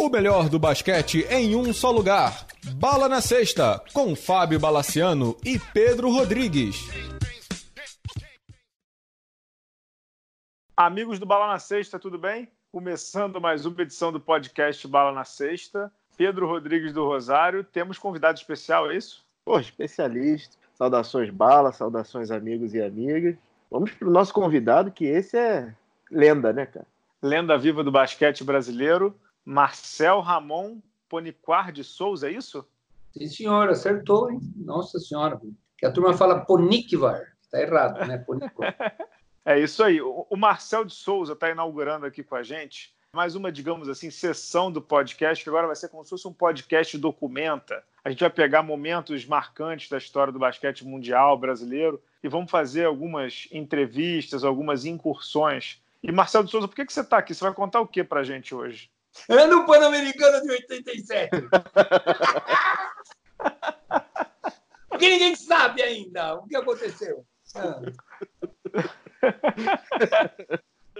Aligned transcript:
O 0.00 0.08
melhor 0.08 0.48
do 0.48 0.58
basquete 0.58 1.26
em 1.28 1.54
um 1.54 1.74
só 1.74 1.90
lugar. 1.90 2.46
Bala 2.76 3.06
na 3.06 3.20
Sexta, 3.20 3.84
com 3.92 4.16
Fábio 4.16 4.58
Balaciano 4.58 5.36
e 5.44 5.58
Pedro 5.74 6.10
Rodrigues. 6.10 6.76
Amigos 10.74 11.18
do 11.18 11.26
Bala 11.26 11.48
na 11.48 11.58
Sexta, 11.58 11.98
tudo 11.98 12.16
bem? 12.16 12.48
Começando 12.72 13.38
mais 13.42 13.66
uma 13.66 13.82
edição 13.82 14.10
do 14.10 14.18
podcast 14.18 14.88
Bala 14.88 15.12
na 15.12 15.26
Sexta. 15.26 15.92
Pedro 16.16 16.46
Rodrigues 16.46 16.94
do 16.94 17.04
Rosário. 17.04 17.62
Temos 17.62 17.98
convidado 17.98 18.38
especial, 18.38 18.90
é 18.90 18.96
isso? 18.96 19.22
Pô, 19.44 19.60
especialista. 19.60 20.56
Saudações 20.76 21.28
Bala, 21.28 21.72
saudações 21.72 22.30
amigos 22.30 22.72
e 22.72 22.80
amigas. 22.80 23.36
Vamos 23.70 23.90
para 23.90 24.08
o 24.08 24.10
nosso 24.10 24.32
convidado, 24.32 24.90
que 24.90 25.04
esse 25.04 25.36
é 25.36 25.74
lenda, 26.10 26.54
né, 26.54 26.64
cara? 26.64 26.86
Lenda 27.22 27.58
viva 27.58 27.84
do 27.84 27.92
basquete 27.92 28.42
brasileiro. 28.42 29.14
Marcel 29.44 30.20
Ramon 30.20 30.80
Poniquar 31.08 31.72
de 31.72 31.82
Souza, 31.82 32.28
é 32.28 32.32
isso? 32.32 32.66
Sim, 33.12 33.26
senhora, 33.26 33.72
acertou, 33.72 34.30
hein? 34.30 34.40
Nossa 34.56 34.98
senhora. 34.98 35.40
Que 35.76 35.86
a 35.86 35.92
turma 35.92 36.12
fala 36.14 36.44
Ponikvar. 36.44 37.22
Está 37.40 37.60
errado, 37.60 38.06
né? 38.06 38.18
Poniquar. 38.18 38.76
é 39.44 39.58
isso 39.58 39.82
aí. 39.82 40.00
O 40.00 40.36
Marcel 40.36 40.84
de 40.84 40.94
Souza 40.94 41.32
está 41.32 41.50
inaugurando 41.50 42.06
aqui 42.06 42.22
com 42.22 42.36
a 42.36 42.42
gente 42.42 42.94
mais 43.12 43.34
uma, 43.34 43.50
digamos 43.50 43.88
assim, 43.88 44.08
sessão 44.08 44.70
do 44.70 44.80
podcast, 44.80 45.42
que 45.42 45.50
agora 45.50 45.66
vai 45.66 45.74
ser 45.74 45.88
como 45.88 46.04
se 46.04 46.10
fosse 46.10 46.28
um 46.28 46.32
podcast 46.32 46.96
documenta. 46.96 47.82
A 48.04 48.10
gente 48.10 48.20
vai 48.20 48.30
pegar 48.30 48.62
momentos 48.62 49.26
marcantes 49.26 49.88
da 49.88 49.98
história 49.98 50.32
do 50.32 50.38
basquete 50.38 50.86
mundial 50.86 51.36
brasileiro 51.36 52.00
e 52.22 52.28
vamos 52.28 52.50
fazer 52.50 52.84
algumas 52.84 53.48
entrevistas, 53.50 54.44
algumas 54.44 54.84
incursões. 54.84 55.82
E 56.02 56.12
Marcelo 56.12 56.44
de 56.44 56.50
Souza, 56.52 56.68
por 56.68 56.76
que, 56.76 56.86
que 56.86 56.92
você 56.92 57.00
está 57.00 57.18
aqui? 57.18 57.34
Você 57.34 57.42
vai 57.42 57.52
contar 57.52 57.80
o 57.80 57.86
que 57.86 58.04
para 58.04 58.20
a 58.20 58.24
gente 58.24 58.54
hoje? 58.54 58.88
Ano 59.28 59.66
Pan-Americano 59.66 60.42
de 60.42 60.50
87. 60.50 61.30
Porque 64.88 65.08
ninguém 65.08 65.34
sabe 65.36 65.82
ainda 65.82 66.34
o 66.34 66.46
que 66.46 66.56
aconteceu. 66.56 67.24
Ah. 67.54 67.80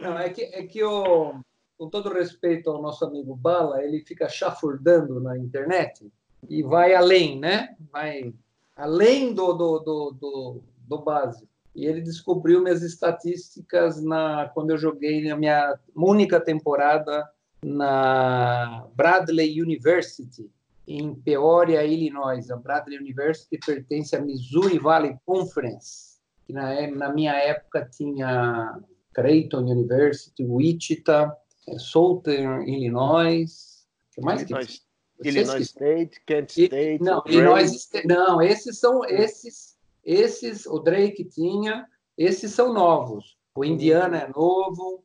Não, 0.00 0.18
é 0.18 0.30
que, 0.30 0.42
é 0.42 0.66
que 0.66 0.82
o, 0.82 1.34
com 1.76 1.88
todo 1.90 2.12
respeito 2.12 2.70
ao 2.70 2.80
nosso 2.80 3.04
amigo 3.04 3.36
Bala, 3.36 3.82
ele 3.84 4.00
fica 4.00 4.28
chafurdando 4.28 5.20
na 5.20 5.36
internet 5.36 6.10
e 6.48 6.62
vai 6.62 6.94
além, 6.94 7.38
né? 7.38 7.76
Vai 7.92 8.32
além 8.76 9.34
do, 9.34 9.52
do, 9.52 9.78
do, 9.78 10.10
do, 10.12 10.62
do 10.78 10.98
básico. 10.98 11.48
E 11.74 11.86
ele 11.86 12.00
descobriu 12.00 12.62
minhas 12.62 12.82
estatísticas 12.82 14.02
na 14.02 14.48
quando 14.48 14.70
eu 14.70 14.78
joguei 14.78 15.28
na 15.28 15.36
minha 15.36 15.78
única 15.94 16.40
temporada 16.40 17.28
na 17.64 18.86
Bradley 18.94 19.60
University, 19.60 20.50
em 20.86 21.14
Peoria, 21.14 21.84
Illinois. 21.84 22.50
A 22.50 22.56
Bradley 22.56 22.98
University 22.98 23.58
pertence 23.58 24.14
à 24.16 24.20
Missouri 24.20 24.78
Valley 24.78 25.16
Conference, 25.24 26.18
que 26.46 26.52
na, 26.52 26.72
é, 26.72 26.90
na 26.90 27.12
minha 27.12 27.34
época 27.34 27.88
tinha 27.90 28.80
Creighton 29.14 29.66
University, 29.66 30.44
Wichita, 30.44 31.36
Southern 31.78 32.68
Illinois, 32.68 33.86
que 34.12 34.20
mais 34.20 34.42
Illinois, 34.42 34.66
que... 34.66 35.28
Illinois 35.28 35.60
State, 35.60 36.20
Kent 36.26 36.50
State. 36.50 37.02
Não, 37.02 37.22
Illinois, 37.26 37.90
não, 38.06 38.40
esses 38.40 38.78
são 38.78 39.04
esses, 39.04 39.76
esses 40.02 40.66
o 40.66 40.78
Drake 40.78 41.24
tinha, 41.24 41.86
esses 42.16 42.52
são 42.52 42.72
novos. 42.72 43.36
O 43.54 43.64
Indiana 43.64 44.18
é 44.18 44.28
novo, 44.28 45.04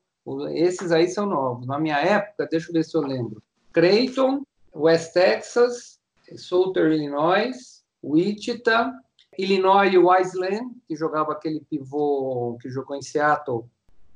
esses 0.54 0.92
aí 0.92 1.08
são 1.08 1.26
novos. 1.26 1.68
Na 1.68 1.80
minha 1.80 2.00
época, 2.00 2.48
deixa 2.50 2.70
eu 2.70 2.74
ver 2.74 2.84
se 2.84 2.96
eu 2.96 3.02
lembro. 3.02 3.42
Creighton, 3.72 4.44
West 4.76 5.14
Texas, 5.14 6.00
Southern 6.36 6.96
Illinois, 6.96 7.84
Wichita, 8.04 8.92
Illinois 9.38 9.96
Wiseland, 9.96 10.76
que 10.88 10.96
jogava 10.96 11.34
aquele 11.34 11.62
pivô 11.62 12.58
que 12.62 12.70
jogou 12.70 12.96
em 12.96 13.02
Seattle, 13.02 13.66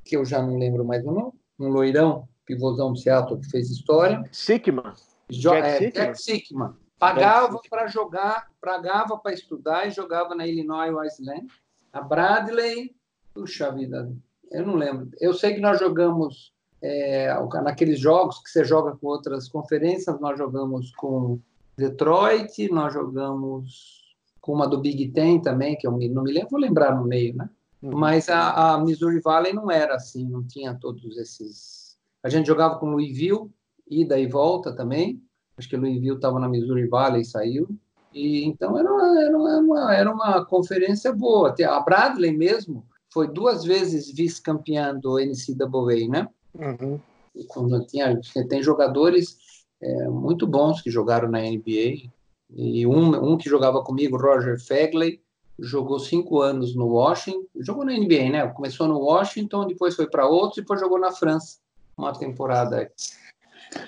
que 0.03 0.15
eu 0.15 0.25
já 0.25 0.41
não 0.41 0.57
lembro 0.57 0.83
mais 0.85 1.05
o 1.05 1.11
nome, 1.11 1.33
um 1.59 1.67
loirão, 1.67 2.27
pivôzão 2.45 2.93
de 2.93 3.01
Seattle 3.01 3.39
que 3.39 3.49
fez 3.49 3.69
história. 3.69 4.23
Sigma. 4.31 4.95
Jo 5.29 5.51
Jack, 5.51 5.97
é, 5.97 6.13
Sigma. 6.15 6.77
Pagava 6.97 7.61
para 7.69 7.87
jogar, 7.87 8.49
pagava 8.59 9.17
para 9.17 9.33
estudar 9.33 9.87
e 9.87 9.91
jogava 9.91 10.35
na 10.35 10.47
Illinois 10.47 10.93
Wiseland. 10.93 11.47
A 11.93 12.01
Bradley, 12.01 12.95
puxa 13.33 13.71
vida, 13.71 14.11
eu 14.51 14.65
não 14.65 14.75
lembro. 14.75 15.09
Eu 15.19 15.33
sei 15.33 15.53
que 15.53 15.59
nós 15.59 15.79
jogamos 15.79 16.53
é, 16.81 17.33
naqueles 17.63 17.99
jogos 17.99 18.39
que 18.39 18.49
você 18.49 18.63
joga 18.63 18.95
com 18.95 19.07
outras 19.07 19.47
conferências, 19.49 20.19
nós 20.19 20.37
jogamos 20.37 20.91
com 20.95 21.39
Detroit, 21.77 22.69
nós 22.69 22.93
jogamos 22.93 24.15
com 24.41 24.53
uma 24.53 24.67
do 24.67 24.79
Big 24.79 25.09
Ten 25.11 25.39
também, 25.41 25.77
que 25.77 25.85
eu 25.85 25.91
não 25.91 26.23
me 26.23 26.31
lembro, 26.31 26.49
vou 26.51 26.59
lembrar 26.59 26.95
no 26.95 27.05
meio, 27.05 27.35
né? 27.35 27.49
Uhum. 27.81 27.97
Mas 27.97 28.29
a, 28.29 28.73
a, 28.73 28.83
Missouri 28.83 29.19
Valley 29.21 29.53
não 29.53 29.71
era 29.71 29.95
assim, 29.95 30.27
não 30.27 30.43
tinha 30.45 30.73
todos 30.73 31.17
esses. 31.17 31.97
A 32.23 32.29
gente 32.29 32.47
jogava 32.47 32.77
com 32.77 32.89
Louisville, 32.89 33.49
ida 33.89 34.19
e 34.19 34.27
volta 34.27 34.73
também. 34.73 35.21
Acho 35.57 35.69
que 35.69 35.77
Louisville 35.77 36.15
estava 36.15 36.39
na 36.39 36.49
Missouri 36.49 36.87
Valley 36.87 37.21
e 37.21 37.25
saiu. 37.25 37.69
E 38.13 38.43
então 38.45 38.77
era 38.77 38.91
uma, 38.91 39.23
era 39.23 39.37
uma, 39.37 39.95
era 39.95 40.11
uma 40.11 40.45
conferência 40.45 41.13
boa. 41.13 41.55
A 41.67 41.79
Bradley 41.79 42.35
mesmo 42.35 42.85
foi 43.11 43.27
duas 43.27 43.63
vezes 43.63 44.11
vice-campeã 44.11 44.95
do 44.95 45.17
NCAA, 45.17 46.07
né? 46.09 46.27
Uhum. 46.53 46.99
Quando 47.47 47.85
tinha, 47.85 48.19
tem 48.47 48.61
jogadores 48.61 49.37
é, 49.81 50.07
muito 50.07 50.45
bons 50.45 50.81
que 50.81 50.89
jogaram 50.89 51.29
na 51.29 51.39
NBA. 51.39 52.09
E 52.55 52.85
um, 52.87 53.33
um 53.33 53.37
que 53.37 53.49
jogava 53.49 53.83
comigo, 53.83 54.17
Roger 54.17 54.59
Fegley, 54.59 55.21
jogou 55.59 55.99
cinco 55.99 56.41
anos 56.41 56.75
no 56.75 56.87
Washington, 56.87 57.45
jogou 57.59 57.85
na 57.85 57.93
NBA, 57.93 58.29
né? 58.31 58.47
Começou 58.47 58.87
no 58.87 58.99
Washington, 58.99 59.67
depois 59.67 59.95
foi 59.95 60.09
para 60.09 60.27
outro, 60.27 60.61
depois 60.61 60.79
jogou 60.79 60.99
na 60.99 61.11
França 61.11 61.59
uma 61.97 62.17
temporada. 62.17 62.91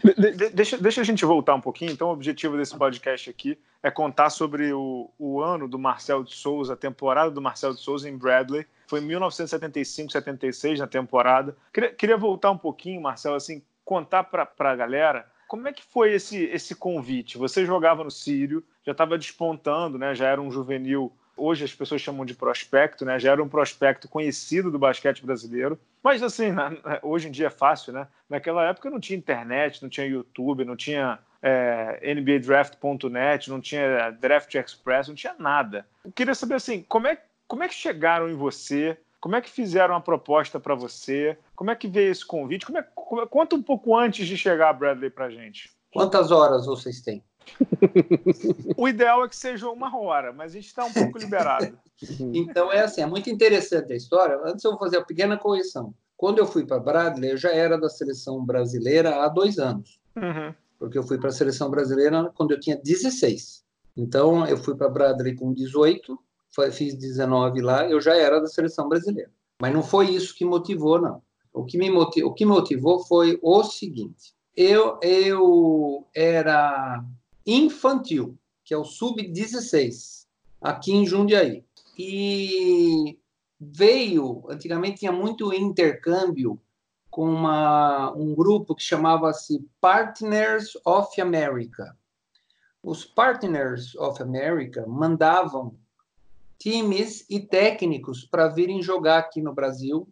De, 0.04 0.32
de, 0.32 0.50
deixa, 0.50 0.78
deixa 0.78 1.02
a 1.02 1.04
gente 1.04 1.26
voltar 1.26 1.56
um 1.56 1.62
pouquinho. 1.62 1.92
Então, 1.92 2.10
o 2.10 2.14
objetivo 2.14 2.58
desse 2.58 2.78
podcast 2.78 3.30
aqui 3.30 3.58
é 3.82 3.90
contar 3.90 4.30
sobre 4.30 4.72
o, 4.74 5.10
o 5.18 5.42
ano 5.42 5.68
do 5.68 5.80
Marcel 5.80 6.24
de 6.24 6.36
Souza, 6.36 6.74
a 6.74 6.78
temporada 6.78 7.32
do 7.32 7.42
Marcel 7.42 7.74
de 7.74 7.80
Souza 7.80 8.08
em 8.08 8.16
Bradley. 8.16 8.66
Foi 8.92 9.00
em 9.00 9.08
1975-76 9.08 10.80
na 10.80 10.86
temporada. 10.86 11.56
Queria, 11.74 11.94
queria 11.94 12.18
voltar 12.18 12.52
um 12.52 12.58
pouquinho, 12.58 13.00
Marcel, 13.00 13.36
assim, 13.36 13.62
contar 13.86 14.26
para 14.26 14.50
a 14.60 14.76
galera 14.76 15.26
como 15.48 15.66
é 15.70 15.72
que 15.72 15.82
foi 15.82 16.14
esse, 16.14 16.44
esse 16.46 16.76
convite? 16.76 17.38
Você 17.38 17.66
jogava 17.66 18.04
no 18.04 18.12
Sírio, 18.12 18.62
já 18.86 18.92
estava 18.92 19.18
despontando, 19.18 19.98
né? 19.98 20.14
já 20.14 20.28
era 20.28 20.42
um 20.42 20.52
juvenil 20.52 21.10
hoje 21.38 21.64
as 21.64 21.74
pessoas 21.74 22.02
chamam 22.02 22.26
de 22.26 22.36
prospecto, 22.36 23.06
né? 23.06 23.18
Já 23.18 23.32
era 23.32 23.42
um 23.42 23.50
prospecto 23.50 24.08
conhecido 24.08 24.70
do 24.70 24.78
basquete 24.78 25.26
brasileiro. 25.26 25.80
Mas 26.04 26.22
assim, 26.22 26.52
na, 26.52 26.72
hoje 27.02 27.30
em 27.30 27.32
dia 27.32 27.48
é 27.48 27.50
fácil, 27.50 27.94
né? 27.94 28.08
Naquela 28.30 28.68
época 28.68 28.90
não 28.90 29.00
tinha 29.00 29.18
internet, 29.18 29.82
não 29.82 29.90
tinha 29.90 30.06
YouTube, 30.06 30.66
não 30.66 30.76
tinha 30.76 31.18
é, 31.42 32.14
NBADraft.net, 32.14 33.50
não 33.50 33.60
tinha 33.60 34.12
Draft 34.12 34.54
Express, 34.54 35.08
não 35.08 35.16
tinha 35.16 35.34
nada. 35.40 35.86
Eu 36.06 36.12
queria 36.12 36.36
saber 36.36 36.56
assim, 36.56 36.84
como 36.88 37.08
é, 37.08 37.18
como 37.52 37.64
é 37.64 37.68
que 37.68 37.76
chegaram 37.76 38.30
em 38.30 38.34
você? 38.34 38.98
Como 39.20 39.36
é 39.36 39.42
que 39.42 39.50
fizeram 39.50 39.94
a 39.94 40.00
proposta 40.00 40.58
para 40.58 40.74
você? 40.74 41.38
Como 41.54 41.70
é 41.70 41.76
que 41.76 41.86
veio 41.86 42.10
esse 42.10 42.26
convite? 42.26 42.66
Como 42.66 42.78
é, 42.78 42.82
como, 42.96 43.28
conta 43.28 43.58
um 43.58 43.62
pouco 43.62 43.94
antes 43.94 44.26
de 44.26 44.38
chegar, 44.38 44.72
Bradley, 44.72 45.10
para 45.10 45.30
gente. 45.30 45.70
Quantas 45.92 46.32
horas 46.32 46.66
vocês 46.66 47.02
têm? 47.02 47.22
o 48.78 48.88
ideal 48.88 49.26
é 49.26 49.28
que 49.28 49.36
seja 49.36 49.68
uma 49.68 49.94
hora, 49.98 50.32
mas 50.32 50.54
a 50.54 50.56
gente 50.56 50.68
está 50.68 50.86
um 50.86 50.94
pouco 50.94 51.18
liberado. 51.18 51.78
Então 52.34 52.72
é 52.72 52.80
assim, 52.80 53.02
é 53.02 53.06
muito 53.06 53.30
interessante 53.30 53.94
a 53.94 53.96
história. 53.96 54.40
Antes 54.44 54.64
eu 54.64 54.72
vou 54.72 54.80
fazer 54.80 54.98
a 54.98 55.06
pequena 55.06 55.38
correção. 55.38 55.94
Quando 56.18 56.40
eu 56.40 56.48
fui 56.48 56.66
para 56.66 56.80
Bradley, 56.80 57.32
eu 57.32 57.38
já 57.38 57.52
era 57.52 57.78
da 57.78 57.90
seleção 57.90 58.44
brasileira 58.44 59.24
há 59.24 59.28
dois 59.28 59.60
anos. 59.60 60.00
Uhum. 60.16 60.52
Porque 60.80 60.98
eu 60.98 61.04
fui 61.04 61.20
para 61.20 61.30
a 61.30 61.34
seleção 61.34 61.70
brasileira 61.70 62.32
quando 62.34 62.52
eu 62.54 62.60
tinha 62.60 62.76
16. 62.76 63.64
Então 63.96 64.48
eu 64.48 64.58
fui 64.58 64.76
para 64.76 64.90
Bradley 64.90 65.36
com 65.36 65.54
18, 65.54 66.18
fiz 66.72 66.96
19 66.96 67.62
lá, 67.62 67.90
eu 67.90 68.02
já 68.02 68.16
era 68.16 68.40
da 68.40 68.48
seleção 68.48 68.90
brasileira. 68.90 69.32
Mas 69.62 69.74
não 69.74 69.84
foi 69.84 70.10
isso 70.10 70.36
que 70.36 70.44
motivou, 70.44 71.00
não. 71.00 71.22
O 71.54 71.66
que 71.66 71.78
me 71.78 71.90
motivou, 71.90 72.32
o 72.32 72.34
que 72.34 72.46
motivou 72.46 73.00
foi 73.06 73.40
o 73.42 73.64
seguinte: 73.64 74.34
eu, 74.56 75.00
eu 75.02 76.08
era 76.16 77.04
infantil, 77.46 78.38
que 78.64 78.74
é 78.74 78.78
o 78.78 78.84
sub-16, 78.84 80.26
aqui 80.62 80.94
em 80.94 81.06
Jundiaí. 81.06 81.64
E 81.98 83.20
veio, 83.60 84.44
antigamente 84.50 85.00
tinha 85.00 85.12
muito 85.12 85.54
intercâmbio 85.54 86.60
com 87.10 87.26
uma, 87.26 88.12
um 88.14 88.34
grupo 88.34 88.74
que 88.74 88.82
chamava-se 88.82 89.68
Partners 89.80 90.72
of 90.86 91.20
America. 91.20 91.96
Os 92.82 93.06
Partners 93.06 93.94
of 93.96 94.24
America 94.24 94.88
mandavam 94.88 95.78
times 96.62 97.26
e 97.28 97.40
técnicos 97.40 98.24
para 98.24 98.48
virem 98.48 98.84
jogar 98.84 99.18
aqui 99.18 99.42
no 99.42 99.52
Brasil, 99.52 100.08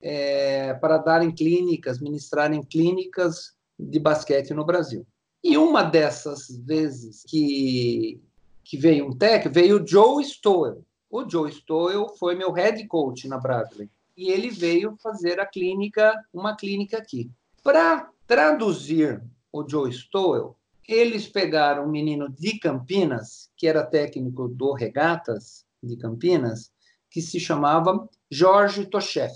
é, 0.00 0.74
para 0.74 0.96
darem 0.96 1.32
clínicas, 1.32 1.98
ministrarem 1.98 2.62
clínicas 2.62 3.56
de 3.76 3.98
basquete 3.98 4.54
no 4.54 4.64
Brasil. 4.64 5.04
E 5.42 5.58
uma 5.58 5.82
dessas 5.82 6.56
vezes 6.64 7.24
que, 7.26 8.20
que 8.62 8.76
veio 8.76 9.08
um 9.08 9.12
técnico, 9.12 9.54
veio 9.54 9.82
o 9.82 9.86
Joe 9.86 10.24
Stowell. 10.24 10.84
O 11.10 11.28
Joe 11.28 11.50
Stowell 11.50 12.10
foi 12.10 12.36
meu 12.36 12.52
head 12.52 12.86
coach 12.86 13.26
na 13.26 13.36
Bradley. 13.36 13.90
E 14.16 14.30
ele 14.30 14.50
veio 14.50 14.96
fazer 15.02 15.40
a 15.40 15.46
clínica, 15.46 16.14
uma 16.32 16.56
clínica 16.56 16.96
aqui. 16.96 17.28
Para 17.62 18.08
traduzir 18.24 19.20
o 19.52 19.68
Joe 19.68 19.92
Stowell, 19.92 20.55
eles 20.88 21.26
pegaram 21.26 21.84
um 21.84 21.90
menino 21.90 22.28
de 22.28 22.58
Campinas, 22.58 23.50
que 23.56 23.66
era 23.66 23.84
técnico 23.84 24.48
do 24.48 24.72
Regatas 24.72 25.64
de 25.82 25.96
Campinas, 25.96 26.70
que 27.10 27.20
se 27.20 27.40
chamava 27.40 28.08
Jorge 28.30 28.86
Tocheff. 28.86 29.34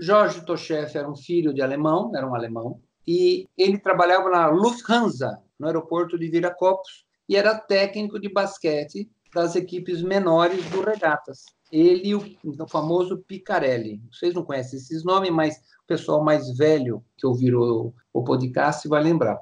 Jorge 0.00 0.44
Tocheff 0.44 0.96
era 0.96 1.10
um 1.10 1.16
filho 1.16 1.52
de 1.52 1.60
alemão, 1.60 2.12
era 2.14 2.26
um 2.26 2.34
alemão, 2.34 2.80
e 3.06 3.48
ele 3.56 3.78
trabalhava 3.78 4.30
na 4.30 4.48
Lufthansa, 4.48 5.40
no 5.58 5.66
aeroporto 5.66 6.18
de 6.18 6.28
Viracopos, 6.28 7.04
e 7.28 7.36
era 7.36 7.58
técnico 7.58 8.18
de 8.18 8.28
basquete 8.28 9.10
das 9.34 9.56
equipes 9.56 10.02
menores 10.02 10.64
do 10.70 10.82
Regatas. 10.82 11.44
Ele 11.70 12.08
e 12.08 12.14
o, 12.14 12.68
famoso 12.68 13.18
Picarelli. 13.18 14.00
Vocês 14.10 14.32
não 14.32 14.44
conhecem 14.44 14.78
esses 14.78 15.04
nomes, 15.04 15.30
mas 15.30 15.56
o 15.56 15.86
pessoal 15.86 16.24
mais 16.24 16.56
velho 16.56 17.04
que 17.16 17.26
ouviram 17.26 17.60
o, 17.60 17.94
o 18.12 18.24
podcast 18.24 18.88
vai 18.88 19.02
lembrar. 19.02 19.38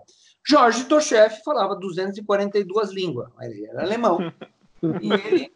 Jorge 0.48 0.84
Tocheff 0.84 1.42
falava 1.44 1.74
242 1.74 2.90
línguas, 2.92 3.28
ele 3.40 3.66
era 3.66 3.82
alemão. 3.82 4.32
e, 5.02 5.12
ele, 5.12 5.52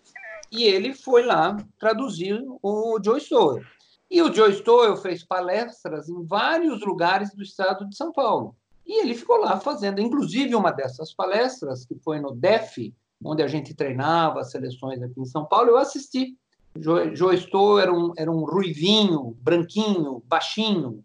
e 0.51 0.65
ele 0.65 0.95
foi 0.95 1.23
lá 1.23 1.57
traduzir 1.79 2.43
o 2.61 2.99
Joe 3.03 3.21
Stowe. 3.21 3.63
E 4.11 4.21
o 4.21 4.33
Joe 4.35 4.53
Stowe 4.53 5.01
fez 5.01 5.23
palestras 5.23 6.09
em 6.09 6.25
vários 6.27 6.81
lugares 6.81 7.33
do 7.33 7.43
estado 7.43 7.89
de 7.89 7.97
São 7.97 8.13
Paulo. 8.13 8.57
E 8.85 9.01
ele 9.01 9.15
ficou 9.15 9.37
lá 9.37 9.61
fazendo, 9.61 10.01
inclusive 10.01 10.57
uma 10.57 10.73
dessas 10.73 11.15
palestras, 11.15 11.87
que 11.87 11.95
foi 11.95 12.19
no 12.19 12.33
DEF, 12.33 12.93
onde 13.25 13.43
a 13.43 13.47
gente 13.47 13.73
treinava 13.73 14.41
as 14.41 14.51
seleções 14.51 15.01
aqui 15.01 15.21
em 15.21 15.25
São 15.25 15.45
Paulo, 15.45 15.71
eu 15.71 15.77
assisti. 15.77 16.37
Joe, 16.77 17.37
Stowe 17.37 17.81
era 17.81 17.93
um, 17.93 18.13
era 18.17 18.31
um 18.31 18.45
ruivinho, 18.45 19.37
branquinho, 19.41 20.23
baixinho, 20.27 21.05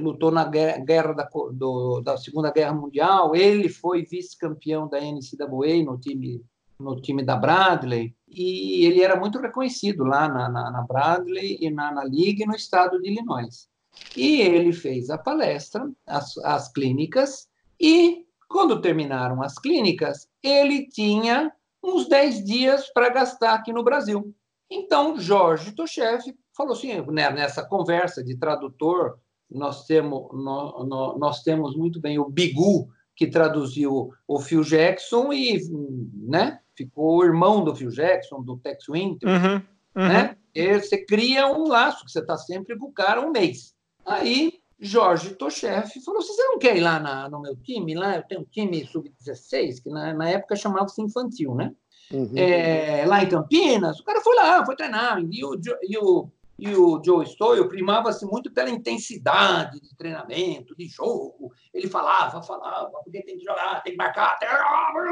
lutou 0.00 0.30
na 0.30 0.44
guerra 0.44 1.12
da, 1.12 1.28
do, 1.52 2.00
da 2.00 2.16
Segunda 2.16 2.50
Guerra 2.50 2.74
Mundial. 2.74 3.34
Ele 3.34 3.68
foi 3.68 4.04
vice-campeão 4.04 4.88
da 4.88 4.98
NCAA 5.00 5.84
no 5.84 5.98
time 5.98 6.44
no 6.78 7.00
time 7.00 7.24
da 7.24 7.36
Bradley 7.36 8.14
e 8.28 8.84
ele 8.84 9.00
era 9.00 9.18
muito 9.18 9.38
reconhecido 9.38 10.04
lá 10.04 10.28
na, 10.28 10.48
na, 10.48 10.70
na 10.70 10.82
Bradley 10.82 11.56
e 11.60 11.70
na, 11.70 11.90
na 11.90 12.04
Liga 12.04 12.44
no 12.44 12.54
estado 12.54 13.00
de 13.00 13.10
Illinois. 13.10 13.68
E 14.14 14.42
ele 14.42 14.72
fez 14.72 15.08
a 15.08 15.16
palestra, 15.16 15.90
as, 16.06 16.36
as 16.38 16.70
clínicas, 16.70 17.48
e 17.80 18.26
quando 18.48 18.80
terminaram 18.80 19.42
as 19.42 19.58
clínicas, 19.58 20.28
ele 20.42 20.86
tinha 20.88 21.52
uns 21.82 22.08
10 22.08 22.44
dias 22.44 22.90
para 22.92 23.08
gastar 23.08 23.54
aqui 23.54 23.72
no 23.72 23.82
Brasil. 23.82 24.34
Então, 24.70 25.18
Jorge 25.18 25.72
Tochev 25.72 26.22
falou 26.54 26.72
assim, 26.72 27.00
né, 27.10 27.30
nessa 27.30 27.64
conversa 27.64 28.22
de 28.22 28.36
tradutor, 28.36 29.18
nós 29.50 29.86
temos, 29.86 30.28
nós, 30.32 31.18
nós 31.18 31.42
temos 31.42 31.76
muito 31.76 32.00
bem 32.00 32.18
o 32.18 32.28
Bigu, 32.28 32.88
que 33.14 33.26
traduziu 33.26 34.10
o 34.28 34.40
Phil 34.40 34.62
Jackson 34.62 35.32
e 35.32 35.58
né, 36.12 36.60
ficou 36.76 37.18
o 37.18 37.24
irmão 37.24 37.64
do 37.64 37.74
Phil 37.74 37.90
Jackson, 37.90 38.42
do 38.42 38.58
Tex 38.58 38.84
Winter, 38.88 39.28
uhum, 39.28 39.54
uhum. 39.54 40.08
né? 40.08 40.36
E 40.54 40.78
você 40.78 41.04
cria 41.04 41.46
um 41.46 41.68
laço, 41.68 42.04
que 42.04 42.10
você 42.10 42.20
está 42.20 42.36
sempre 42.36 42.78
com 42.78 42.86
o 42.86 42.92
cara 42.92 43.20
um 43.20 43.30
mês. 43.30 43.74
Aí, 44.04 44.54
Jorge 44.78 45.34
Tocheff 45.34 46.00
falou, 46.02 46.22
você 46.22 46.42
não 46.44 46.58
quer 46.58 46.76
ir 46.76 46.80
lá 46.80 46.98
na, 46.98 47.28
no 47.28 47.40
meu 47.40 47.56
time? 47.56 47.94
Lá 47.94 48.16
eu 48.16 48.22
tenho 48.22 48.42
um 48.42 48.44
time 48.44 48.86
sub-16, 48.86 49.82
que 49.82 49.90
na, 49.90 50.12
na 50.12 50.28
época 50.28 50.56
chamava-se 50.56 51.00
infantil, 51.00 51.54
né? 51.54 51.72
Uhum. 52.12 52.32
É, 52.36 53.04
lá 53.06 53.22
em 53.22 53.28
Campinas, 53.28 53.98
o 53.98 54.04
cara 54.04 54.20
foi 54.20 54.36
lá, 54.36 54.64
foi 54.64 54.76
treinar, 54.76 55.20
e 55.30 55.44
o, 55.44 55.60
e 55.82 55.98
o 55.98 56.28
e 56.58 56.74
o 56.74 57.02
Joe 57.04 57.26
Stoyle 57.26 57.68
primava-se 57.68 58.24
muito 58.24 58.50
pela 58.50 58.70
intensidade 58.70 59.78
de 59.78 59.94
treinamento, 59.94 60.74
de 60.74 60.86
jogo. 60.88 61.52
Ele 61.72 61.86
falava, 61.86 62.42
falava, 62.42 62.90
porque 63.04 63.22
tem 63.22 63.36
que 63.36 63.44
jogar, 63.44 63.82
tem 63.82 63.92
que 63.92 63.98
marcar, 63.98 64.38
tem... 64.38 64.48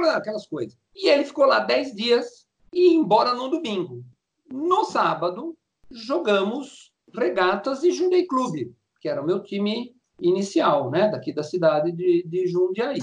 aquelas 0.08 0.46
coisas. 0.46 0.79
E 0.94 1.08
ele 1.08 1.25
ficou 1.25 1.44
lá 1.44 1.61
dez 1.61 1.94
dias 1.94 2.46
e 2.73 2.88
ia 2.88 2.94
embora 2.94 3.35
no 3.35 3.49
domingo. 3.49 4.02
No 4.50 4.85
sábado, 4.85 5.56
jogamos 5.91 6.93
regatas 7.14 7.82
e 7.85 7.93
Jundiaí 7.93 8.26
Clube, 8.26 8.75
que 9.00 9.08
era 9.08 9.20
o 9.20 9.26
meu 9.26 9.43
time 9.43 9.94
inicial, 10.20 10.90
né, 10.90 11.08
daqui 11.08 11.32
da 11.32 11.43
cidade 11.43 11.93
de, 11.93 12.25
de 12.26 12.47
Jundiaí. 12.47 13.00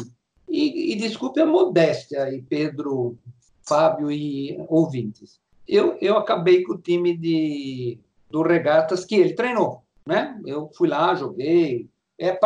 E, 0.50 0.94
e 0.94 0.96
desculpe 0.96 1.40
a 1.40 1.46
modéstia 1.46 2.24
aí, 2.24 2.42
Pedro, 2.42 3.18
Fábio 3.62 4.12
e 4.12 4.58
ouvintes. 4.68 5.40
Eu, 5.68 5.98
eu 6.02 6.18
acabei 6.18 6.64
com 6.64 6.74
o 6.74 6.82
time 6.82 7.16
de 7.16 8.00
do 8.32 8.42
Regatas 8.42 9.06
que 9.06 9.16
ele 9.16 9.34
treinou, 9.34 9.84
né? 10.06 10.40
Eu 10.46 10.70
fui 10.76 10.88
lá, 10.88 11.14
joguei. 11.14 11.90
É, 12.20 12.40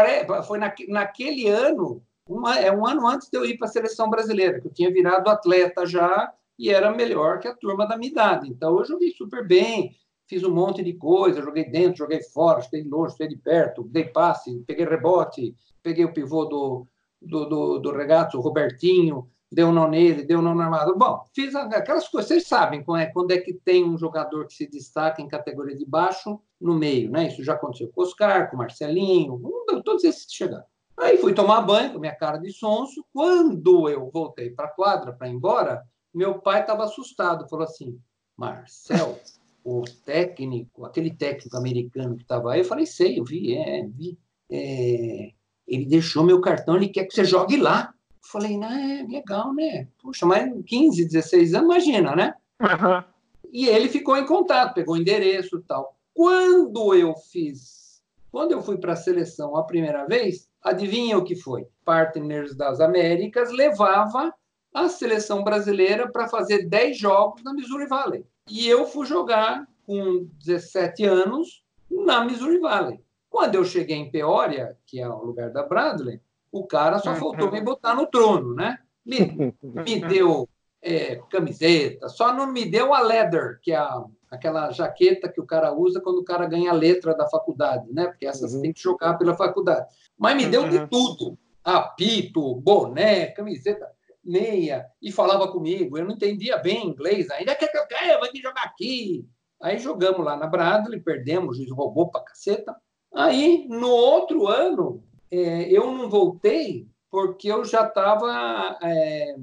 foi 0.43 0.57
na, 0.57 0.73
naquele 0.87 1.47
ano, 1.47 2.01
uma, 2.27 2.57
é 2.57 2.71
um 2.71 2.85
ano 2.85 3.07
antes 3.07 3.29
de 3.29 3.37
eu 3.37 3.45
ir 3.45 3.57
para 3.57 3.67
a 3.67 3.71
seleção 3.71 4.09
brasileira, 4.09 4.59
que 4.59 4.67
eu 4.67 4.73
tinha 4.73 4.91
virado 4.91 5.29
atleta 5.29 5.85
já 5.85 6.33
e 6.57 6.69
era 6.69 6.91
melhor 6.91 7.39
que 7.39 7.47
a 7.47 7.55
turma 7.55 7.87
da 7.87 7.97
minha 7.97 8.11
idade. 8.11 8.49
Então 8.49 8.77
eu 8.77 8.85
joguei 8.85 9.11
super 9.11 9.45
bem, 9.45 9.95
fiz 10.27 10.43
um 10.43 10.53
monte 10.53 10.83
de 10.83 10.93
coisa, 10.93 11.41
joguei 11.41 11.69
dentro, 11.69 11.99
joguei 11.99 12.21
fora, 12.23 12.61
joguei 12.61 12.83
longe, 12.83 13.11
joguei 13.11 13.27
de 13.27 13.37
perto, 13.37 13.83
dei 13.83 14.05
passe, 14.05 14.63
peguei 14.65 14.85
rebote, 14.85 15.55
peguei 15.83 16.05
o 16.05 16.13
pivô 16.13 16.45
do, 16.45 16.87
do, 17.21 17.45
do, 17.45 17.79
do 17.79 17.91
Regato, 17.91 18.37
o 18.37 18.41
Robertinho, 18.41 19.29
deu 19.55 19.71
não 19.71 19.87
nele, 19.87 20.23
deu 20.23 20.41
não 20.41 20.53
na 20.53 20.65
armada. 20.65 20.93
Bom, 20.93 21.23
fiz 21.33 21.55
aquelas 21.55 22.09
coisas, 22.09 22.27
vocês 22.27 22.45
sabem 22.45 22.83
quando 22.83 22.99
é, 22.99 23.05
quando 23.05 23.31
é 23.31 23.37
que 23.37 23.53
tem 23.53 23.85
um 23.85 23.97
jogador 23.97 24.45
que 24.45 24.53
se 24.53 24.67
destaca 24.67 25.21
em 25.21 25.29
categoria 25.29 25.75
de 25.77 25.85
baixo 25.85 26.41
no 26.59 26.75
meio, 26.75 27.09
né? 27.09 27.29
Isso 27.29 27.41
já 27.41 27.53
aconteceu 27.53 27.87
com 27.87 28.01
o 28.01 28.03
Oscar, 28.03 28.49
com 28.49 28.57
o 28.57 28.59
Marcelinho, 28.59 29.41
todos 29.85 30.03
esses 30.03 30.25
que 30.25 30.33
chegaram. 30.33 30.65
Aí 30.97 31.17
fui 31.17 31.33
tomar 31.33 31.61
banho 31.61 31.93
com 31.93 31.99
minha 31.99 32.15
cara 32.15 32.37
de 32.37 32.51
sonso. 32.51 33.05
Quando 33.13 33.89
eu 33.89 34.09
voltei 34.11 34.49
para 34.49 34.65
a 34.65 34.71
quadra 34.71 35.13
para 35.13 35.29
ir 35.29 35.33
embora, 35.33 35.83
meu 36.13 36.39
pai 36.39 36.61
estava 36.61 36.83
assustado, 36.83 37.47
falou 37.47 37.63
assim: 37.63 37.97
Marcel, 38.35 39.17
o 39.63 39.83
técnico, 40.05 40.83
aquele 40.85 41.11
técnico 41.11 41.55
americano 41.55 42.17
que 42.17 42.23
estava 42.23 42.51
aí, 42.51 42.59
eu 42.59 42.65
falei: 42.65 42.85
sei, 42.85 43.19
eu 43.19 43.23
vi, 43.23 43.55
é, 43.55 43.85
vi. 43.87 44.19
É, 44.51 45.31
ele 45.65 45.85
deixou 45.85 46.23
meu 46.23 46.41
cartão, 46.41 46.75
ele 46.75 46.89
quer 46.89 47.05
que 47.05 47.13
você 47.13 47.23
jogue 47.23 47.55
lá. 47.55 47.94
Falei, 48.31 48.57
não, 48.57 48.71
é 48.71 49.03
legal, 49.03 49.53
né? 49.53 49.87
Puxa, 50.01 50.25
mas 50.25 50.51
15, 50.65 51.05
16 51.05 51.53
anos, 51.53 51.65
imagina, 51.65 52.15
né? 52.15 52.33
Uhum. 52.59 53.03
E 53.51 53.67
ele 53.67 53.87
ficou 53.87 54.17
em 54.17 54.25
contato, 54.25 54.73
pegou 54.73 54.95
o 54.95 54.97
endereço 54.97 55.57
e 55.57 55.61
tal. 55.61 55.95
Quando 56.13 56.95
eu 56.95 57.13
fiz, 57.15 58.01
quando 58.31 58.51
eu 58.51 58.61
fui 58.61 58.77
para 58.77 58.93
a 58.93 58.97
seleção 58.97 59.55
a 59.55 59.63
primeira 59.63 60.05
vez, 60.05 60.49
adivinha 60.61 61.17
o 61.17 61.23
que 61.23 61.35
foi? 61.35 61.67
Partners 61.83 62.55
das 62.55 62.79
Américas 62.79 63.51
levava 63.51 64.33
a 64.73 64.89
seleção 64.89 65.43
brasileira 65.43 66.11
para 66.11 66.27
fazer 66.27 66.67
10 66.67 66.97
jogos 66.97 67.43
na 67.43 67.53
Missouri 67.53 67.85
Valley. 67.85 68.25
E 68.49 68.67
eu 68.67 68.87
fui 68.87 69.05
jogar 69.05 69.67
com 69.85 70.27
17 70.43 71.03
anos 71.05 71.63
na 71.89 72.25
Missouri 72.25 72.59
Valley. 72.59 72.99
Quando 73.29 73.55
eu 73.55 73.63
cheguei 73.63 73.97
em 73.97 74.09
Peoria, 74.09 74.75
que 74.85 74.99
é 74.99 75.07
o 75.07 75.23
lugar 75.23 75.51
da 75.51 75.63
Bradley, 75.63 76.19
o 76.59 76.67
cara 76.67 76.99
só 76.99 77.15
faltou 77.15 77.51
me 77.51 77.61
botar 77.61 77.95
no 77.95 78.07
trono, 78.07 78.55
né? 78.55 78.77
Me, 79.05 79.53
me 79.61 79.99
deu 80.07 80.47
é, 80.81 81.15
camiseta, 81.29 82.07
só 82.09 82.33
não 82.33 82.51
me 82.51 82.65
deu 82.69 82.93
a 82.93 83.01
leather, 83.01 83.59
que 83.61 83.71
é 83.71 83.75
a, 83.75 84.03
aquela 84.29 84.71
jaqueta 84.71 85.27
que 85.27 85.41
o 85.41 85.45
cara 85.45 85.73
usa 85.73 85.99
quando 85.99 86.19
o 86.19 86.23
cara 86.23 86.45
ganha 86.45 86.69
a 86.69 86.75
letra 86.75 87.15
da 87.15 87.27
faculdade, 87.27 87.91
né? 87.91 88.07
Porque 88.07 88.25
essas 88.25 88.53
uhum. 88.53 88.61
tem 88.61 88.73
que 88.73 88.81
jogar 88.81 89.15
pela 89.15 89.35
faculdade. 89.35 89.87
Mas 90.17 90.35
me 90.35 90.45
deu 90.45 90.61
uhum. 90.61 90.69
de 90.69 90.87
tudo: 90.87 91.37
apito, 91.63 92.55
boné, 92.55 93.27
camiseta, 93.27 93.87
meia, 94.23 94.85
e 95.01 95.11
falava 95.11 95.47
comigo. 95.51 95.97
Eu 95.97 96.05
não 96.05 96.13
entendia 96.13 96.57
bem 96.57 96.87
inglês 96.87 97.29
ainda. 97.31 97.55
Quer 97.55 97.67
que 97.67 97.77
eu 97.77 97.87
quero? 97.87 98.19
Vou 98.19 98.29
jogar 98.35 98.63
aqui. 98.63 99.27
Aí 99.61 99.79
jogamos 99.79 100.23
lá 100.23 100.37
na 100.37 100.47
Bradley, 100.47 100.99
perdemos, 100.99 101.55
o 101.55 101.57
juiz 101.57 101.71
roubou 101.71 102.09
pra 102.09 102.21
caceta. 102.21 102.75
Aí, 103.13 103.65
no 103.69 103.89
outro 103.89 104.47
ano, 104.47 105.03
é, 105.31 105.71
eu 105.71 105.91
não 105.91 106.09
voltei 106.09 106.87
porque 107.15 107.49
eu 107.49 107.63
já 107.63 107.87
estava. 107.87 108.77
É... 108.81 109.35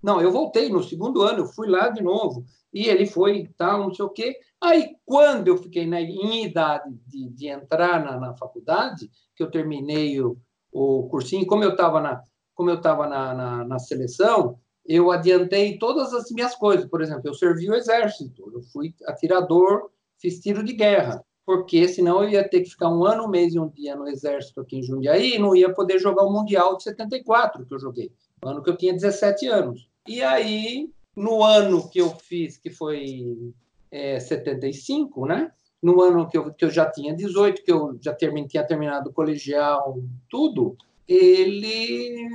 Não, 0.00 0.20
eu 0.20 0.30
voltei 0.30 0.68
no 0.68 0.82
segundo 0.82 1.22
ano, 1.22 1.40
eu 1.40 1.46
fui 1.46 1.68
lá 1.68 1.88
de 1.88 2.02
novo. 2.02 2.44
E 2.72 2.86
ele 2.86 3.06
foi, 3.06 3.50
tal, 3.56 3.80
não 3.80 3.92
sei 3.92 4.04
o 4.04 4.10
quê. 4.10 4.36
Aí, 4.60 4.94
quando 5.04 5.48
eu 5.48 5.56
fiquei 5.56 5.86
na, 5.86 6.00
em 6.00 6.44
idade 6.44 6.94
de, 7.06 7.28
de 7.30 7.48
entrar 7.48 8.04
na, 8.04 8.20
na, 8.20 8.36
faculdade, 8.36 9.10
que 9.34 9.42
eu 9.42 9.50
terminei 9.50 10.20
o, 10.20 10.36
o 10.70 11.08
cursinho, 11.08 11.46
como 11.46 11.64
eu 11.64 11.70
estava 11.70 12.00
na, 12.00 12.22
como 12.54 12.70
eu 12.70 12.76
estava 12.76 13.08
na, 13.08 13.34
na, 13.34 13.64
na, 13.64 13.78
seleção, 13.78 14.58
eu 14.86 15.10
adiantei 15.10 15.78
todas 15.78 16.12
as 16.14 16.30
minhas 16.30 16.54
coisas. 16.54 16.86
Por 16.86 17.02
exemplo, 17.02 17.22
eu 17.24 17.34
servi 17.34 17.68
o 17.68 17.74
exército, 17.74 18.50
eu 18.54 18.62
fui 18.72 18.94
atirador, 19.06 19.90
fiz 20.20 20.38
tiro 20.40 20.62
de 20.62 20.72
guerra. 20.72 21.24
Porque 21.48 21.88
senão 21.88 22.22
eu 22.22 22.28
ia 22.28 22.46
ter 22.46 22.60
que 22.60 22.68
ficar 22.68 22.90
um 22.90 23.06
ano, 23.06 23.24
um 23.24 23.28
mês 23.28 23.54
e 23.54 23.58
um 23.58 23.70
dia 23.70 23.96
no 23.96 24.06
exército 24.06 24.60
aqui 24.60 24.76
em 24.76 24.82
Jundiaí 24.82 25.36
e 25.36 25.38
não 25.38 25.56
ia 25.56 25.72
poder 25.72 25.98
jogar 25.98 26.22
o 26.24 26.30
Mundial 26.30 26.76
de 26.76 26.82
74 26.82 27.64
que 27.64 27.72
eu 27.72 27.78
joguei, 27.78 28.12
ano 28.44 28.62
que 28.62 28.68
eu 28.68 28.76
tinha 28.76 28.92
17 28.92 29.46
anos. 29.46 29.88
E 30.06 30.20
aí, 30.20 30.90
no 31.16 31.42
ano 31.42 31.88
que 31.88 32.02
eu 32.02 32.10
fiz, 32.10 32.58
que 32.58 32.68
foi 32.68 33.54
é, 33.90 34.20
75, 34.20 35.24
né? 35.24 35.50
No 35.82 36.02
ano 36.02 36.28
que 36.28 36.36
eu, 36.36 36.52
que 36.52 36.66
eu 36.66 36.70
já 36.70 36.84
tinha 36.84 37.16
18, 37.16 37.64
que 37.64 37.72
eu 37.72 37.96
já 37.98 38.12
termin, 38.12 38.46
tinha 38.46 38.66
terminado 38.66 39.08
o 39.08 39.14
colegial, 39.14 39.98
tudo, 40.28 40.76
ele 41.08 42.28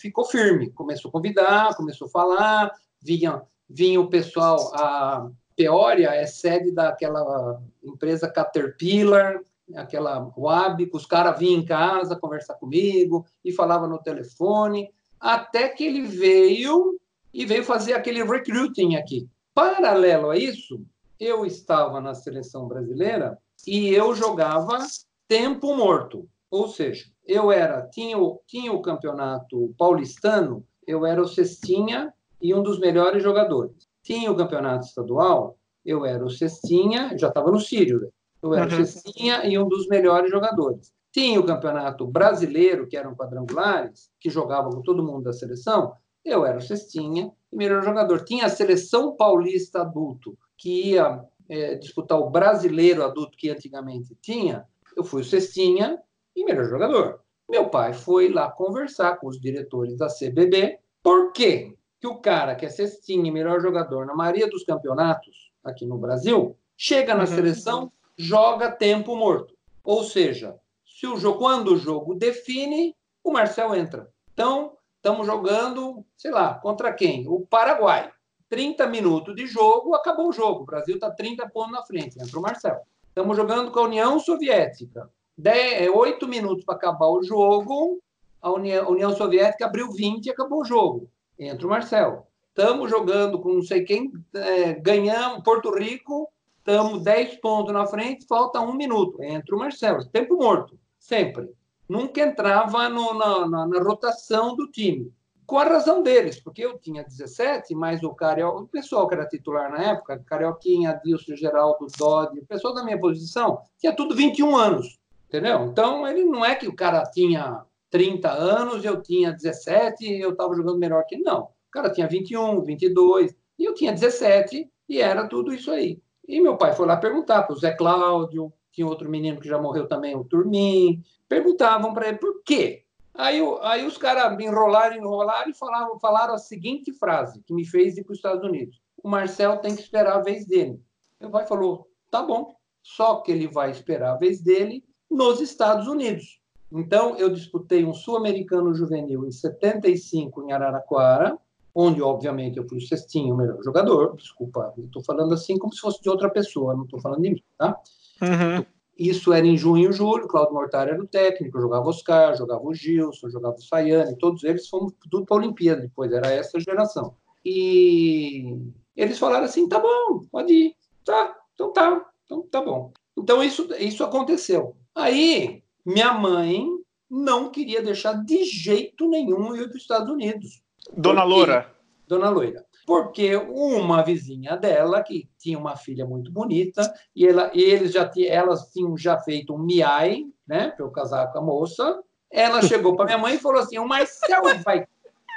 ficou 0.00 0.24
firme, 0.24 0.72
começou 0.72 1.08
a 1.10 1.12
convidar, 1.12 1.76
começou 1.76 2.08
a 2.08 2.10
falar, 2.10 2.72
vinha, 3.00 3.42
vinha 3.70 4.00
o 4.00 4.10
pessoal, 4.10 4.74
a 4.74 5.30
Peoria 5.56 6.10
é 6.10 6.26
sede 6.26 6.70
daquela 6.70 7.60
empresa 7.82 8.28
Caterpillar, 8.28 9.40
aquela 9.74 10.30
Wab, 10.36 10.88
os 10.92 11.06
caras 11.06 11.38
vinham 11.38 11.60
em 11.60 11.64
casa 11.64 12.14
conversar 12.14 12.54
comigo 12.54 13.26
e 13.44 13.50
falava 13.50 13.88
no 13.88 13.98
telefone, 13.98 14.90
até 15.18 15.68
que 15.70 15.84
ele 15.84 16.02
veio 16.02 17.00
e 17.32 17.44
veio 17.46 17.64
fazer 17.64 17.94
aquele 17.94 18.22
recruiting 18.22 18.96
aqui. 18.96 19.28
Paralelo 19.54 20.30
a 20.30 20.36
isso, 20.36 20.80
eu 21.18 21.46
estava 21.46 22.00
na 22.00 22.14
seleção 22.14 22.68
brasileira 22.68 23.38
e 23.66 23.88
eu 23.88 24.14
jogava 24.14 24.78
tempo 25.26 25.74
morto, 25.74 26.28
ou 26.50 26.68
seja, 26.68 27.06
eu 27.24 27.50
era 27.50 27.88
tinha 27.88 28.18
o, 28.18 28.40
tinha 28.46 28.72
o 28.72 28.82
campeonato 28.82 29.74
paulistano, 29.78 30.64
eu 30.86 31.04
era 31.04 31.20
o 31.20 31.26
cestinha 31.26 32.12
e 32.40 32.54
um 32.54 32.62
dos 32.62 32.78
melhores 32.78 33.22
jogadores. 33.22 33.88
Tinha 34.06 34.30
o 34.30 34.36
campeonato 34.36 34.86
estadual, 34.86 35.58
eu 35.84 36.06
era 36.06 36.24
o 36.24 36.30
cestinha, 36.30 37.18
já 37.18 37.26
estava 37.26 37.50
no 37.50 37.58
Sírio, 37.58 38.02
né? 38.02 38.08
eu 38.40 38.54
era 38.54 38.72
uhum. 38.72 38.80
o 38.80 38.86
cestinha 38.86 39.44
e 39.44 39.58
um 39.58 39.68
dos 39.68 39.88
melhores 39.88 40.30
jogadores. 40.30 40.92
Tinha 41.10 41.40
o 41.40 41.44
campeonato 41.44 42.06
brasileiro, 42.06 42.86
que 42.86 42.96
eram 42.96 43.16
quadrangulares, 43.16 44.08
que 44.20 44.30
jogavam 44.30 44.70
com 44.70 44.82
todo 44.82 45.02
mundo 45.02 45.24
da 45.24 45.32
seleção, 45.32 45.92
eu 46.24 46.46
era 46.46 46.56
o 46.56 46.62
cestinha 46.62 47.32
e 47.52 47.56
melhor 47.56 47.82
jogador. 47.82 48.22
Tinha 48.24 48.46
a 48.46 48.48
seleção 48.48 49.16
paulista 49.16 49.80
adulto, 49.80 50.38
que 50.56 50.90
ia 50.92 51.24
é, 51.48 51.74
disputar 51.74 52.16
o 52.20 52.30
brasileiro 52.30 53.02
adulto 53.02 53.36
que 53.36 53.50
antigamente 53.50 54.16
tinha, 54.22 54.64
eu 54.96 55.02
fui 55.02 55.22
o 55.22 55.24
cestinha 55.24 56.00
e 56.36 56.44
melhor 56.44 56.68
jogador. 56.68 57.20
Meu 57.48 57.68
pai 57.70 57.92
foi 57.92 58.28
lá 58.28 58.48
conversar 58.52 59.16
com 59.16 59.26
os 59.26 59.40
diretores 59.40 59.96
da 59.96 60.06
CBB, 60.06 60.78
por 61.02 61.32
quê? 61.32 61.74
Que 62.06 62.08
o 62.08 62.18
cara 62.18 62.54
que 62.54 62.64
é 62.64 62.68
cestinha 62.68 63.28
e 63.28 63.32
melhor 63.32 63.60
jogador 63.60 64.06
na 64.06 64.14
maioria 64.14 64.48
dos 64.48 64.62
campeonatos 64.62 65.50
aqui 65.64 65.84
no 65.84 65.98
Brasil, 65.98 66.56
chega 66.76 67.14
na 67.14 67.22
uhum. 67.22 67.26
seleção, 67.26 67.92
joga 68.16 68.70
tempo 68.70 69.16
morto. 69.16 69.56
Ou 69.82 70.04
seja, 70.04 70.56
se 70.84 71.06
o 71.06 71.16
jogo, 71.16 71.40
quando 71.40 71.74
o 71.74 71.76
jogo 71.76 72.14
define, 72.14 72.94
o 73.24 73.32
Marcel 73.32 73.74
entra. 73.74 74.08
Então, 74.32 74.76
estamos 74.96 75.26
jogando, 75.26 76.04
sei 76.16 76.30
lá, 76.30 76.54
contra 76.54 76.92
quem? 76.92 77.26
O 77.26 77.40
Paraguai. 77.40 78.12
30 78.48 78.86
minutos 78.86 79.34
de 79.34 79.44
jogo, 79.44 79.92
acabou 79.96 80.28
o 80.28 80.32
jogo. 80.32 80.62
O 80.62 80.66
Brasil 80.66 80.94
está 80.94 81.10
30 81.10 81.48
pontos 81.48 81.72
na 81.72 81.82
frente, 81.82 82.22
entra 82.22 82.38
o 82.38 82.42
Marcel. 82.42 82.82
Estamos 83.08 83.36
jogando 83.36 83.72
com 83.72 83.80
a 83.80 83.84
União 83.84 84.20
Soviética. 84.20 85.10
10, 85.36 85.90
8 85.90 86.24
é, 86.24 86.28
minutos 86.28 86.64
para 86.64 86.76
acabar 86.76 87.08
o 87.08 87.24
jogo, 87.24 88.00
a 88.40 88.52
União, 88.52 88.86
a 88.86 88.88
União 88.90 89.16
Soviética 89.16 89.66
abriu 89.66 89.90
20 89.90 90.26
e 90.26 90.30
acabou 90.30 90.60
o 90.60 90.64
jogo 90.64 91.10
entra 91.38 91.66
o 91.66 91.70
Marcel. 91.70 92.26
Estamos 92.48 92.90
jogando 92.90 93.38
com 93.38 93.52
não 93.52 93.62
sei 93.62 93.84
quem, 93.84 94.10
é, 94.34 94.72
ganhamos 94.74 95.42
Porto 95.42 95.70
Rico, 95.74 96.30
estamos 96.58 97.02
10 97.02 97.36
pontos 97.36 97.72
na 97.72 97.86
frente, 97.86 98.26
falta 98.26 98.60
um 98.60 98.74
minuto. 98.74 99.22
Entra 99.22 99.54
o 99.54 99.58
Marcel. 99.58 100.04
Tempo 100.10 100.36
morto, 100.36 100.78
sempre. 100.98 101.50
Nunca 101.88 102.22
entrava 102.22 102.88
no, 102.88 103.14
na, 103.14 103.46
na, 103.46 103.66
na, 103.66 103.82
rotação 103.82 104.56
do 104.56 104.66
time. 104.70 105.12
Com 105.46 105.58
a 105.58 105.64
razão 105.64 106.02
deles, 106.02 106.40
porque 106.40 106.64
eu 106.64 106.76
tinha 106.78 107.04
17, 107.04 107.72
mas 107.74 108.02
o 108.02 108.12
Carioca, 108.14 108.62
o 108.62 108.66
pessoal 108.66 109.06
que 109.06 109.14
era 109.14 109.28
titular 109.28 109.70
na 109.70 109.90
época, 109.90 110.18
Carioquinha, 110.26 110.90
Adilson, 110.90 111.36
Geraldo, 111.36 111.86
Dodi, 111.96 112.40
o 112.40 112.46
pessoal 112.46 112.74
da 112.74 112.82
minha 112.82 112.98
posição, 112.98 113.60
tinha 113.78 113.94
tudo 113.94 114.16
21 114.16 114.56
anos. 114.56 114.98
Entendeu? 115.28 115.66
Então, 115.66 116.06
ele 116.06 116.24
não 116.24 116.44
é 116.44 116.54
que 116.54 116.66
o 116.66 116.74
cara 116.74 117.02
tinha 117.04 117.62
30 117.96 118.30
anos, 118.30 118.84
eu 118.84 119.00
tinha 119.00 119.32
17 119.32 120.04
e 120.04 120.20
eu 120.20 120.32
estava 120.32 120.54
jogando 120.54 120.78
melhor 120.78 121.02
que. 121.06 121.16
Não. 121.16 121.44
O 121.44 121.70
cara 121.72 121.88
tinha 121.88 122.06
21, 122.06 122.62
22 122.62 123.34
e 123.58 123.64
eu 123.64 123.72
tinha 123.72 123.90
17 123.90 124.70
e 124.86 125.00
era 125.00 125.26
tudo 125.26 125.50
isso 125.50 125.70
aí. 125.70 125.98
E 126.28 126.38
meu 126.38 126.58
pai 126.58 126.74
foi 126.74 126.86
lá 126.86 126.98
perguntar 126.98 127.44
para 127.44 127.54
o 127.54 127.58
Zé 127.58 127.72
Cláudio, 127.72 128.52
tinha 128.70 128.86
outro 128.86 129.08
menino 129.08 129.40
que 129.40 129.48
já 129.48 129.56
morreu 129.58 129.88
também, 129.88 130.14
o 130.14 130.24
Turmin, 130.24 131.02
perguntavam 131.26 131.94
para 131.94 132.08
ele 132.08 132.18
por 132.18 132.42
quê. 132.44 132.84
Aí, 133.14 133.40
aí 133.62 133.86
os 133.86 133.96
caras 133.96 134.38
enrolaram, 134.38 134.94
enrolaram 134.94 135.50
e 135.50 135.54
falaram, 135.54 135.98
falaram 135.98 136.34
a 136.34 136.38
seguinte 136.38 136.92
frase, 136.92 137.42
que 137.46 137.54
me 137.54 137.64
fez 137.64 137.96
ir 137.96 138.04
para 138.04 138.12
os 138.12 138.18
Estados 138.18 138.44
Unidos. 138.44 138.78
O 139.02 139.08
Marcel 139.08 139.56
tem 139.56 139.74
que 139.74 139.80
esperar 139.80 140.16
a 140.16 140.22
vez 140.22 140.44
dele. 140.44 140.78
Meu 141.18 141.30
pai 141.30 141.46
falou, 141.46 141.88
tá 142.10 142.22
bom, 142.22 142.54
só 142.82 143.22
que 143.22 143.32
ele 143.32 143.48
vai 143.48 143.70
esperar 143.70 144.12
a 144.12 144.18
vez 144.18 144.42
dele 144.42 144.84
nos 145.10 145.40
Estados 145.40 145.88
Unidos. 145.88 146.42
Então, 146.72 147.16
eu 147.16 147.30
disputei 147.30 147.84
um 147.84 147.94
sul-americano 147.94 148.74
juvenil 148.74 149.26
em 149.26 149.30
75 149.30 150.42
em 150.42 150.52
Araraquara, 150.52 151.38
onde, 151.74 152.02
obviamente, 152.02 152.56
eu 152.56 152.66
fui 152.66 152.78
o 152.78 152.80
cestinho, 152.80 153.34
o 153.34 153.36
melhor 153.36 153.62
jogador. 153.62 154.16
Desculpa, 154.16 154.72
estou 154.78 155.04
falando 155.04 155.34
assim 155.34 155.58
como 155.58 155.72
se 155.72 155.80
fosse 155.80 156.00
de 156.00 156.08
outra 156.08 156.30
pessoa, 156.30 156.74
não 156.74 156.84
estou 156.84 157.00
falando 157.00 157.22
de 157.22 157.30
mim, 157.30 157.42
tá? 157.58 157.78
Uhum. 158.22 158.64
Isso 158.98 159.30
era 159.30 159.46
em 159.46 159.58
junho 159.58 159.90
e 159.90 159.92
julho, 159.92 160.26
Claudio 160.26 160.54
Mortari 160.54 160.92
era 160.92 161.02
o 161.02 161.06
técnico, 161.06 161.60
jogava 161.60 161.86
Oscar, 161.86 162.34
jogava 162.34 162.62
o 162.64 162.72
Gilson, 162.72 163.28
jogava 163.28 163.56
o 163.56 163.62
Sayane, 163.62 164.16
todos 164.16 164.42
eles 164.42 164.66
fomos 164.68 164.94
tudo 165.10 165.26
para 165.26 165.36
a 165.36 165.40
Olimpíada 165.40 165.82
depois, 165.82 166.10
era 166.10 166.28
essa 166.28 166.58
geração. 166.58 167.14
E 167.44 168.58
eles 168.96 169.18
falaram 169.18 169.44
assim, 169.44 169.68
tá 169.68 169.78
bom, 169.78 170.24
pode 170.32 170.52
ir. 170.52 170.76
Tá, 171.04 171.36
então 171.52 171.72
tá, 171.74 172.06
então 172.24 172.42
tá 172.50 172.62
bom. 172.62 172.90
Então 173.14 173.42
isso, 173.42 173.68
isso 173.78 174.02
aconteceu. 174.02 174.74
Aí 174.94 175.62
minha 175.86 176.12
mãe 176.12 176.66
não 177.08 177.50
queria 177.50 177.80
deixar 177.80 178.12
de 178.24 178.44
jeito 178.44 179.08
nenhum 179.08 179.54
ir 179.54 179.68
para 179.68 179.76
os 179.76 179.82
Estados 179.82 180.10
Unidos. 180.10 180.60
Dona 180.96 181.22
Loura. 181.22 181.72
Dona 182.08 182.28
Loura. 182.28 182.66
Porque 182.84 183.36
uma 183.36 184.02
vizinha 184.02 184.56
dela, 184.56 185.02
que 185.02 185.28
tinha 185.38 185.58
uma 185.58 185.76
filha 185.76 186.04
muito 186.04 186.30
bonita, 186.32 186.92
e, 187.14 187.26
ela, 187.26 187.50
e 187.54 187.60
eles 187.60 187.92
já 187.92 188.10
elas 188.28 188.70
tinham 188.72 188.96
já 188.96 189.18
feito 189.18 189.54
um 189.54 189.58
miai, 189.58 190.24
né, 190.46 190.70
para 190.70 190.84
eu 190.84 190.90
casar 190.90 191.32
com 191.32 191.38
a 191.38 191.42
moça, 191.42 192.00
ela 192.30 192.60
chegou 192.62 192.96
para 192.96 193.06
minha 193.06 193.18
mãe 193.18 193.34
e 193.34 193.40
falou 193.40 193.60
assim: 193.60 193.78
o 193.78 193.86
Marcel 193.86 194.42
vai 194.64 194.86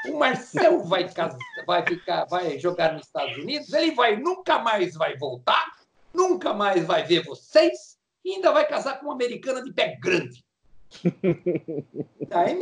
o 0.08 0.18
Marcel 0.18 0.84
vai, 0.84 1.10
vai, 1.66 1.86
ficar, 1.86 2.26
vai 2.26 2.58
jogar 2.58 2.94
nos 2.94 3.06
Estados 3.06 3.38
Unidos, 3.38 3.74
ele 3.74 3.92
vai 3.92 4.16
nunca 4.16 4.60
mais 4.60 4.96
vai 4.96 5.18
voltar, 5.18 5.66
nunca 6.14 6.54
mais 6.54 6.86
vai 6.86 7.04
ver 7.04 7.26
vocês, 7.26 7.89
e 8.30 8.36
ainda 8.36 8.52
vai 8.52 8.68
casar 8.68 9.00
com 9.00 9.08
uma 9.08 9.14
americana 9.14 9.64
de 9.64 9.74
pé 9.74 9.98
grande. 10.00 10.46
Aí, 12.32 12.60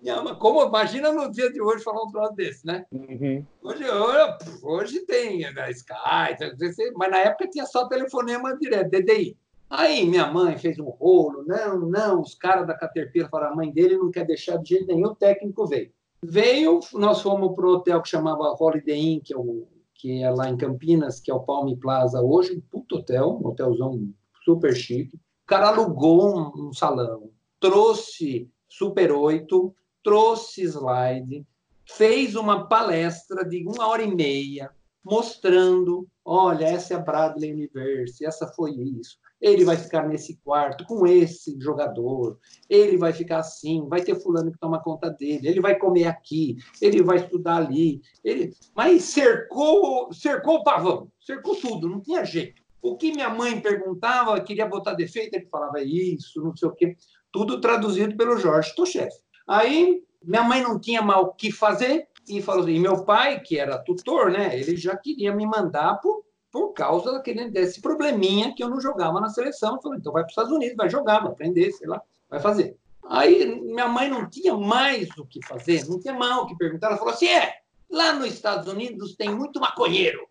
minha, 0.00 0.34
como 0.34 0.62
imagina 0.64 1.10
no 1.12 1.30
dia 1.30 1.50
de 1.50 1.60
hoje 1.60 1.82
falar 1.82 2.02
um 2.04 2.10
troço 2.10 2.34
desse, 2.34 2.66
né? 2.66 2.84
Uhum. 2.92 3.44
Hoje, 3.62 3.88
hoje, 3.88 4.38
hoje 4.62 5.00
tem 5.06 5.40
né, 5.52 5.70
Skype, 5.70 6.92
mas 6.94 7.10
na 7.10 7.18
época 7.18 7.48
tinha 7.48 7.64
só 7.64 7.88
telefonema 7.88 8.56
direto, 8.58 8.90
DDI. 8.90 9.36
Aí 9.70 10.06
minha 10.06 10.30
mãe 10.30 10.56
fez 10.56 10.78
um 10.78 10.88
rolo, 10.88 11.44
não, 11.46 11.80
não, 11.80 12.20
os 12.20 12.34
caras 12.34 12.66
da 12.66 12.74
Caterpillar 12.74 13.30
falaram, 13.30 13.52
a 13.52 13.56
mãe 13.56 13.70
dele 13.70 13.98
não 13.98 14.10
quer 14.10 14.24
deixar 14.26 14.56
de 14.58 14.70
jeito 14.70 14.86
nenhum, 14.86 15.08
o 15.08 15.14
técnico 15.14 15.66
veio. 15.66 15.90
Veio, 16.22 16.80
nós 16.94 17.20
fomos 17.20 17.54
para 17.54 17.66
o 17.66 17.74
hotel 17.74 18.02
que 18.02 18.08
chamava 18.08 18.56
Holiday 18.58 18.98
Inn, 18.98 19.20
que 19.20 19.34
é 19.34 19.36
o 19.36 19.66
que 19.98 20.22
é 20.22 20.30
lá 20.30 20.48
em 20.48 20.56
Campinas, 20.56 21.20
que 21.20 21.30
é 21.30 21.34
o 21.34 21.40
Palme 21.40 21.76
Plaza 21.76 22.22
hoje, 22.22 22.56
um 22.56 22.60
puto 22.60 22.96
hotel, 22.98 23.38
um 23.42 23.48
hotelzão 23.48 24.08
super 24.48 24.74
chique. 24.74 25.14
O 25.14 25.46
cara 25.46 25.68
alugou 25.68 26.38
um, 26.38 26.68
um 26.68 26.72
salão, 26.72 27.30
trouxe 27.60 28.50
Super 28.66 29.12
8, 29.12 29.74
trouxe 30.02 30.62
slide, 30.62 31.46
fez 31.86 32.34
uma 32.34 32.66
palestra 32.66 33.44
de 33.44 33.66
uma 33.66 33.86
hora 33.86 34.02
e 34.02 34.14
meia, 34.14 34.70
mostrando, 35.04 36.06
olha, 36.24 36.64
essa 36.64 36.94
é 36.94 36.96
a 36.96 37.00
Bradley 37.00 37.52
Universe, 37.52 38.24
essa 38.24 38.46
foi 38.46 38.72
isso 38.72 39.18
ele 39.40 39.64
vai 39.64 39.76
ficar 39.76 40.06
nesse 40.06 40.36
quarto 40.38 40.84
com 40.84 41.06
esse 41.06 41.58
jogador, 41.60 42.38
ele 42.68 42.96
vai 42.96 43.12
ficar 43.12 43.38
assim, 43.38 43.86
vai 43.88 44.02
ter 44.02 44.20
fulano 44.20 44.50
que 44.50 44.58
toma 44.58 44.82
conta 44.82 45.10
dele, 45.10 45.48
ele 45.48 45.60
vai 45.60 45.78
comer 45.78 46.06
aqui, 46.06 46.56
ele 46.80 47.02
vai 47.02 47.18
estudar 47.18 47.56
ali, 47.56 48.00
ele... 48.24 48.52
mas 48.74 49.04
cercou, 49.04 50.12
cercou 50.12 50.56
o 50.56 50.64
pavão, 50.64 51.10
cercou 51.20 51.54
tudo, 51.56 51.88
não 51.88 52.00
tinha 52.00 52.24
jeito. 52.24 52.57
O 52.80 52.96
que 52.96 53.12
minha 53.12 53.28
mãe 53.28 53.60
perguntava, 53.60 54.40
queria 54.40 54.66
botar 54.66 54.94
defeito, 54.94 55.34
ele 55.34 55.46
falava 55.46 55.82
isso, 55.82 56.42
não 56.42 56.56
sei 56.56 56.68
o 56.68 56.72
quê, 56.72 56.96
tudo 57.32 57.60
traduzido 57.60 58.16
pelo 58.16 58.38
Jorge 58.38 58.74
Tochev. 58.74 59.10
Aí 59.46 60.02
minha 60.22 60.42
mãe 60.42 60.62
não 60.62 60.78
tinha 60.78 61.02
mal 61.02 61.24
o 61.24 61.34
que 61.34 61.50
fazer 61.50 62.08
e 62.28 62.42
falou 62.42 62.62
assim, 62.62 62.74
e 62.74 62.80
meu 62.80 63.04
pai, 63.04 63.40
que 63.40 63.58
era 63.58 63.78
tutor, 63.78 64.30
né, 64.30 64.58
ele 64.58 64.76
já 64.76 64.96
queria 64.96 65.34
me 65.34 65.46
mandar 65.46 65.94
para 65.94 66.10
por 66.50 66.72
causa 66.72 67.12
daquele, 67.12 67.50
desse 67.50 67.80
probleminha 67.80 68.54
que 68.54 68.62
eu 68.62 68.68
não 68.68 68.80
jogava 68.80 69.20
na 69.20 69.28
seleção. 69.28 69.80
Falei, 69.80 69.98
então 69.98 70.12
vai 70.12 70.22
para 70.22 70.28
os 70.28 70.32
Estados 70.32 70.52
Unidos, 70.52 70.76
vai 70.76 70.88
jogar, 70.88 71.20
vai 71.20 71.32
aprender, 71.32 71.70
sei 71.72 71.86
lá, 71.86 72.02
vai 72.28 72.40
fazer. 72.40 72.76
Aí 73.08 73.60
minha 73.62 73.88
mãe 73.88 74.08
não 74.08 74.28
tinha 74.28 74.56
mais 74.56 75.08
o 75.16 75.24
que 75.24 75.44
fazer, 75.46 75.86
não 75.88 75.98
tinha 75.98 76.14
mais 76.14 76.36
o 76.38 76.46
que 76.46 76.56
perguntar. 76.56 76.88
Ela 76.88 76.96
falou 76.96 77.12
assim: 77.12 77.28
é, 77.28 77.54
lá 77.90 78.12
nos 78.12 78.28
Estados 78.28 78.70
Unidos 78.70 79.14
tem 79.16 79.34
muito 79.34 79.60
maconheiro. 79.60 80.27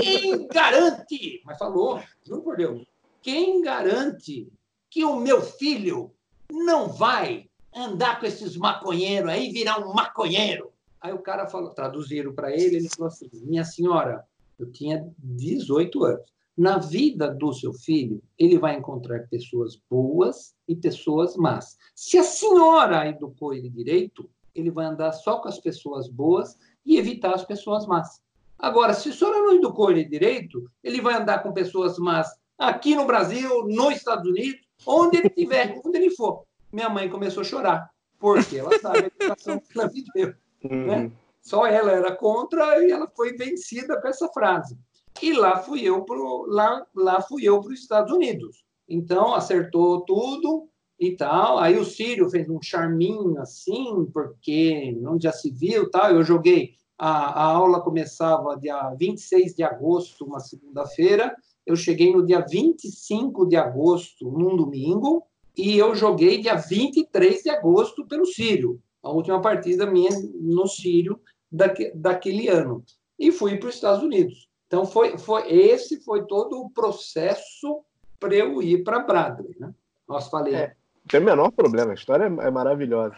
Quem 0.00 0.46
garante, 0.48 1.42
mas 1.44 1.58
falou, 1.58 2.00
juro 2.22 2.42
por 2.42 2.56
Deus, 2.56 2.86
quem 3.22 3.62
garante 3.62 4.48
que 4.90 5.04
o 5.04 5.18
meu 5.18 5.42
filho 5.42 6.12
não 6.50 6.88
vai 6.88 7.48
andar 7.74 8.20
com 8.20 8.26
esses 8.26 8.56
maconheiros 8.56 9.30
aí, 9.30 9.50
virar 9.50 9.80
um 9.80 9.92
maconheiro? 9.92 10.72
Aí 11.00 11.12
o 11.12 11.18
cara 11.18 11.46
falou, 11.46 11.70
traduziram 11.70 12.32
para 12.32 12.52
ele, 12.52 12.76
ele 12.76 12.88
falou 12.88 13.08
assim: 13.08 13.28
minha 13.32 13.64
senhora, 13.64 14.24
eu 14.58 14.70
tinha 14.70 15.06
18 15.18 16.04
anos. 16.04 16.34
Na 16.56 16.78
vida 16.78 17.28
do 17.28 17.52
seu 17.52 17.74
filho, 17.74 18.22
ele 18.38 18.56
vai 18.58 18.76
encontrar 18.76 19.26
pessoas 19.28 19.76
boas 19.90 20.54
e 20.68 20.76
pessoas 20.76 21.36
más. 21.36 21.76
Se 21.94 22.16
a 22.16 22.22
senhora 22.22 23.08
educou 23.08 23.52
ele 23.52 23.68
direito, 23.68 24.30
ele 24.54 24.70
vai 24.70 24.86
andar 24.86 25.12
só 25.12 25.40
com 25.40 25.48
as 25.48 25.58
pessoas 25.58 26.08
boas 26.08 26.56
e 26.86 26.96
evitar 26.96 27.34
as 27.34 27.44
pessoas 27.44 27.86
más. 27.86 28.22
Agora, 28.58 28.94
se 28.94 29.10
a 29.10 29.12
senhora 29.12 29.38
não 29.38 29.54
educou 29.54 29.90
ele 29.90 30.04
direito, 30.04 30.64
ele 30.82 31.00
vai 31.00 31.14
andar 31.14 31.42
com 31.42 31.52
pessoas 31.52 31.98
más 31.98 32.28
aqui 32.58 32.94
no 32.94 33.04
Brasil, 33.04 33.66
nos 33.66 33.96
Estados 33.96 34.28
Unidos, 34.28 34.60
onde 34.86 35.18
ele 35.18 35.28
estiver, 35.28 35.80
onde 35.84 35.98
ele 35.98 36.10
for. 36.10 36.44
Minha 36.72 36.88
mãe 36.88 37.08
começou 37.08 37.42
a 37.42 37.44
chorar, 37.44 37.90
porque 38.18 38.56
ela 38.56 38.78
sabe 38.78 38.98
a 38.98 39.06
educação 39.06 39.58
que 39.58 39.78
ela 39.78 39.90
me 39.90 40.04
deu. 40.14 40.34
Uhum. 40.64 40.86
Né? 40.86 41.12
Só 41.42 41.66
ela 41.66 41.92
era 41.92 42.16
contra 42.16 42.82
e 42.82 42.90
ela 42.90 43.06
foi 43.14 43.36
vencida 43.36 44.00
com 44.00 44.08
essa 44.08 44.28
frase. 44.28 44.78
E 45.22 45.32
lá 45.32 45.58
fui 45.58 45.82
eu 45.82 46.04
pro 46.04 46.46
lá 46.48 46.84
lá 46.94 47.20
fui 47.20 47.44
eu 47.44 47.60
para 47.60 47.72
os 47.72 47.80
Estados 47.80 48.12
Unidos. 48.12 48.64
Então 48.88 49.34
acertou 49.34 50.00
tudo 50.00 50.68
e 50.98 51.16
tal. 51.16 51.58
Aí 51.58 51.76
o 51.76 51.84
Sírio 51.84 52.30
fez 52.30 52.48
um 52.48 52.60
charminho 52.60 53.38
assim, 53.40 54.06
porque 54.12 54.96
não 55.00 55.20
já 55.20 55.32
se 55.32 55.50
viu, 55.50 55.90
tal. 55.90 56.10
Eu 56.10 56.24
joguei 56.24 56.74
a, 56.98 57.42
a 57.42 57.44
aula 57.44 57.80
começava 57.80 58.58
dia 58.58 58.90
26 58.90 59.54
de 59.54 59.62
agosto, 59.62 60.24
uma 60.24 60.40
segunda-feira. 60.40 61.34
Eu 61.66 61.76
cheguei 61.76 62.12
no 62.12 62.24
dia 62.24 62.40
25 62.40 63.46
de 63.46 63.56
agosto, 63.56 64.30
num 64.30 64.56
domingo, 64.56 65.24
e 65.56 65.78
eu 65.78 65.94
joguei 65.94 66.40
dia 66.40 66.56
23 66.56 67.42
de 67.42 67.50
agosto 67.50 68.06
pelo 68.06 68.26
Sírio. 68.26 68.80
A 69.02 69.10
última 69.10 69.40
partida 69.40 69.86
minha 69.86 70.10
no 70.40 70.66
Sírio 70.66 71.20
daque, 71.50 71.92
daquele 71.94 72.48
ano. 72.48 72.84
E 73.18 73.30
fui 73.30 73.56
para 73.56 73.68
os 73.68 73.74
Estados 73.74 74.02
Unidos. 74.02 74.48
Então, 74.66 74.84
foi, 74.84 75.16
foi, 75.18 75.52
esse 75.52 76.00
foi 76.02 76.26
todo 76.26 76.60
o 76.60 76.70
processo 76.70 77.84
para 78.18 78.34
eu 78.34 78.60
ir 78.62 78.82
para 78.82 79.00
Bradley. 79.00 79.54
Né? 79.58 79.72
Nós 80.08 80.28
falei. 80.28 80.54
É, 80.54 80.74
tem 81.08 81.20
o 81.20 81.24
menor 81.24 81.50
problema, 81.52 81.92
a 81.92 81.94
história 81.94 82.24
é, 82.24 82.46
é 82.46 82.50
maravilhosa. 82.50 83.16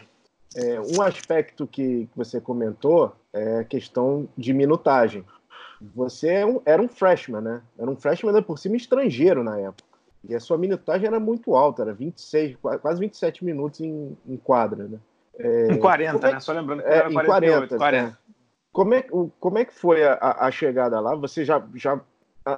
É, 0.55 0.79
um 0.79 1.01
aspecto 1.01 1.67
que 1.67 2.07
você 2.15 2.39
comentou 2.39 3.13
é 3.37 3.63
questão 3.63 4.27
de 4.37 4.53
minutagem. 4.53 5.23
Você 5.95 6.29
é 6.29 6.43
era 6.65 6.81
um 6.81 6.87
freshman, 6.87 7.41
né? 7.41 7.61
Era 7.77 7.89
um 7.89 7.95
freshman 7.95 8.41
por 8.41 8.57
cima 8.57 8.75
estrangeiro 8.75 9.43
na 9.43 9.59
época. 9.59 9.87
E 10.27 10.35
a 10.35 10.39
sua 10.39 10.57
minutagem 10.57 11.07
era 11.07 11.19
muito 11.19 11.55
alta, 11.55 11.83
era 11.83 11.93
26, 11.93 12.57
quase 12.81 12.99
27 12.99 13.45
minutos 13.45 13.79
em, 13.79 14.17
em 14.27 14.37
quadra, 14.37 14.85
né? 14.85 14.99
É, 15.37 15.71
em 15.71 15.79
40, 15.79 16.27
é, 16.27 16.33
né? 16.33 16.39
Só 16.39 16.51
lembrando 16.51 16.81
que 16.81 16.89
é, 16.89 16.95
era 16.95 17.11
48, 17.13 17.75
em 17.75 17.77
40. 17.77 17.77
40. 17.77 18.19
Como 18.73 18.93
é, 18.93 19.05
como 19.39 19.57
é 19.57 19.65
que 19.65 19.73
foi 19.73 20.03
a, 20.03 20.17
a 20.39 20.51
chegada 20.51 20.99
lá? 20.99 21.15
Você 21.15 21.45
já, 21.45 21.63
já 21.75 21.99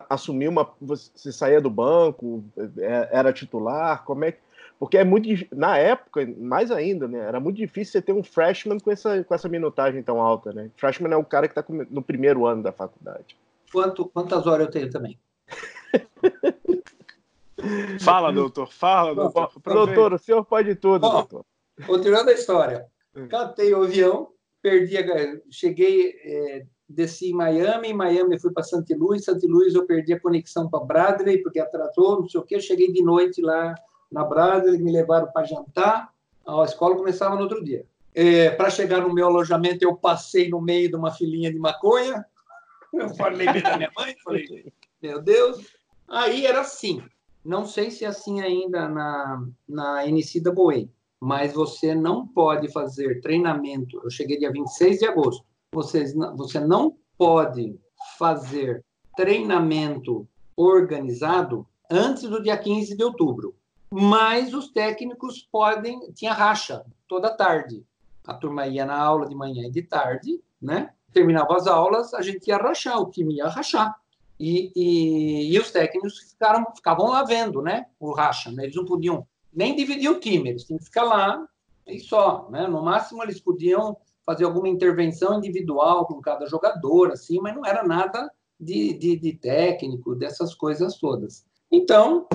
assumiu 0.09 0.51
uma. 0.51 0.69
Você 0.81 1.31
saía 1.31 1.61
do 1.61 1.69
banco, 1.69 2.43
é, 2.77 3.09
era 3.11 3.33
titular? 3.33 4.03
Como 4.03 4.25
é 4.25 4.31
que. 4.33 4.39
Porque 4.79 4.97
é 4.97 5.03
muito. 5.03 5.27
Na 5.53 5.77
época, 5.77 6.25
mais 6.37 6.71
ainda, 6.71 7.05
né? 7.05 7.19
Era 7.19 7.39
muito 7.39 7.57
difícil 7.57 7.91
você 7.91 8.01
ter 8.01 8.13
um 8.13 8.23
freshman 8.23 8.79
com 8.79 8.89
essa, 8.89 9.21
com 9.25 9.35
essa 9.35 9.49
minutagem 9.49 10.01
tão 10.01 10.21
alta, 10.21 10.53
né? 10.53 10.71
Freshman 10.77 11.11
é 11.11 11.17
o 11.17 11.25
cara 11.25 11.49
que 11.49 11.59
está 11.59 11.65
no 11.89 12.01
primeiro 12.01 12.45
ano 12.45 12.63
da 12.63 12.71
faculdade. 12.71 13.35
Quanto, 13.71 14.05
quantas 14.05 14.47
horas 14.47 14.67
eu 14.67 14.71
tenho 14.71 14.89
também? 14.89 15.19
fala, 17.99 18.31
doutor, 18.31 18.71
fala, 18.71 19.13
doutor. 19.13 19.51
Doutor, 19.61 20.13
o 20.13 20.17
senhor 20.17 20.45
pode 20.45 20.73
tudo, 20.75 21.01
Bom, 21.01 21.11
doutor. 21.11 21.45
Continuando 21.85 22.29
a 22.29 22.33
história. 22.33 22.87
Catei 23.29 23.73
o 23.73 23.83
avião, 23.83 24.29
perdi 24.61 24.97
a, 24.97 25.03
cheguei, 25.51 26.15
é, 26.23 26.65
desci 26.87 27.31
em 27.31 27.33
Miami, 27.33 27.89
em 27.89 27.93
Miami 27.93 28.39
fui 28.39 28.53
para 28.53 28.63
Santa 28.63 28.95
Luz, 28.95 29.25
Santa 29.25 29.45
Luz 29.45 29.75
eu 29.75 29.85
perdi 29.85 30.13
a 30.13 30.19
conexão 30.19 30.69
para 30.69 30.85
Bradley, 30.85 31.43
porque 31.43 31.59
atrasou, 31.59 32.21
não 32.21 32.29
sei 32.29 32.39
o 32.39 32.43
quê, 32.43 32.61
cheguei 32.61 32.93
de 32.93 33.03
noite 33.03 33.41
lá 33.41 33.75
na 34.11 34.23
Bradley, 34.23 34.81
me 34.81 34.91
levaram 34.91 35.31
para 35.31 35.45
jantar, 35.45 36.13
a 36.45 36.63
escola 36.63 36.95
começava 36.95 37.35
no 37.35 37.41
outro 37.41 37.63
dia. 37.63 37.85
É, 38.13 38.49
para 38.49 38.69
chegar 38.69 39.01
no 39.01 39.13
meu 39.13 39.27
alojamento, 39.27 39.83
eu 39.83 39.95
passei 39.95 40.49
no 40.49 40.59
meio 40.59 40.89
de 40.89 40.95
uma 40.95 41.11
filinha 41.11 41.51
de 41.51 41.59
maconha, 41.59 42.25
eu 42.93 43.09
falei 43.15 43.51
bem 43.51 43.61
da 43.61 43.77
minha 43.77 43.91
mãe, 43.95 44.15
falei, 44.23 44.73
meu 45.01 45.21
Deus. 45.21 45.65
Aí 46.07 46.45
era 46.45 46.61
assim, 46.61 47.03
não 47.45 47.65
sei 47.65 47.91
se 47.91 48.03
é 48.03 48.07
assim 48.07 48.41
ainda 48.41 48.89
na, 48.89 49.47
na 49.67 50.05
Inicida 50.05 50.51
Boei, 50.51 50.89
mas 51.19 51.53
você 51.53 51.93
não 51.93 52.27
pode 52.27 52.71
fazer 52.71 53.21
treinamento. 53.21 54.01
Eu 54.03 54.09
cheguei 54.09 54.39
dia 54.39 54.51
26 54.51 54.99
de 54.99 55.05
agosto. 55.05 55.45
Você, 55.71 56.13
você 56.35 56.59
não 56.59 56.97
pode 57.17 57.79
fazer 58.17 58.83
treinamento 59.15 60.27
organizado 60.55 61.67
antes 61.91 62.23
do 62.23 62.41
dia 62.41 62.57
15 62.57 62.95
de 62.95 63.03
outubro. 63.03 63.55
Mas 63.91 64.53
os 64.53 64.69
técnicos 64.69 65.47
podem. 65.51 66.11
Tinha 66.13 66.33
racha 66.33 66.85
toda 67.07 67.35
tarde. 67.35 67.83
A 68.25 68.33
turma 68.33 68.67
ia 68.67 68.85
na 68.85 68.97
aula 68.97 69.27
de 69.27 69.35
manhã 69.35 69.67
e 69.67 69.71
de 69.71 69.81
tarde, 69.81 70.39
né? 70.61 70.93
Terminava 71.11 71.55
as 71.55 71.65
aulas, 71.65 72.13
a 72.13 72.21
gente 72.21 72.47
ia 72.47 72.57
rachar, 72.57 72.99
o 72.99 73.09
time 73.09 73.37
ia 73.37 73.47
rachar. 73.47 73.95
E, 74.39 74.71
e, 74.75 75.53
e 75.53 75.59
os 75.59 75.71
técnicos 75.71 76.19
ficaram, 76.19 76.65
ficavam 76.75 77.09
lá 77.09 77.23
vendo, 77.23 77.61
né? 77.61 77.87
O 77.99 78.13
racha, 78.13 78.51
né? 78.51 78.63
Eles 78.63 78.75
não 78.75 78.85
podiam 78.85 79.27
nem 79.51 79.75
dividir 79.75 80.09
o 80.09 80.19
time, 80.19 80.49
eles 80.49 80.63
tinham 80.63 80.77
que 80.77 80.85
ficar 80.85 81.03
lá 81.03 81.45
e 81.87 81.99
só, 81.99 82.47
né? 82.51 82.67
No 82.67 82.83
máximo 82.83 83.23
eles 83.23 83.39
podiam 83.39 83.97
fazer 84.25 84.45
alguma 84.45 84.69
intervenção 84.69 85.39
individual 85.39 86.05
com 86.05 86.21
cada 86.21 86.45
jogador, 86.45 87.11
assim, 87.11 87.39
mas 87.41 87.55
não 87.55 87.65
era 87.65 87.83
nada 87.83 88.31
de, 88.59 88.93
de, 88.93 89.17
de 89.17 89.33
técnico, 89.33 90.15
dessas 90.15 90.53
coisas 90.53 90.97
todas. 90.97 91.45
Então, 91.71 92.27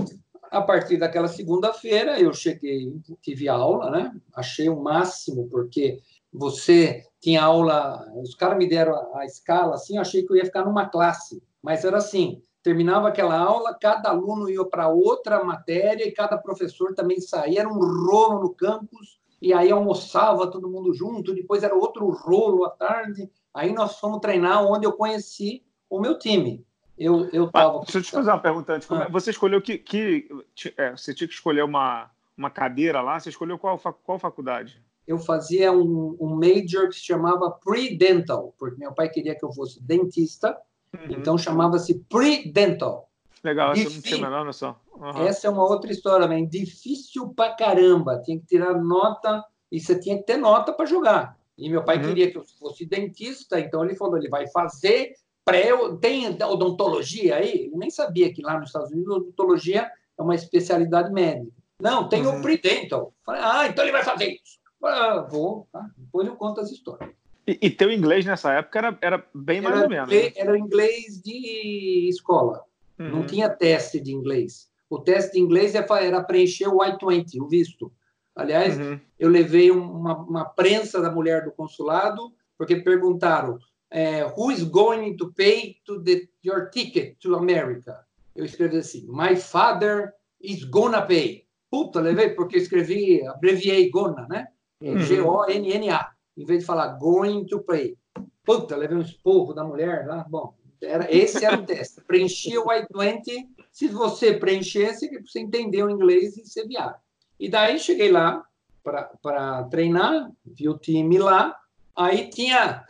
a 0.55 0.63
partir 0.63 0.97
daquela 0.97 1.27
segunda-feira, 1.29 2.21
eu 2.21 2.33
cheguei, 2.33 2.93
tive 3.21 3.49
aula, 3.49 3.91
né? 3.91 4.15
Achei 4.35 4.69
o 4.69 4.81
máximo, 4.81 5.49
porque 5.49 6.01
você 6.33 7.05
tinha 7.21 7.43
aula, 7.43 8.07
os 8.23 8.35
caras 8.35 8.57
me 8.57 8.69
deram 8.69 8.95
a, 8.95 9.21
a 9.21 9.25
escala, 9.25 9.75
assim, 9.75 9.97
eu 9.97 10.03
achei 10.03 10.25
que 10.25 10.33
eu 10.33 10.37
ia 10.37 10.45
ficar 10.45 10.65
numa 10.65 10.89
classe, 10.89 11.43
mas 11.63 11.85
era 11.85 11.99
assim, 11.99 12.41
terminava 12.63 13.09
aquela 13.09 13.37
aula, 13.37 13.77
cada 13.81 14.11
aluno 14.11 14.49
ia 14.49 14.65
para 14.65 14.89
outra 14.89 15.43
matéria 15.43 16.07
e 16.07 16.13
cada 16.13 16.39
professor 16.39 16.95
também 16.95 17.21
saía, 17.21 17.61
era 17.61 17.69
um 17.69 18.07
rolo 18.07 18.41
no 18.41 18.55
campus, 18.55 19.19
e 19.43 19.53
aí 19.53 19.71
almoçava 19.71 20.51
todo 20.51 20.71
mundo 20.71 20.95
junto, 20.95 21.35
depois 21.35 21.63
era 21.63 21.75
outro 21.75 22.09
rolo 22.09 22.65
à 22.65 22.71
tarde. 22.71 23.31
Aí 23.53 23.75
nós 23.75 23.99
fomos 23.99 24.21
treinar 24.21 24.65
onde 24.65 24.87
eu 24.87 24.93
conheci 24.93 25.63
o 25.91 26.01
meu 26.01 26.19
time. 26.19 26.65
Eu, 26.99 27.29
eu 27.33 27.51
tava... 27.51 27.81
Deixa 27.81 27.99
eu 27.99 28.03
te 28.03 28.11
fazer 28.11 28.31
uma 28.31 28.41
pergunta 28.41 28.75
antes. 28.75 28.91
É? 28.91 28.95
Ah. 28.95 29.09
Você 29.09 29.31
escolheu 29.31 29.61
que. 29.61 29.79
que 29.79 30.29
é, 30.77 30.93
você 30.93 31.13
tinha 31.13 31.27
que 31.27 31.35
escolher 31.35 31.65
uma, 31.65 32.11
uma 32.37 32.51
cadeira 32.51 33.01
lá, 33.01 33.19
você 33.19 33.31
escolheu 33.31 33.59
qual, 33.59 33.79
qual 33.79 34.19
faculdade? 34.19 34.81
Eu 35.07 35.19
fazia 35.19 35.73
um, 35.73 36.17
um 36.21 36.35
major 36.37 36.89
que 36.89 36.95
se 36.95 37.05
chamava 37.05 37.51
Pre-Dental, 37.51 38.55
porque 38.59 38.79
meu 38.79 38.93
pai 38.93 39.09
queria 39.09 39.35
que 39.35 39.45
eu 39.45 39.53
fosse 39.53 39.83
dentista 39.83 40.57
Uhum. 40.95 41.17
Então 41.19 41.37
chamava-se 41.37 41.95
Pre-Dental. 42.09 43.09
Legal, 43.43 43.73
essa 43.73 43.91
não 43.91 44.01
tinha 44.01 44.21
menor 44.21 44.45
noção. 44.45 44.77
Uhum. 44.95 45.27
Essa 45.27 45.49
é 45.49 45.51
uma 45.51 45.65
outra 45.65 45.93
história, 45.93 46.27
man. 46.27 46.47
difícil 46.47 47.29
pra 47.31 47.55
caramba. 47.55 48.21
Tinha 48.25 48.39
que 48.39 48.47
tirar 48.47 48.75
nota 48.75 49.45
e 49.71 49.79
você 49.79 49.99
tinha 49.99 50.17
que 50.17 50.25
ter 50.25 50.39
nota 50.39 50.73
para 50.73 50.87
jogar. 50.87 51.37
E 51.59 51.69
meu 51.69 51.85
pai 51.85 51.99
uhum. 51.99 52.05
queria 52.05 52.31
que 52.31 52.39
eu 52.39 52.45
fosse 52.59 52.87
dentista, 52.87 53.61
então 53.61 53.85
ele 53.85 53.95
falou: 53.95 54.17
ele 54.17 54.29
vai 54.29 54.47
fazer 54.49 55.13
pré. 55.45 55.71
Tem 56.01 56.29
odontologia 56.43 57.37
aí? 57.37 57.67
Ele 57.67 57.77
nem 57.77 57.91
sabia 57.91 58.33
que 58.33 58.43
lá 58.43 58.59
nos 58.59 58.69
Estados 58.69 58.91
Unidos 58.91 59.17
odontologia 59.17 59.91
é 60.19 60.23
uma 60.23 60.35
especialidade 60.35 61.13
médica. 61.13 61.53
Não, 61.81 62.09
tem 62.09 62.25
uhum. 62.25 62.39
o 62.39 62.43
pre-dental. 62.43 63.13
Ah, 63.27 63.67
então 63.67 63.85
ele 63.85 63.93
vai 63.93 64.05
fazer 64.05 64.41
isso. 64.43 64.59
Ah, 64.83 65.27
vou, 65.31 65.67
tá? 65.73 65.91
depois 65.97 66.27
eu 66.27 66.37
conto 66.37 66.61
as 66.61 66.71
histórias. 66.71 67.11
E, 67.47 67.59
e 67.61 67.71
teu 67.71 67.91
inglês 67.91 68.25
nessa 68.25 68.53
época 68.53 68.79
era, 68.79 68.99
era 69.03 69.27
bem 69.35 69.61
mais 69.61 69.77
era, 69.77 69.85
ou 69.85 69.91
menos. 69.91 70.11
Né? 70.11 70.33
Era 70.37 70.59
inglês 70.59 71.21
de 71.23 72.09
escola. 72.09 72.63
Uhum. 72.99 73.11
Não 73.11 73.27
tinha 73.27 73.49
teste 73.49 74.01
de 74.01 74.13
inglês. 74.13 74.71
O 74.89 74.99
teste 74.99 75.33
de 75.33 75.41
inglês 75.41 75.75
é 75.75 75.85
era 76.01 76.23
preencher 76.23 76.69
o 76.69 76.83
I-20, 76.83 77.41
o 77.41 77.49
visto. 77.49 77.93
Aliás, 78.37 78.79
uhum. 78.79 78.99
eu 79.19 79.29
levei 79.29 79.71
uma, 79.71 80.17
uma 80.19 80.45
prensa 80.45 81.01
da 81.01 81.11
mulher 81.11 81.45
do 81.45 81.53
consulado, 81.53 82.33
porque 82.57 82.77
perguntaram: 82.77 83.59
é, 83.91 84.25
Who 84.25 84.51
is 84.51 84.65
going 84.65 85.17
to 85.17 85.33
pay 85.33 85.77
to 85.87 86.03
the, 86.03 86.29
your 86.45 86.71
ticket 86.71 87.19
to 87.21 87.37
America? 87.37 88.05
Eu 88.35 88.45
escrevi 88.45 88.79
assim, 88.79 89.07
My 89.09 89.37
father 89.37 90.13
is 90.41 90.65
gonna 90.65 91.03
pay. 91.03 91.47
Puta, 91.71 92.01
levei, 92.01 92.31
porque 92.31 92.57
eu 92.57 92.63
escrevi, 92.63 93.27
abreviei 93.27 93.91
gonna, 93.91 94.27
né? 94.29 94.49
Uhum. 94.81 94.99
G-O-N-N-A, 94.99 96.13
em 96.37 96.45
vez 96.45 96.61
de 96.61 96.67
falar 96.67 96.99
going 96.99 97.47
to 97.47 97.61
pay. 97.61 97.97
Puta, 98.45 98.77
levei 98.77 98.97
um 98.97 99.03
esporro 99.03 99.55
da 99.55 99.65
mulher 99.65 100.07
lá. 100.07 100.25
Bom, 100.29 100.55
era, 100.83 101.13
esse 101.15 101.45
era 101.45 101.57
o 101.57 101.65
teste. 101.65 102.01
Preenchia 102.03 102.61
o 102.61 102.71
I-20. 102.71 103.49
Se 103.73 103.89
você 103.89 104.35
preenchesse, 104.35 105.11
você 105.21 105.41
entendeu 105.41 105.87
o 105.87 105.91
inglês 105.91 106.37
e 106.37 106.47
você 106.47 106.67
viaja. 106.67 106.97
E 107.41 107.49
daí 107.49 107.79
cheguei 107.79 108.11
lá 108.11 108.45
para 108.83 109.65
treinar, 109.65 110.31
vi 110.45 110.69
o 110.69 110.79
time 110.79 111.19
lá. 111.19 111.57
Aí 111.97 112.29
tinha, 112.29 112.85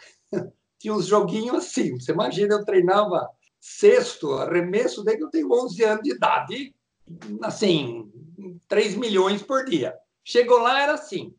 tinha 0.84 0.94
uns 0.94 1.06
joguinhos 1.06 1.56
assim. 1.56 1.98
Você 1.98 2.12
imagina, 2.12 2.56
eu 2.56 2.64
treinava 2.64 3.26
sexto, 3.58 4.34
arremesso 4.34 5.02
desde 5.02 5.20
que 5.20 5.24
eu 5.24 5.30
tenho 5.30 5.50
11 5.50 5.82
anos 5.82 6.02
de 6.02 6.12
idade. 6.12 6.74
Assim, 7.42 8.12
3 8.68 8.94
milhões 8.94 9.42
por 9.42 9.64
dia. 9.64 9.94
Chegou 10.22 10.58
lá, 10.58 10.82
era 10.82 10.92
assim. 10.92 11.34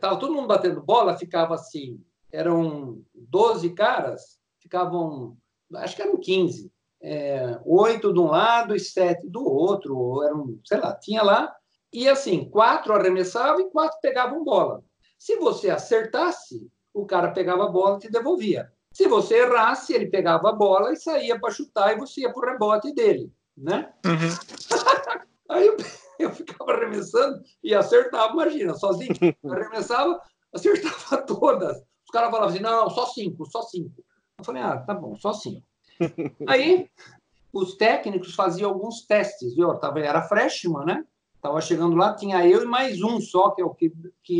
Tava 0.00 0.18
todo 0.18 0.32
mundo 0.32 0.48
batendo 0.48 0.80
bola, 0.80 1.18
ficava 1.18 1.56
assim. 1.56 2.02
Eram 2.32 3.02
12 3.14 3.68
caras, 3.74 4.38
ficavam 4.58 5.36
acho 5.74 5.94
que 5.94 6.02
eram 6.02 6.16
15. 6.16 6.72
É, 7.02 7.60
oito 7.64 8.12
de 8.14 8.18
um 8.18 8.28
lado 8.28 8.74
e 8.74 8.80
sete 8.80 9.26
do 9.28 9.42
outro, 9.42 10.22
eram, 10.22 10.58
sei 10.64 10.78
lá, 10.78 10.94
tinha 10.94 11.22
lá. 11.22 11.54
E 11.92 12.08
assim, 12.08 12.48
quatro 12.48 12.94
arremessavam 12.94 13.60
e 13.60 13.70
quatro 13.70 13.98
pegavam 14.00 14.42
bola. 14.42 14.82
Se 15.18 15.36
você 15.36 15.68
acertasse, 15.68 16.66
o 16.92 17.06
cara 17.06 17.30
pegava 17.30 17.64
a 17.64 17.68
bola 17.68 17.96
e 17.96 18.00
te 18.00 18.10
devolvia. 18.10 18.72
Se 18.92 19.06
você 19.06 19.42
errasse, 19.42 19.92
ele 19.92 20.06
pegava 20.06 20.50
a 20.50 20.52
bola 20.52 20.92
e 20.92 20.96
saía 20.96 21.38
para 21.38 21.52
chutar 21.52 21.92
e 21.92 21.98
você 21.98 22.22
ia 22.22 22.32
para 22.32 22.48
o 22.48 22.52
rebote 22.52 22.92
dele, 22.92 23.32
né? 23.56 23.92
Uhum. 24.04 24.30
Aí 25.48 25.66
eu, 25.66 25.76
eu, 26.18 26.30
ficava 26.32 26.72
arremessando 26.72 27.40
e 27.62 27.74
acertava, 27.74 28.32
imagina, 28.32 28.74
sozinho. 28.74 29.12
Arremessava, 29.46 30.20
acertava 30.52 31.22
todas. 31.26 31.76
Os 32.04 32.10
caras 32.12 32.30
falavam 32.30 32.48
assim, 32.48 32.62
não, 32.62 32.90
só 32.90 33.06
cinco, 33.06 33.46
só 33.46 33.62
cinco. 33.62 34.04
Eu 34.38 34.44
falei, 34.44 34.62
ah, 34.62 34.78
tá 34.78 34.94
bom, 34.94 35.16
só 35.16 35.32
cinco. 35.32 35.64
Aí, 36.48 36.88
os 37.52 37.76
técnicos 37.76 38.34
faziam 38.34 38.70
alguns 38.70 39.06
testes, 39.06 39.54
viu? 39.54 39.74
Tava, 39.74 40.00
era 40.00 40.22
freshman, 40.22 40.84
né? 40.84 41.04
Tava 41.40 41.60
chegando 41.60 41.96
lá, 41.96 42.14
tinha 42.14 42.46
eu 42.46 42.62
e 42.62 42.66
mais 42.66 43.02
um 43.02 43.20
só, 43.20 43.50
que 43.50 43.62
é 43.62 43.64
o 43.64 43.74
que 43.74 43.92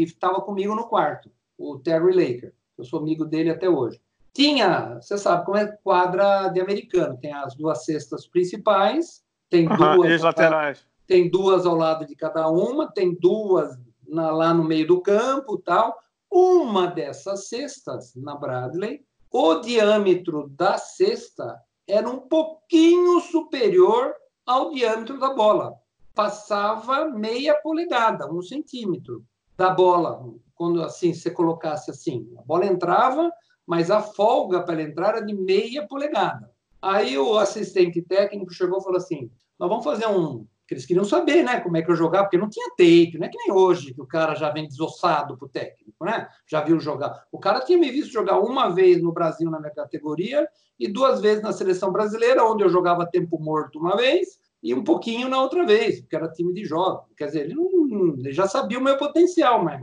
estava 0.03 0.41
comigo 0.41 0.75
no 0.75 0.89
quarto, 0.89 1.31
o 1.61 1.79
Terry 1.79 2.13
Laker. 2.15 2.55
Eu 2.79 2.85
sou 2.85 3.01
amigo 3.01 3.25
dele 3.25 3.51
até 3.51 3.69
hoje. 3.69 4.01
Tinha, 4.33 4.99
você 5.01 5.19
sabe 5.19 5.45
como 5.45 5.59
é 5.59 5.67
quadra 5.83 6.49
de 6.49 6.61
americano, 6.61 7.19
tem 7.21 7.33
as 7.33 7.55
duas 7.55 7.85
cestas 7.85 8.27
principais, 8.27 9.23
tem 9.51 9.67
duas 9.69 10.23
laterais. 10.23 10.87
Tem 11.07 11.29
duas 11.29 11.67
ao 11.67 11.75
lado 11.75 12.07
de 12.07 12.15
cada 12.15 12.49
uma, 12.49 12.91
tem 12.91 13.15
duas 13.15 13.77
na, 14.09 14.31
lá 14.31 14.55
no 14.55 14.65
meio 14.65 14.87
do 14.87 15.01
campo, 15.01 15.59
tal. 15.59 15.99
Uma 16.31 16.87
dessas 16.87 17.49
cestas 17.49 18.15
na 18.15 18.37
Bradley 18.37 19.05
o 19.31 19.61
diâmetro 19.61 20.49
da 20.49 20.77
cesta 20.77 21.61
era 21.87 22.09
um 22.09 22.19
pouquinho 22.19 23.21
superior 23.21 24.13
ao 24.45 24.73
diâmetro 24.73 25.21
da 25.21 25.33
bola. 25.33 25.75
Passava 26.15 27.05
meia 27.07 27.55
polegada, 27.55 28.31
um 28.31 28.43
centímetro 28.43 29.25
da 29.57 29.71
bola. 29.71 30.25
Quando 30.61 30.83
assim 30.83 31.15
você 31.15 31.31
colocasse 31.31 31.91
assim, 31.91 32.31
a 32.37 32.43
bola 32.43 32.67
entrava, 32.67 33.33
mas 33.67 33.91
a 33.91 34.03
folga 34.03 34.63
para 34.63 34.75
ela 34.75 34.83
entrar 34.83 35.17
era 35.17 35.25
de 35.25 35.33
meia 35.33 35.89
polegada. 35.89 36.53
Aí 36.83 37.17
o 37.17 37.39
assistente 37.39 38.03
técnico 38.03 38.53
chegou 38.53 38.79
e 38.79 38.83
falou 38.83 38.99
assim: 38.99 39.31
nós 39.59 39.71
vamos 39.71 39.83
fazer 39.83 40.07
um 40.07 40.47
que 40.69 40.75
eles 40.75 40.85
queriam 40.85 41.07
saber, 41.07 41.43
né, 41.43 41.61
como 41.61 41.79
é 41.79 41.83
que 41.83 41.91
eu 41.91 41.97
jogava, 41.97 42.25
porque 42.25 42.37
não 42.37 42.51
tinha 42.51 42.69
tape, 42.77 43.17
não 43.19 43.27
é 43.27 43.31
que 43.31 43.39
nem 43.39 43.51
hoje, 43.51 43.95
que 43.95 44.03
o 44.03 44.07
cara 44.07 44.35
já 44.35 44.51
vem 44.51 44.69
desossado 44.69 45.35
pro 45.39 45.49
técnico, 45.49 46.05
né? 46.05 46.29
Já 46.47 46.61
viu 46.61 46.79
jogar. 46.79 47.25
O 47.33 47.39
cara 47.39 47.61
tinha 47.61 47.79
me 47.79 47.91
visto 47.91 48.13
jogar 48.13 48.39
uma 48.39 48.69
vez 48.69 49.03
no 49.03 49.13
Brasil 49.13 49.51
na 49.51 49.61
minha 49.61 49.73
categoria 49.73 50.47
e 50.79 50.87
duas 50.87 51.23
vezes 51.23 51.43
na 51.43 51.53
seleção 51.53 51.91
brasileira, 51.91 52.45
onde 52.45 52.63
eu 52.63 52.69
jogava 52.69 53.09
tempo 53.11 53.39
morto 53.39 53.79
uma 53.79 53.97
vez 53.97 54.39
e 54.63 54.75
um 54.75 54.85
pouquinho 54.85 55.27
na 55.27 55.41
outra 55.41 55.65
vez, 55.65 56.03
porque 56.03 56.17
era 56.17 56.31
time 56.31 56.53
de 56.53 56.67
jovem. 56.67 57.07
Quer 57.17 57.29
dizer, 57.29 57.41
ele, 57.47 57.55
não, 57.55 58.15
ele 58.19 58.31
já 58.31 58.47
sabia 58.47 58.79
o 58.79 58.85
meu 58.85 58.99
potencial, 58.99 59.65
mas 59.65 59.81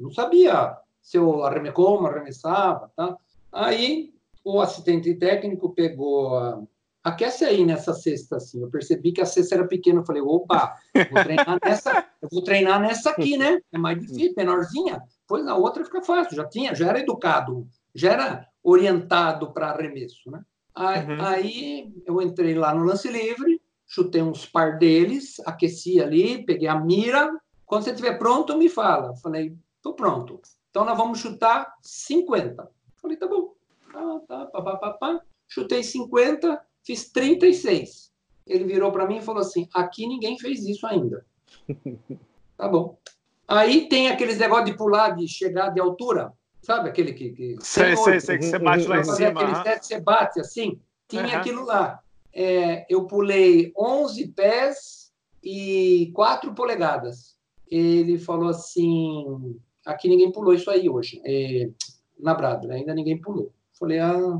não 0.00 0.10
sabia 0.10 0.76
se 1.00 1.16
eu 1.16 1.44
arreme, 1.44 1.72
como 1.72 2.06
arremessava, 2.06 2.90
tá? 2.96 3.16
Aí 3.52 4.12
o 4.44 4.60
assistente 4.60 5.14
técnico 5.14 5.70
pegou 5.70 6.66
aquece 7.02 7.44
aí 7.44 7.64
nessa 7.64 7.92
cesta, 7.94 8.36
assim. 8.36 8.60
Eu 8.60 8.70
percebi 8.70 9.12
que 9.12 9.20
a 9.20 9.26
cesta 9.26 9.54
era 9.54 9.66
pequena. 9.66 10.00
Eu 10.00 10.04
falei, 10.06 10.22
opa, 10.22 10.76
vou 11.10 11.22
treinar 11.22 11.58
nessa, 11.64 12.06
eu 12.20 12.28
vou 12.30 12.42
treinar 12.42 12.80
nessa 12.80 13.10
aqui, 13.10 13.36
né? 13.36 13.60
É 13.72 13.78
mais 13.78 13.98
difícil, 13.98 14.34
menorzinha. 14.36 15.02
Pois 15.26 15.44
na 15.44 15.56
outra 15.56 15.84
fica 15.84 16.02
fácil. 16.02 16.36
Já 16.36 16.44
tinha, 16.44 16.74
já 16.74 16.88
era 16.88 17.00
educado, 17.00 17.66
já 17.94 18.12
era 18.12 18.46
orientado 18.62 19.52
para 19.52 19.70
arremesso, 19.70 20.30
né? 20.30 20.42
Aí, 20.74 21.04
uhum. 21.04 21.20
aí, 21.20 21.94
eu 22.06 22.22
entrei 22.22 22.54
lá 22.54 22.74
no 22.74 22.84
lance 22.84 23.10
livre, 23.10 23.60
chutei 23.86 24.22
uns 24.22 24.46
par 24.46 24.78
deles, 24.78 25.40
aqueci 25.44 26.00
ali, 26.00 26.44
peguei 26.44 26.68
a 26.68 26.78
mira. 26.78 27.30
Quando 27.66 27.84
você 27.84 27.90
estiver 27.90 28.18
pronto, 28.18 28.56
me 28.56 28.68
fala. 28.68 29.16
falei, 29.16 29.54
tô 29.82 29.94
pronto. 29.94 30.40
Então 30.70 30.84
nós 30.84 30.96
vamos 30.96 31.18
chutar 31.18 31.74
50. 31.82 32.70
falei, 32.96 33.16
tá 33.16 33.26
bom. 33.26 33.54
Tá, 33.92 34.20
tá, 34.28 34.46
pá, 34.46 34.62
pá, 34.62 34.76
pá, 34.76 34.90
pá. 34.92 35.22
Chutei 35.48 35.82
50, 35.82 36.64
Fiz 36.84 37.10
36. 37.10 38.10
Ele 38.46 38.64
virou 38.64 38.90
para 38.90 39.06
mim 39.06 39.18
e 39.18 39.22
falou 39.22 39.40
assim: 39.40 39.68
aqui 39.74 40.06
ninguém 40.06 40.38
fez 40.38 40.64
isso 40.64 40.86
ainda. 40.86 41.24
tá 42.56 42.68
bom. 42.68 42.98
Aí 43.46 43.88
tem 43.88 44.08
aqueles 44.08 44.38
negócios 44.38 44.70
de 44.70 44.76
pular, 44.76 45.10
de 45.10 45.28
chegar 45.28 45.70
de 45.70 45.80
altura. 45.80 46.32
Sabe 46.62 46.88
aquele 46.88 47.12
que. 47.12 47.30
que 47.30 47.56
sei, 47.60 47.96
sei, 47.96 48.20
sei, 48.20 48.38
que 48.38 48.44
você 48.44 48.58
bate 48.58 48.86
lá 48.86 48.98
em 48.98 49.04
cima. 49.04 49.40
Aquele 49.40 49.52
uhum. 49.52 49.62
que 49.62 49.86
você 49.86 50.00
bate 50.00 50.40
assim. 50.40 50.80
Tinha 51.08 51.24
uhum. 51.24 51.36
aquilo 51.36 51.64
lá. 51.64 52.00
É, 52.32 52.86
eu 52.88 53.06
pulei 53.06 53.72
11 53.76 54.28
pés 54.28 55.12
e 55.42 56.10
4 56.14 56.54
polegadas. 56.54 57.36
Ele 57.68 58.18
falou 58.18 58.48
assim: 58.48 59.58
aqui 59.90 60.08
ninguém 60.08 60.32
pulou 60.32 60.54
isso 60.54 60.70
aí 60.70 60.88
hoje. 60.88 61.20
É, 61.24 61.70
na 62.18 62.34
Brada, 62.34 62.72
ainda 62.72 62.94
ninguém 62.94 63.20
pulou. 63.20 63.52
Falei, 63.78 63.98
ah, 63.98 64.38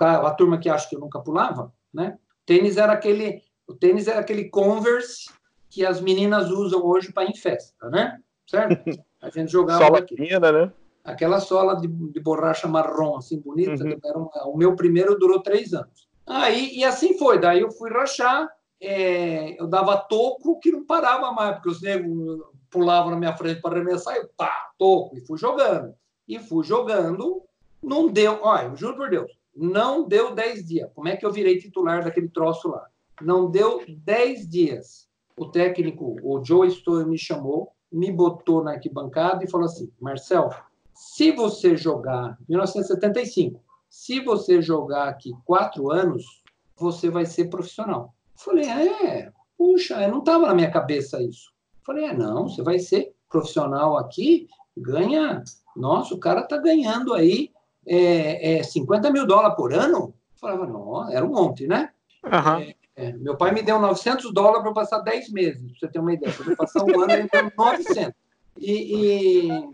a 0.00 0.30
turma 0.30 0.58
que 0.58 0.68
acha 0.68 0.88
que 0.88 0.96
eu 0.96 1.00
nunca 1.00 1.20
pulava, 1.20 1.72
né? 1.92 2.18
Tênis 2.46 2.78
era 2.78 2.92
aquele, 2.92 3.42
o 3.66 3.74
tênis 3.74 4.08
era 4.08 4.20
aquele 4.20 4.48
Converse 4.48 5.30
que 5.68 5.84
as 5.84 6.00
meninas 6.00 6.50
usam 6.50 6.84
hoje 6.84 7.12
para 7.12 7.24
ir 7.24 7.30
em 7.30 7.36
festa, 7.36 7.88
né? 7.90 8.18
Certo? 8.46 8.98
A 9.20 9.30
gente 9.30 9.50
jogava 9.52 9.84
sola 9.84 9.98
aqui. 9.98 10.16
né? 10.18 10.72
Aquela 11.04 11.40
sola 11.40 11.80
de, 11.80 11.88
de 11.88 12.20
borracha 12.20 12.66
marrom, 12.66 13.16
assim, 13.16 13.40
bonita. 13.40 13.84
Uhum. 13.84 14.28
Um, 14.46 14.50
o 14.52 14.56
meu 14.56 14.74
primeiro 14.74 15.18
durou 15.18 15.42
três 15.42 15.74
anos. 15.74 16.08
Aí, 16.26 16.76
e 16.76 16.84
assim 16.84 17.18
foi. 17.18 17.38
Daí 17.38 17.60
eu 17.60 17.70
fui 17.70 17.90
rachar, 17.90 18.48
é, 18.80 19.60
eu 19.60 19.66
dava 19.66 19.96
toco 19.96 20.58
que 20.60 20.70
não 20.70 20.84
parava 20.84 21.32
mais, 21.32 21.54
porque 21.56 21.70
os 21.70 21.82
negros 21.82 22.40
pulavam 22.72 23.10
na 23.10 23.18
minha 23.18 23.36
frente 23.36 23.60
para 23.60 23.76
arremessar, 23.76 24.16
eu 24.16 24.28
pá, 24.36 24.72
toco, 24.78 25.16
e 25.16 25.20
fui 25.20 25.38
jogando. 25.38 25.94
E 26.26 26.38
fui 26.38 26.64
jogando, 26.64 27.42
não 27.82 28.08
deu, 28.08 28.40
olha, 28.42 28.74
juro 28.74 28.96
por 28.96 29.10
Deus, 29.10 29.30
não 29.54 30.08
deu 30.08 30.34
10 30.34 30.66
dias. 30.66 30.90
Como 30.94 31.08
é 31.08 31.16
que 31.16 31.26
eu 31.26 31.30
virei 31.30 31.58
titular 31.58 32.02
daquele 32.02 32.28
troço 32.28 32.68
lá? 32.68 32.86
Não 33.20 33.50
deu 33.50 33.84
10 33.86 34.48
dias. 34.48 35.08
O 35.36 35.46
técnico, 35.46 36.16
o 36.22 36.42
Joe 36.44 36.70
Stowe, 36.70 37.04
me 37.04 37.18
chamou, 37.18 37.72
me 37.90 38.10
botou 38.10 38.64
na 38.64 38.72
arquibancada 38.72 39.44
e 39.44 39.50
falou 39.50 39.66
assim: 39.66 39.90
Marcel, 40.00 40.50
se 40.94 41.32
você 41.32 41.76
jogar, 41.76 42.38
1975, 42.48 43.62
se 43.88 44.20
você 44.20 44.62
jogar 44.62 45.08
aqui 45.08 45.32
quatro 45.44 45.90
anos, 45.90 46.42
você 46.76 47.10
vai 47.10 47.26
ser 47.26 47.50
profissional. 47.50 48.14
Falei, 48.34 48.68
é, 48.68 49.30
puxa, 49.56 50.08
não 50.08 50.20
estava 50.20 50.46
na 50.46 50.54
minha 50.54 50.70
cabeça 50.70 51.22
isso. 51.22 51.51
Falei, 51.84 52.04
é, 52.04 52.14
não, 52.14 52.48
você 52.48 52.62
vai 52.62 52.78
ser 52.78 53.14
profissional 53.28 53.96
aqui, 53.96 54.48
ganha. 54.76 55.42
Nossa, 55.76 56.14
o 56.14 56.18
cara 56.18 56.40
está 56.40 56.56
ganhando 56.58 57.14
aí 57.14 57.50
é, 57.86 58.58
é 58.58 58.62
50 58.62 59.10
mil 59.10 59.26
dólares 59.26 59.56
por 59.56 59.72
ano? 59.72 59.98
Eu 59.98 60.14
falava, 60.36 60.66
não, 60.66 61.10
era 61.10 61.24
um 61.24 61.30
monte, 61.30 61.66
né? 61.66 61.90
Uhum. 62.24 62.62
É, 62.62 62.74
é, 62.94 63.12
meu 63.12 63.36
pai 63.36 63.52
me 63.52 63.62
deu 63.62 63.80
900 63.80 64.32
dólares 64.32 64.62
para 64.62 64.72
passar 64.72 64.98
10 65.00 65.30
meses, 65.30 65.60
para 65.60 65.80
você 65.80 65.88
ter 65.88 65.98
uma 65.98 66.12
ideia. 66.12 66.32
Para 66.32 66.56
passar 66.56 66.84
um 66.84 67.00
ano, 67.00 67.12
ele 67.12 67.28
deu 67.30 67.52
900. 67.56 68.12
E, 68.58 68.72
e, 68.72 69.70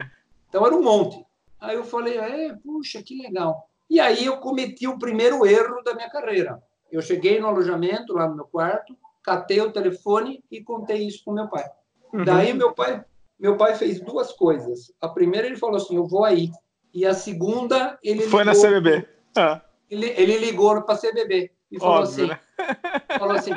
então 0.48 0.64
era 0.64 0.74
um 0.74 0.82
monte. 0.82 1.24
Aí 1.60 1.76
eu 1.76 1.84
falei, 1.84 2.16
é, 2.18 2.54
puxa, 2.54 3.02
que 3.02 3.20
legal. 3.20 3.68
E 3.90 3.98
aí 3.98 4.26
eu 4.26 4.38
cometi 4.38 4.86
o 4.86 4.98
primeiro 4.98 5.44
erro 5.46 5.82
da 5.82 5.94
minha 5.94 6.08
carreira. 6.10 6.62
Eu 6.90 7.02
cheguei 7.02 7.40
no 7.40 7.48
alojamento, 7.48 8.14
lá 8.14 8.28
no 8.28 8.36
meu 8.36 8.44
quarto, 8.44 8.96
catei 9.22 9.60
o 9.60 9.72
telefone 9.72 10.42
e 10.50 10.62
contei 10.62 11.06
isso 11.06 11.24
para 11.24 11.34
meu 11.34 11.48
pai. 11.48 11.64
Uhum. 12.12 12.24
Daí 12.24 12.52
meu 12.52 12.72
pai, 12.72 13.04
meu 13.38 13.56
pai 13.56 13.74
fez 13.74 14.00
duas 14.00 14.32
coisas. 14.32 14.92
A 15.00 15.08
primeira 15.08 15.46
ele 15.46 15.56
falou 15.56 15.76
assim, 15.76 15.96
eu 15.96 16.06
vou 16.06 16.24
aí. 16.24 16.50
E 16.92 17.04
a 17.06 17.14
segunda, 17.14 17.98
ele. 18.02 18.22
Foi 18.22 18.44
ligou, 18.44 18.54
na 18.54 18.68
CBB. 18.68 19.08
Ah. 19.36 19.62
Ele, 19.90 20.06
ele 20.16 20.38
ligou 20.38 20.82
para 20.82 20.98
CBB 20.98 21.50
e 21.70 21.78
falou 21.78 22.02
Óbvio, 22.02 22.10
assim, 22.10 22.26
né? 22.26 22.40
falou 23.18 23.36
assim, 23.36 23.52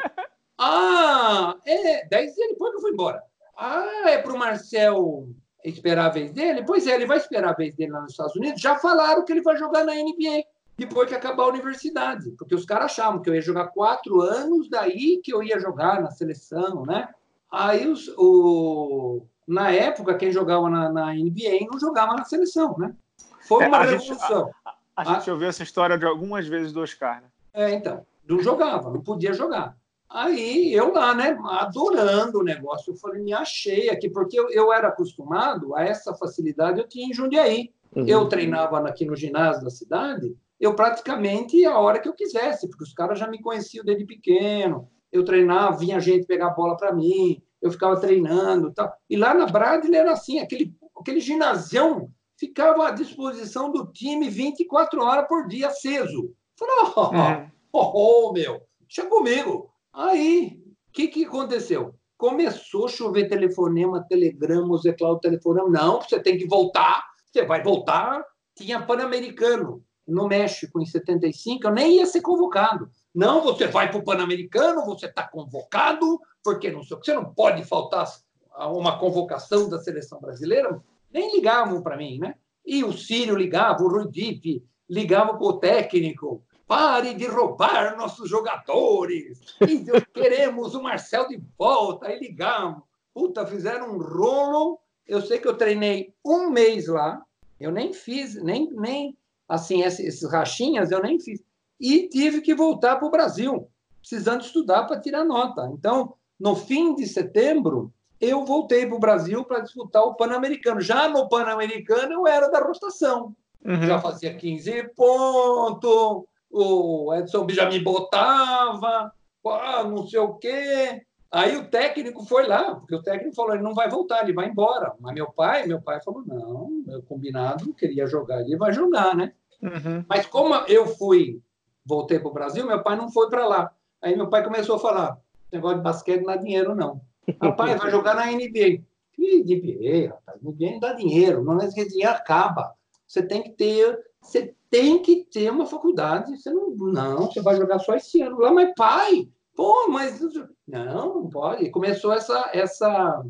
ah, 0.57 1.55
é, 1.65 2.07
dez 2.07 2.35
dias 2.35 2.49
depois 2.49 2.71
que 2.71 2.77
eu 2.77 2.81
fui 2.81 2.91
embora. 2.91 3.21
Ah, 3.57 4.09
é 4.09 4.17
para 4.17 4.33
o 4.33 4.37
Marcel 4.37 5.27
esperar 5.63 6.05
a 6.05 6.09
vez 6.09 6.31
dele? 6.31 6.63
Pois 6.65 6.87
é, 6.87 6.95
ele 6.95 7.05
vai 7.05 7.17
esperar 7.17 7.49
a 7.49 7.55
vez 7.55 7.75
dele 7.75 7.91
lá 7.91 8.01
nos 8.01 8.11
Estados 8.11 8.35
Unidos. 8.35 8.61
Já 8.61 8.77
falaram 8.77 9.23
que 9.23 9.31
ele 9.31 9.41
vai 9.41 9.57
jogar 9.57 9.83
na 9.83 9.93
NBA 9.93 10.43
depois 10.77 11.07
que 11.07 11.15
acabar 11.15 11.43
a 11.43 11.49
universidade, 11.49 12.31
porque 12.31 12.55
os 12.55 12.65
caras 12.65 12.85
achavam 12.85 13.21
que 13.21 13.29
eu 13.29 13.35
ia 13.35 13.41
jogar 13.41 13.67
quatro 13.67 14.21
anos, 14.21 14.69
daí 14.69 15.21
que 15.23 15.31
eu 15.33 15.43
ia 15.43 15.59
jogar 15.59 16.01
na 16.01 16.09
seleção, 16.09 16.83
né? 16.85 17.07
Aí 17.51 17.87
os, 17.87 18.07
o, 18.17 19.25
na 19.47 19.71
época, 19.71 20.15
quem 20.15 20.31
jogava 20.31 20.69
na, 20.69 20.89
na 20.89 21.13
NBA 21.13 21.67
não 21.69 21.79
jogava 21.79 22.15
na 22.15 22.23
seleção, 22.23 22.77
né? 22.77 22.95
Foi 23.41 23.63
é, 23.63 23.67
uma 23.67 23.83
é, 23.83 23.89
revolução. 23.89 24.45
Gente, 24.45 24.55
a, 24.65 24.69
a, 24.69 24.75
a, 24.95 25.03
gente 25.03 25.29
ouviu 25.29 25.49
essa 25.49 25.63
história 25.63 25.97
de 25.97 26.05
algumas 26.05 26.47
vezes 26.47 26.71
do 26.71 26.81
Oscar, 26.81 27.21
né? 27.21 27.27
É, 27.53 27.71
então, 27.71 28.05
não 28.27 28.41
jogava, 28.41 28.89
não 28.89 29.01
podia 29.01 29.33
jogar. 29.33 29.75
Aí 30.09 30.73
eu 30.73 30.93
lá, 30.93 31.13
né, 31.13 31.37
adorando 31.45 32.39
o 32.39 32.43
negócio, 32.43 32.91
eu 32.91 32.97
falei, 32.97 33.21
me 33.21 33.33
achei 33.33 33.89
aqui, 33.89 34.09
porque 34.09 34.37
eu, 34.37 34.49
eu 34.49 34.71
era 34.71 34.89
acostumado 34.89 35.73
a 35.75 35.83
essa 35.83 36.13
facilidade, 36.13 36.79
eu 36.79 36.87
tinha 36.87 37.07
em 37.07 37.13
Jundiaí. 37.13 37.71
Uhum. 37.95 38.05
Eu 38.05 38.27
treinava 38.27 38.79
aqui 38.87 39.05
no 39.05 39.15
ginásio 39.15 39.63
da 39.63 39.69
cidade, 39.69 40.35
eu 40.59 40.75
praticamente 40.75 41.65
a 41.65 41.77
hora 41.77 41.99
que 41.99 42.07
eu 42.07 42.13
quisesse, 42.13 42.69
porque 42.69 42.83
os 42.83 42.93
caras 42.93 43.19
já 43.19 43.27
me 43.27 43.41
conheciam 43.41 43.83
desde 43.83 44.05
pequeno. 44.05 44.87
Eu 45.11 45.25
treinava, 45.25 45.77
vinha 45.77 45.99
gente 45.99 46.25
pegar 46.25 46.47
a 46.47 46.53
bola 46.53 46.77
para 46.77 46.93
mim, 46.93 47.41
eu 47.61 47.71
ficava 47.71 47.99
treinando 47.99 48.73
tal. 48.73 48.91
E 49.09 49.15
lá 49.15 49.33
na 49.33 49.45
Bradley 49.45 49.95
era 49.95 50.13
assim, 50.13 50.39
aquele, 50.39 50.73
aquele 50.97 51.19
ginásio 51.19 52.09
ficava 52.37 52.87
à 52.87 52.91
disposição 52.91 53.71
do 53.71 53.85
time 53.91 54.29
24 54.29 55.03
horas 55.03 55.27
por 55.27 55.47
dia 55.47 55.67
aceso. 55.67 56.33
Falei, 56.57 56.75
oh, 56.95 57.01
uhum. 57.01 57.51
oh, 57.71 58.29
oh, 58.29 58.33
meu, 58.33 58.61
deixa 58.81 59.05
comigo. 59.07 59.69
Aí, 59.93 60.59
o 60.89 60.91
que, 60.91 61.07
que 61.07 61.25
aconteceu? 61.25 61.93
Começou 62.17 62.85
a 62.85 62.89
chover 62.89 63.27
telefonema, 63.27 64.05
telegrama, 64.07 64.77
Zé 64.77 64.93
Cláudio 64.93 65.21
telefonema. 65.21 65.69
Não, 65.69 66.01
você 66.01 66.19
tem 66.19 66.37
que 66.37 66.47
voltar, 66.47 67.03
você 67.25 67.45
vai 67.45 67.63
voltar. 67.63 68.23
Tinha 68.55 68.85
Pan-Americano 68.85 69.83
no 70.07 70.27
México 70.27 70.81
em 70.81 70.85
75, 70.85 71.67
eu 71.67 71.71
nem 71.71 71.97
ia 71.97 72.05
ser 72.05 72.21
convocado. 72.21 72.89
Não, 73.13 73.41
você 73.41 73.67
vai 73.67 73.89
para 73.89 73.99
o 73.99 74.03
Pan-Americano, 74.03 74.85
você 74.85 75.05
está 75.05 75.27
convocado, 75.27 76.19
porque 76.43 76.71
não 76.71 76.83
sei 76.83 76.95
o 76.95 76.99
que, 76.99 77.05
você 77.05 77.13
não 77.13 77.33
pode 77.33 77.63
faltar 77.65 78.07
a 78.53 78.69
uma 78.69 78.97
convocação 78.99 79.69
da 79.69 79.79
seleção 79.79 80.19
brasileira. 80.19 80.81
Nem 81.11 81.35
ligavam 81.35 81.81
para 81.81 81.97
mim, 81.97 82.19
né? 82.19 82.35
E 82.65 82.83
o 82.83 82.93
Sírio 82.93 83.35
ligava, 83.35 83.83
o 83.83 83.89
Rui 83.89 84.09
Dip 84.09 84.63
ligava 84.89 85.33
para 85.33 85.47
o 85.47 85.59
técnico. 85.59 86.43
Pare 86.67 87.13
de 87.13 87.27
roubar 87.27 87.97
nossos 87.97 88.29
jogadores. 88.29 89.41
queremos 90.13 90.73
o 90.73 90.81
Marcel 90.81 91.27
de 91.27 91.41
volta. 91.57 92.07
Aí 92.07 92.17
ligamos. 92.17 92.83
Puta, 93.13 93.45
fizeram 93.45 93.95
um 93.95 93.97
rolo. 93.97 94.79
Eu 95.05 95.21
sei 95.21 95.37
que 95.37 95.47
eu 95.47 95.57
treinei 95.57 96.13
um 96.25 96.49
mês 96.49 96.87
lá. 96.87 97.21
Eu 97.59 97.71
nem 97.71 97.91
fiz, 97.91 98.41
nem, 98.41 98.71
nem 98.71 99.17
assim, 99.47 99.83
esses 99.83 100.23
rachinhas 100.23 100.91
eu 100.91 101.01
nem 101.01 101.19
fiz. 101.19 101.43
E 101.81 102.07
tive 102.07 102.41
que 102.41 102.53
voltar 102.53 102.97
para 102.97 103.07
o 103.07 103.11
Brasil, 103.11 103.67
precisando 103.99 104.41
estudar 104.41 104.83
para 104.83 105.01
tirar 105.01 105.25
nota. 105.25 105.67
Então, 105.73 106.13
no 106.39 106.55
fim 106.55 106.93
de 106.93 107.07
setembro, 107.07 107.91
eu 108.19 108.45
voltei 108.45 108.85
para 108.85 108.95
o 108.95 108.99
Brasil 108.99 109.43
para 109.43 109.61
disputar 109.61 110.03
o 110.03 110.13
Pan-Americano. 110.13 110.79
Já 110.79 111.09
no 111.09 111.27
Pan-Americano, 111.27 112.13
eu 112.13 112.27
era 112.27 112.49
da 112.49 112.59
rotação. 112.59 113.35
Uhum. 113.65 113.81
Já 113.81 113.99
fazia 113.99 114.33
15 114.35 114.91
pontos, 114.95 116.23
o 116.51 117.13
Edson 117.15 117.47
já 117.49 117.67
me 117.67 117.79
botava, 117.79 119.11
ah, 119.45 119.83
não 119.83 120.05
sei 120.05 120.19
o 120.19 120.35
quê. 120.35 121.01
Aí 121.31 121.55
o 121.55 121.69
técnico 121.69 122.25
foi 122.25 122.45
lá, 122.45 122.75
porque 122.75 122.93
o 122.93 123.01
técnico 123.01 123.35
falou, 123.35 123.53
ele 123.53 123.63
não 123.63 123.73
vai 123.73 123.89
voltar, 123.89 124.21
ele 124.21 124.33
vai 124.33 124.49
embora. 124.49 124.93
Mas 124.99 125.15
meu 125.15 125.31
pai, 125.31 125.65
meu 125.65 125.81
pai 125.81 126.01
falou, 126.01 126.23
não, 126.25 126.69
meu 126.85 127.01
combinado, 127.03 127.73
queria 127.73 128.05
jogar, 128.05 128.41
ele 128.41 128.57
vai 128.57 128.73
jogar, 128.73 129.15
né? 129.15 129.33
Uhum. 129.61 130.03
Mas 130.09 130.25
como 130.25 130.53
eu 130.67 130.85
fui, 130.87 131.41
voltei 131.85 132.19
para 132.19 132.29
o 132.29 132.33
Brasil, 132.33 132.65
meu 132.65 132.81
pai 132.81 132.95
não 132.95 133.11
foi 133.11 133.29
para 133.29 133.47
lá. 133.47 133.71
Aí 134.01 134.15
meu 134.15 134.29
pai 134.29 134.43
começou 134.43 134.75
a 134.75 134.79
falar: 134.79 135.17
negócio 135.51 135.77
de 135.77 135.83
basquete 135.83 136.21
não 136.21 136.27
dá 136.27 136.35
dinheiro, 136.37 136.75
não. 136.75 137.01
Rapaz, 137.41 137.79
vai 137.79 137.91
jogar 137.91 138.15
na 138.15 138.31
NBA. 138.31 138.83
Que 139.13 139.43
NBA, 139.43 140.09
rapaz, 140.09 140.41
NBA 140.41 140.71
não 140.71 140.79
dá 140.79 140.93
dinheiro, 140.93 141.43
não 141.43 141.59
é 141.59 141.67
que 141.71 141.85
dinheiro 141.85 142.13
acaba. 142.13 142.73
Você 143.05 143.21
tem 143.21 143.43
que 143.43 143.51
ter, 143.51 143.99
você 144.21 144.55
tem 144.69 145.01
que 145.01 145.25
ter 145.25 145.51
uma 145.51 145.65
faculdade. 145.65 146.37
Você 146.37 146.49
não, 146.49 146.69
não, 146.71 147.25
você 147.27 147.41
vai 147.41 147.55
jogar 147.57 147.79
só 147.79 147.93
esse 147.95 148.21
ano 148.21 148.39
lá, 148.39 148.51
mas 148.53 148.73
pai, 148.75 149.27
pô, 149.55 149.89
mas 149.89 150.21
não, 150.65 151.15
não 151.15 151.29
pode. 151.29 151.69
Começou 151.69 152.13
essa, 152.13 152.49
essa, 152.53 153.23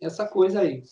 essa 0.00 0.26
coisa 0.26 0.60
aí. 0.60 0.82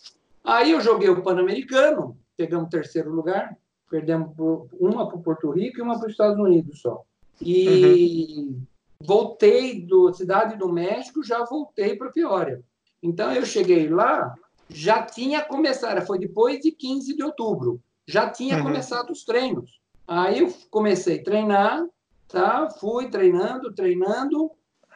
Aí 0.43 0.71
eu 0.71 0.79
joguei 0.79 1.09
o 1.09 1.21
Pan-Americano, 1.21 2.17
pegamos 2.37 2.69
terceiro 2.69 3.11
lugar, 3.11 3.57
Perdemos 3.89 4.31
uma 4.79 5.07
para 5.07 5.17
Porto 5.19 5.49
Rico 5.51 5.79
e 5.79 5.81
uma 5.81 5.97
para 5.97 6.07
os 6.07 6.11
Estados 6.11 6.39
Unidos 6.39 6.81
só. 6.81 7.03
E 7.41 8.49
uhum. 8.49 8.61
voltei 9.01 9.81
do 9.81 10.13
Cidade 10.13 10.57
do 10.57 10.71
México, 10.71 11.23
já 11.23 11.43
voltei 11.45 11.95
para 11.95 12.11
Peoria. 12.11 12.61
Então 13.01 13.31
eu 13.31 13.45
cheguei 13.45 13.87
lá, 13.87 14.33
já 14.69 15.03
tinha 15.03 15.43
começado, 15.43 16.05
foi 16.05 16.19
depois 16.19 16.59
de 16.59 16.71
15 16.71 17.15
de 17.15 17.23
outubro, 17.23 17.81
já 18.07 18.29
tinha 18.29 18.57
uhum. 18.57 18.63
começado 18.63 19.11
os 19.11 19.23
treinos. 19.23 19.79
Aí 20.07 20.39
eu 20.39 20.53
comecei 20.69 21.19
a 21.19 21.23
treinar, 21.23 21.85
tá? 22.27 22.69
Fui 22.79 23.09
treinando, 23.09 23.73
treinando, 23.73 24.51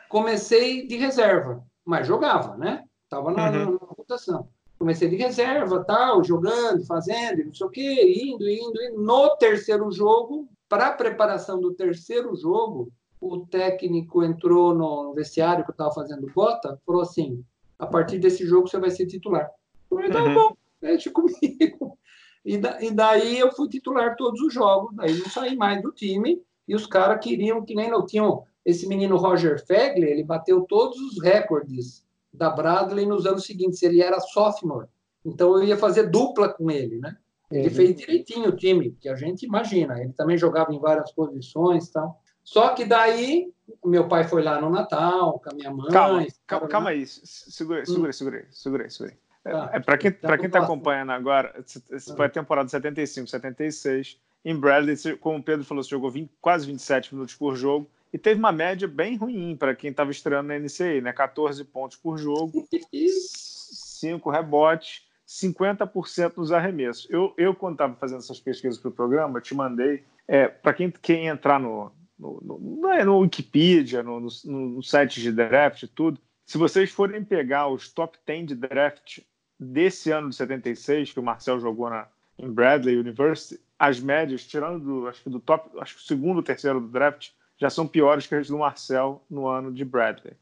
comecei 0.09 0.87
de 0.87 0.97
reserva, 0.97 1.63
mas 1.85 2.07
jogava, 2.07 2.57
né? 2.57 2.83
Tava 3.09 3.31
na, 3.31 3.49
uhum. 3.49 3.71
na 3.73 3.87
rotação 3.97 4.47
comecei 4.81 5.07
de 5.07 5.15
reserva, 5.15 5.83
tal, 5.83 6.23
jogando, 6.23 6.83
fazendo, 6.87 7.45
não 7.45 7.53
sei 7.53 7.67
o 7.67 7.69
quê, 7.69 8.23
indo, 8.25 8.49
indo, 8.49 8.81
indo. 8.81 8.99
No 8.99 9.37
terceiro 9.37 9.91
jogo, 9.91 10.49
para 10.67 10.87
a 10.87 10.93
preparação 10.93 11.61
do 11.61 11.71
terceiro 11.75 12.35
jogo, 12.35 12.91
o 13.19 13.45
técnico 13.45 14.23
entrou 14.23 14.73
no 14.73 15.13
vestiário 15.13 15.63
que 15.63 15.69
eu 15.69 15.73
estava 15.73 15.93
fazendo 15.93 16.25
bota, 16.33 16.81
falou 16.83 17.03
assim: 17.03 17.45
a 17.77 17.85
partir 17.85 18.17
desse 18.17 18.43
jogo 18.43 18.67
você 18.67 18.79
vai 18.79 18.89
ser 18.89 19.05
titular. 19.05 19.51
Eu 19.91 19.97
falei, 19.97 20.11
tá 20.11 20.23
uhum. 20.23 20.33
bom, 20.33 20.57
deixa 20.81 21.11
comigo. 21.13 21.99
E, 22.43 22.57
da, 22.57 22.81
e, 22.81 22.89
daí 22.89 23.37
eu 23.37 23.51
fui 23.51 23.69
titular 23.69 24.15
todos 24.15 24.41
os 24.41 24.51
jogos, 24.51 24.95
daí 24.95 25.15
não 25.15 25.29
saí 25.29 25.55
mais 25.55 25.79
do 25.83 25.91
time, 25.91 26.41
e 26.67 26.73
os 26.73 26.87
caras 26.87 27.23
queriam 27.23 27.63
que 27.63 27.75
nem 27.75 27.89
não 27.89 28.03
tinham. 28.03 28.43
Esse 28.65 28.87
menino 28.87 29.17
Roger 29.17 29.63
Fegler, 29.63 30.09
ele 30.09 30.23
bateu 30.23 30.61
todos 30.67 30.97
os 30.99 31.21
recordes 31.21 32.03
da 32.33 32.49
Bradley 32.49 33.05
nos 33.05 33.25
anos 33.25 33.45
seguintes. 33.45 33.81
Ele 33.83 34.01
era 34.01 34.19
sophomore, 34.19 34.87
então 35.25 35.57
eu 35.57 35.63
ia 35.63 35.77
fazer 35.77 36.09
dupla 36.09 36.49
com 36.49 36.69
ele, 36.69 36.99
né? 36.99 37.17
Ele 37.51 37.67
uhum. 37.67 37.75
fez 37.75 37.95
direitinho 37.95 38.49
o 38.49 38.55
time, 38.55 38.95
que 38.99 39.09
a 39.09 39.15
gente 39.15 39.45
imagina. 39.45 39.99
Ele 39.99 40.13
também 40.13 40.37
jogava 40.37 40.73
em 40.73 40.79
várias 40.79 41.11
posições, 41.11 41.89
tal. 41.89 42.21
Só 42.43 42.69
que 42.69 42.85
daí 42.85 43.51
meu 43.85 44.07
pai 44.07 44.23
foi 44.23 44.41
lá 44.41 44.59
no 44.59 44.69
Natal 44.69 45.39
com 45.39 45.49
a 45.49 45.53
minha 45.53 45.71
mãe. 45.71 45.91
Calma, 45.91 46.27
calma, 46.47 46.67
calma 46.67 46.89
aí, 46.91 47.05
segura, 47.05 47.85
segura, 47.85 48.09
hum. 48.09 48.13
segura, 48.13 48.47
segura, 48.51 48.89
segura. 48.89 49.17
Tá. 49.43 49.69
É, 49.73 49.79
para 49.79 49.97
quem 49.97 50.11
para 50.11 50.37
quem 50.37 50.47
está 50.47 50.59
acompanhando 50.59 51.11
agora, 51.11 51.53
essa 51.91 52.15
foi 52.15 52.25
a 52.25 52.29
temporada 52.29 52.69
75, 52.69 53.27
76. 53.27 54.19
Em 54.43 54.55
Bradley, 54.55 54.95
como 55.19 55.37
o 55.37 55.43
Pedro 55.43 55.65
falou, 55.65 55.83
você 55.83 55.89
jogou 55.89 56.09
20, 56.09 56.31
quase 56.41 56.65
27 56.65 57.13
minutos 57.13 57.35
por 57.35 57.55
jogo 57.55 57.87
e 58.13 58.17
teve 58.17 58.39
uma 58.39 58.51
média 58.51 58.87
bem 58.87 59.15
ruim 59.15 59.55
para 59.55 59.75
quem 59.75 59.91
estava 59.91 60.11
estreando 60.11 60.49
na 60.49 60.59
NCAA, 60.59 61.01
né? 61.01 61.13
14 61.13 61.63
pontos 61.65 61.97
por 61.97 62.17
jogo, 62.17 62.67
5 62.91 64.29
rebotes, 64.29 65.07
50% 65.27 66.37
nos 66.37 66.51
arremessos. 66.51 67.07
Eu, 67.09 67.33
eu 67.37 67.55
quando 67.55 67.75
estava 67.75 67.95
fazendo 67.95 68.19
essas 68.19 68.39
pesquisas 68.39 68.77
para 68.77 68.89
o 68.89 68.93
programa, 68.93 69.37
eu 69.37 69.41
te 69.41 69.55
mandei. 69.55 70.03
É, 70.27 70.47
para 70.47 70.73
quem 70.73 70.91
quer 70.91 71.25
entrar 71.25 71.59
no, 71.59 71.91
no, 72.19 72.41
no, 72.41 72.59
no, 72.59 72.89
é 72.89 73.03
no 73.03 73.19
Wikipedia, 73.19 74.03
no, 74.03 74.19
no, 74.19 74.29
no 74.45 74.83
site 74.83 75.21
de 75.21 75.31
draft 75.31 75.83
e 75.83 75.87
tudo, 75.87 76.19
se 76.45 76.57
vocês 76.57 76.91
forem 76.91 77.23
pegar 77.23 77.67
os 77.67 77.89
top 77.89 78.17
10 78.25 78.47
de 78.47 78.55
draft 78.55 79.19
desse 79.57 80.11
ano 80.11 80.29
de 80.29 80.35
76, 80.35 81.13
que 81.13 81.19
o 81.19 81.23
Marcel 81.23 81.59
jogou 81.59 81.89
na, 81.89 82.07
em 82.37 82.51
Bradley 82.51 82.97
University, 82.97 83.61
as 83.79 83.99
médias, 83.99 84.45
tirando 84.45 84.83
do, 84.83 85.07
acho 85.07 85.23
que 85.23 85.29
do 85.29 85.39
top, 85.39 85.69
acho 85.79 85.95
que 85.95 86.01
o 86.01 86.05
segundo 86.05 86.43
terceiro 86.43 86.81
do 86.81 86.87
draft, 86.87 87.29
já 87.61 87.69
são 87.69 87.87
piores 87.87 88.25
que 88.25 88.33
as 88.33 88.47
do 88.47 88.57
Marcel 88.57 89.21
no 89.29 89.47
ano 89.47 89.71
de 89.71 89.85
Bradley. 89.85 90.33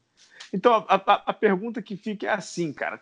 Então, 0.50 0.72
a, 0.72 0.94
a, 0.94 1.22
a 1.26 1.32
pergunta 1.34 1.82
que 1.82 1.94
fica 1.94 2.26
é 2.26 2.30
assim, 2.30 2.72
cara, 2.72 2.98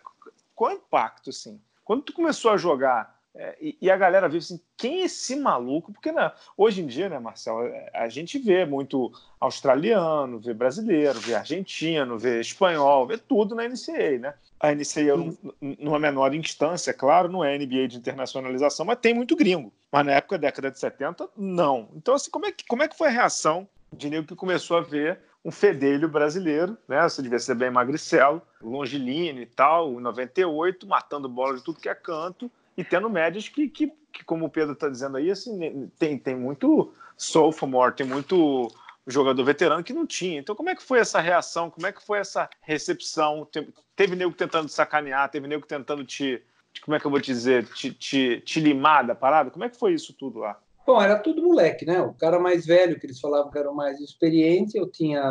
qual 0.53 0.71
é 0.71 0.73
o 0.73 0.77
impacto, 0.77 1.29
assim? 1.29 1.59
Quando 1.85 2.03
tu 2.03 2.11
começou 2.11 2.51
a 2.51 2.57
jogar 2.57 3.17
É, 3.35 3.55
e, 3.61 3.77
e, 3.79 3.91
a 3.91 3.95
galera 3.95 4.27
viu 4.27 4.39
assim, 4.39 4.59
quem 4.75 5.01
é 5.01 5.05
esse 5.05 5.35
maluco? 5.35 5.93
Porque 5.93 6.11
né, 6.11 6.31
hoje 6.57 6.81
em 6.81 6.87
dia, 6.87 7.07
né, 7.07 7.19
Marcelo, 7.19 7.61
é, 7.61 7.91
a 7.93 8.09
gente 8.09 8.39
vê 8.39 8.65
muito 8.65 9.11
australiano, 9.39 10.39
vê 10.39 10.51
brasileiro, 10.51 11.19
vê 11.19 11.35
argentino, 11.35 12.17
vê 12.17 12.41
espanhol, 12.41 13.05
vê 13.05 13.19
tudo 13.19 13.53
na 13.53 13.69
NCAA, 13.69 14.17
né? 14.19 14.33
A 14.59 14.73
NCAA, 14.73 15.13
é 15.13 15.75
numa 15.79 15.99
menor 15.99 16.33
instância, 16.33 16.91
claro, 16.91 17.31
não 17.31 17.45
é 17.45 17.55
NBA 17.57 17.87
de 17.87 17.97
internacionalização, 17.97 18.85
mas 18.85 18.99
tem 18.99 19.13
muito 19.13 19.35
gringo. 19.35 19.71
Mas 19.91 20.05
na 20.05 20.13
época, 20.13 20.37
década 20.37 20.71
de 20.71 20.79
70, 20.79 21.29
não. 21.37 21.87
Então, 21.95 22.15
assim, 22.15 22.31
como 22.31 22.47
é 22.47 22.51
que, 22.51 22.65
como 22.65 22.81
é 22.81 22.87
que 22.87 22.97
foi 22.97 23.09
a 23.09 23.11
reação 23.11 23.69
de 23.91 24.09
nego 24.09 24.27
que 24.27 24.35
começou 24.35 24.77
a 24.77 24.81
ver 24.81 25.19
um 25.43 25.51
fedelho 25.51 26.07
brasileiro, 26.07 26.77
né? 26.87 27.01
Você 27.03 27.21
devia 27.21 27.39
ser 27.39 27.55
bem 27.55 27.71
magricelo, 27.71 28.41
longilíneo 28.61 29.43
e 29.43 29.45
tal, 29.45 29.99
98, 29.99 30.87
matando 30.87 31.29
bola 31.29 31.55
de 31.55 31.63
tudo 31.63 31.79
que 31.79 31.89
é 31.89 31.95
canto, 31.95 32.51
e 32.75 32.83
tendo 32.83 33.09
médias 33.09 33.47
que, 33.47 33.67
que, 33.69 33.91
que 34.11 34.23
como 34.23 34.45
o 34.45 34.49
Pedro 34.49 34.73
está 34.73 34.89
dizendo 34.89 35.17
aí, 35.17 35.31
assim, 35.31 35.89
tem, 35.97 36.17
tem 36.17 36.35
muito 36.35 36.93
sophomore, 37.17 37.95
tem 37.95 38.05
muito 38.05 38.69
jogador 39.07 39.43
veterano 39.43 39.83
que 39.83 39.93
não 39.93 40.05
tinha. 40.05 40.39
Então, 40.39 40.55
como 40.55 40.69
é 40.69 40.75
que 40.75 40.83
foi 40.83 40.99
essa 40.99 41.19
reação? 41.19 41.69
Como 41.69 41.87
é 41.87 41.91
que 41.91 42.05
foi 42.05 42.19
essa 42.19 42.49
recepção? 42.61 43.47
Teve 43.95 44.15
nego 44.15 44.33
tentando 44.33 44.69
sacanear, 44.69 45.29
teve 45.29 45.47
nego 45.47 45.65
tentando 45.65 46.05
te, 46.05 46.41
como 46.81 46.95
é 46.95 46.99
que 46.99 47.05
eu 47.05 47.11
vou 47.11 47.19
te 47.19 47.31
dizer, 47.31 47.65
te, 47.67 47.91
te, 47.91 48.41
te 48.41 48.59
limar 48.59 49.05
da 49.05 49.15
parada? 49.15 49.49
Como 49.49 49.63
é 49.63 49.69
que 49.69 49.77
foi 49.77 49.93
isso 49.93 50.13
tudo 50.13 50.39
lá? 50.39 50.59
Bom, 50.85 51.01
era 51.01 51.19
tudo 51.19 51.43
moleque, 51.43 51.85
né? 51.85 52.01
O 52.01 52.13
cara 52.13 52.39
mais 52.39 52.65
velho, 52.65 52.99
que 52.99 53.05
eles 53.05 53.19
falavam 53.19 53.51
que 53.51 53.57
era 53.57 53.69
o 53.69 53.75
mais 53.75 53.99
experiente, 53.99 54.77
eu 54.77 54.89
tinha 54.89 55.21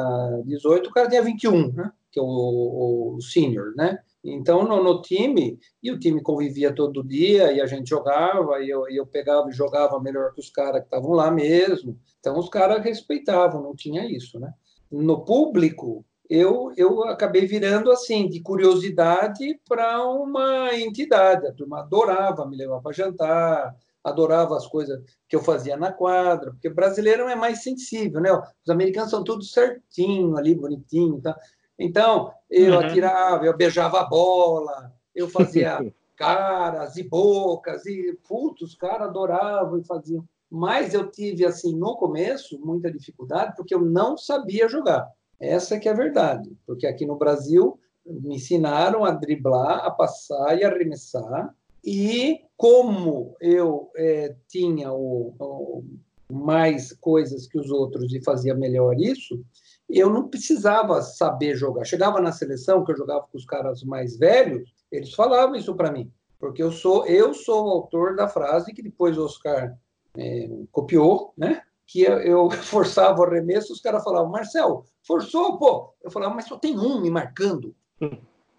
18, 0.44 0.88
o 0.88 0.92
cara 0.92 1.08
tinha 1.08 1.22
21, 1.22 1.72
né? 1.72 1.90
Que 2.12 2.20
é 2.20 2.22
o, 2.22 3.16
o 3.16 3.20
senior, 3.20 3.74
né? 3.76 3.98
Então, 4.24 4.64
no, 4.64 4.82
no, 4.82 5.00
time, 5.00 5.58
e 5.82 5.90
o 5.90 5.98
time 5.98 6.22
convivia 6.22 6.74
todo 6.74 7.06
dia, 7.06 7.52
e 7.52 7.61
a 7.61 7.66
gente 7.66 7.88
jogava, 7.88 8.61
e 8.62 8.68
eu, 8.68 8.88
e 8.90 8.96
eu 8.96 9.06
pegava 9.06 9.48
e 9.48 9.52
jogava 9.52 10.00
melhor 10.00 10.32
que 10.32 10.40
os 10.40 10.50
caras 10.50 10.80
que 10.80 10.87
estavam 10.87 11.12
lá 11.12 11.30
mesmo. 11.30 11.98
Então, 12.18 12.38
os 12.38 12.48
caras 12.48 12.82
respeitavam, 12.82 13.62
não 13.62 13.74
tinha 13.74 14.04
isso, 14.04 14.38
né? 14.38 14.52
No 14.90 15.24
público, 15.24 16.04
eu, 16.28 16.72
eu 16.76 17.04
acabei 17.04 17.46
virando 17.46 17.90
assim, 17.90 18.28
de 18.28 18.40
curiosidade 18.40 19.58
para 19.68 20.04
uma 20.06 20.74
entidade. 20.74 21.46
A 21.46 21.52
turma 21.52 21.80
adorava 21.80 22.46
me 22.46 22.56
levar 22.56 22.80
para 22.80 22.92
jantar, 22.92 23.74
adorava 24.08 24.56
as 24.56 24.66
coisas 24.66 25.00
que 25.28 25.36
eu 25.36 25.42
fazia 25.42 25.76
na 25.76 25.92
quadra, 25.92 26.50
porque 26.52 26.68
brasileiro 26.68 27.28
é 27.28 27.36
mais 27.36 27.62
sensível, 27.62 28.20
né? 28.20 28.32
Os 28.32 28.70
americanos 28.70 29.10
são 29.10 29.22
tudo 29.22 29.44
certinho 29.44 30.36
ali, 30.36 30.54
bonitinho, 30.54 31.20
tá? 31.20 31.36
Então, 31.78 32.32
eu 32.50 32.74
uhum. 32.74 32.80
atirava, 32.80 33.44
eu 33.44 33.56
beijava 33.56 34.00
a 34.00 34.04
bola, 34.04 34.92
eu 35.14 35.28
fazia 35.28 35.78
caras 36.16 36.96
e 36.96 37.04
bocas, 37.04 37.86
e 37.86 38.18
putz, 38.26 38.62
os 38.62 38.74
caras 38.74 39.08
adoravam 39.08 39.78
e 39.78 39.84
faziam. 39.84 40.24
Mas 40.50 40.94
eu 40.94 41.10
tive, 41.10 41.44
assim, 41.44 41.76
no 41.76 41.96
começo, 41.96 42.58
muita 42.58 42.90
dificuldade, 42.90 43.54
porque 43.56 43.74
eu 43.74 43.80
não 43.80 44.16
sabia 44.16 44.68
jogar. 44.68 45.06
Essa 45.38 45.78
que 45.78 45.88
é 45.88 45.92
a 45.92 45.94
verdade. 45.94 46.56
Porque 46.66 46.86
aqui 46.86 47.06
no 47.06 47.16
Brasil, 47.16 47.78
me 48.04 48.36
ensinaram 48.36 49.04
a 49.04 49.10
driblar, 49.10 49.84
a 49.84 49.90
passar 49.90 50.58
e 50.58 50.64
arremessar. 50.64 51.54
E 51.84 52.40
como 52.56 53.36
eu 53.40 53.90
é, 53.96 54.34
tinha 54.48 54.92
o, 54.92 55.34
o, 55.38 55.84
mais 56.30 56.92
coisas 56.92 57.46
que 57.46 57.58
os 57.58 57.70
outros 57.70 58.12
e 58.12 58.22
fazia 58.22 58.54
melhor 58.54 58.96
isso, 58.98 59.40
eu 59.88 60.10
não 60.10 60.28
precisava 60.28 61.00
saber 61.00 61.56
jogar. 61.56 61.84
Chegava 61.84 62.20
na 62.20 62.32
seleção, 62.32 62.84
que 62.84 62.92
eu 62.92 62.96
jogava 62.96 63.26
com 63.30 63.38
os 63.38 63.46
caras 63.46 63.82
mais 63.82 64.18
velhos, 64.18 64.70
eles 64.90 65.14
falavam 65.14 65.56
isso 65.56 65.74
para 65.74 65.92
mim, 65.92 66.10
porque 66.38 66.62
eu 66.62 66.70
sou 66.70 67.06
eu 67.06 67.32
sou 67.32 67.66
o 67.66 67.70
autor 67.70 68.16
da 68.16 68.28
frase 68.28 68.74
que 68.74 68.82
depois 68.82 69.16
o 69.16 69.24
Oscar 69.24 69.76
é, 70.16 70.48
copiou, 70.72 71.32
né? 71.36 71.62
Que 71.86 72.02
eu 72.02 72.50
forçava 72.62 73.20
o 73.20 73.24
arremesso, 73.24 73.72
os 73.72 73.80
caras 73.80 74.04
falavam, 74.04 74.30
Marcel, 74.30 74.84
forçou, 75.06 75.58
pô. 75.58 75.94
Eu 76.02 76.10
falava, 76.10 76.34
mas 76.34 76.46
só 76.46 76.58
tem 76.58 76.78
um 76.78 77.00
me 77.00 77.10
marcando. 77.10 77.74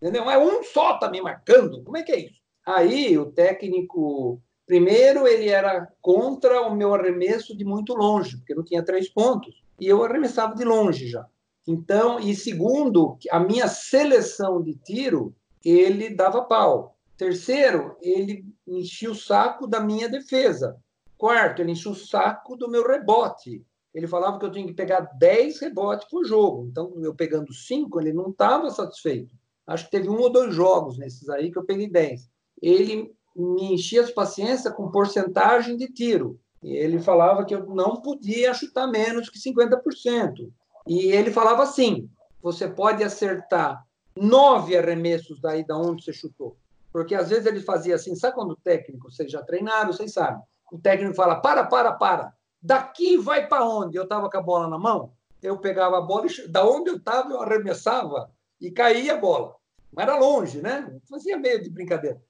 Entendeu? 0.02 0.26
Mas 0.26 0.42
um 0.42 0.64
só 0.64 0.98
tá 0.98 1.10
me 1.10 1.22
marcando. 1.22 1.84
Como 1.84 1.98
é 1.98 2.04
que 2.04 2.12
é 2.12 2.20
isso? 2.22 2.39
Aí 2.66 3.18
o 3.18 3.32
técnico, 3.32 4.42
primeiro, 4.66 5.28
ele 5.28 5.50
era 5.50 5.92
contra 6.02 6.62
o 6.62 6.76
meu 6.76 6.94
arremesso 6.94 7.58
de 7.58 7.66
muito 7.66 7.94
longe, 7.94 8.38
porque 8.38 8.56
não 8.56 8.64
tinha 8.64 8.84
três 8.84 9.10
pontos 9.10 9.64
e 9.80 9.88
eu 9.88 10.04
arremessava 10.04 10.56
de 10.56 10.64
longe 10.64 11.08
já. 11.08 11.26
Então, 11.68 12.20
e 12.20 12.36
segundo, 12.36 13.18
a 13.32 13.40
minha 13.40 13.68
seleção 13.68 14.62
de 14.62 14.76
tiro, 14.76 15.36
ele 15.64 16.10
dava 16.10 16.44
pau. 16.44 16.98
Terceiro, 17.18 17.96
ele 18.02 18.46
enchia 18.68 19.12
o 19.12 19.16
saco 19.16 19.68
da 19.68 19.80
minha 19.80 20.10
defesa. 20.10 20.78
Quarto, 21.18 21.62
ele 21.62 21.72
enchia 21.72 21.92
o 21.92 21.96
saco 21.96 22.56
do 22.56 22.70
meu 22.70 22.88
rebote. 22.88 23.64
Ele 23.94 24.08
falava 24.08 24.40
que 24.40 24.46
eu 24.46 24.52
tinha 24.52 24.66
que 24.66 24.74
pegar 24.74 25.02
10 25.18 25.60
rebotes 25.60 26.08
por 26.08 26.24
jogo. 26.24 26.66
Então, 26.66 26.94
eu 27.02 27.14
pegando 27.14 27.54
5, 27.54 28.00
ele 28.00 28.14
não 28.14 28.30
estava 28.30 28.70
satisfeito. 28.70 29.36
Acho 29.68 29.86
que 29.86 29.92
teve 29.92 30.10
um 30.10 30.18
ou 30.18 30.32
dois 30.32 30.54
jogos 30.54 30.98
nesses 30.98 31.30
aí 31.30 31.52
que 31.52 31.58
eu 31.58 31.66
peguei 31.66 31.90
10. 31.90 32.30
Ele 32.62 33.14
me 33.36 33.74
enchia 33.74 34.02
as 34.02 34.12
paciências 34.12 34.74
com 34.74 34.92
porcentagem 34.92 35.78
de 35.78 35.88
tiro. 35.88 36.40
E 36.62 36.76
ele 36.76 37.00
falava 37.00 37.46
que 37.46 37.56
eu 37.56 37.66
não 37.68 38.02
podia 38.02 38.54
chutar 38.54 38.88
menos 38.88 39.30
que 39.30 39.40
50%. 39.40 40.52
E 40.88 41.12
ele 41.12 41.32
falava 41.32 41.64
assim: 41.64 42.10
você 42.42 42.68
pode 42.68 43.04
acertar 43.04 43.84
nove 44.16 44.78
arremessos 44.78 45.40
daí 45.40 45.66
da 45.66 45.78
onde 45.78 46.04
você 46.04 46.12
chutou. 46.12 46.58
Porque 46.92 47.16
às 47.16 47.30
vezes 47.30 47.46
ele 47.46 47.62
fazia 47.62 47.96
assim, 47.96 48.16
sabe 48.16 48.36
quando 48.36 48.52
o 48.52 48.58
técnico, 48.58 49.12
vocês 49.12 49.32
já 49.32 49.42
treinaram, 49.44 49.94
vocês 49.94 50.12
sabem. 50.12 50.42
O 50.72 50.78
técnico 50.78 51.16
fala: 51.16 51.36
para, 51.36 51.64
para, 51.64 51.94
para. 51.94 52.34
Daqui 52.62 53.18
vai 53.18 53.48
para 53.48 53.66
onde? 53.66 53.98
Eu 53.98 54.04
estava 54.04 54.30
com 54.30 54.38
a 54.38 54.42
bola 54.42 54.68
na 54.68 54.78
mão, 54.78 55.14
eu 55.42 55.58
pegava 55.60 55.98
a 55.98 56.02
bola, 56.02 56.28
e, 56.28 56.48
da 56.48 56.66
onde 56.68 56.90
eu 56.90 56.98
estava, 56.98 57.32
eu 57.32 57.42
arremessava 57.42 58.30
e 58.60 58.70
caía 58.70 59.14
a 59.14 59.18
bola. 59.18 59.56
Mas 59.94 60.04
era 60.08 60.20
longe, 60.20 60.62
né? 60.62 61.00
Fazia 61.10 61.38
meio 61.38 61.64
de 61.64 61.70
brincadeira. 61.70 62.22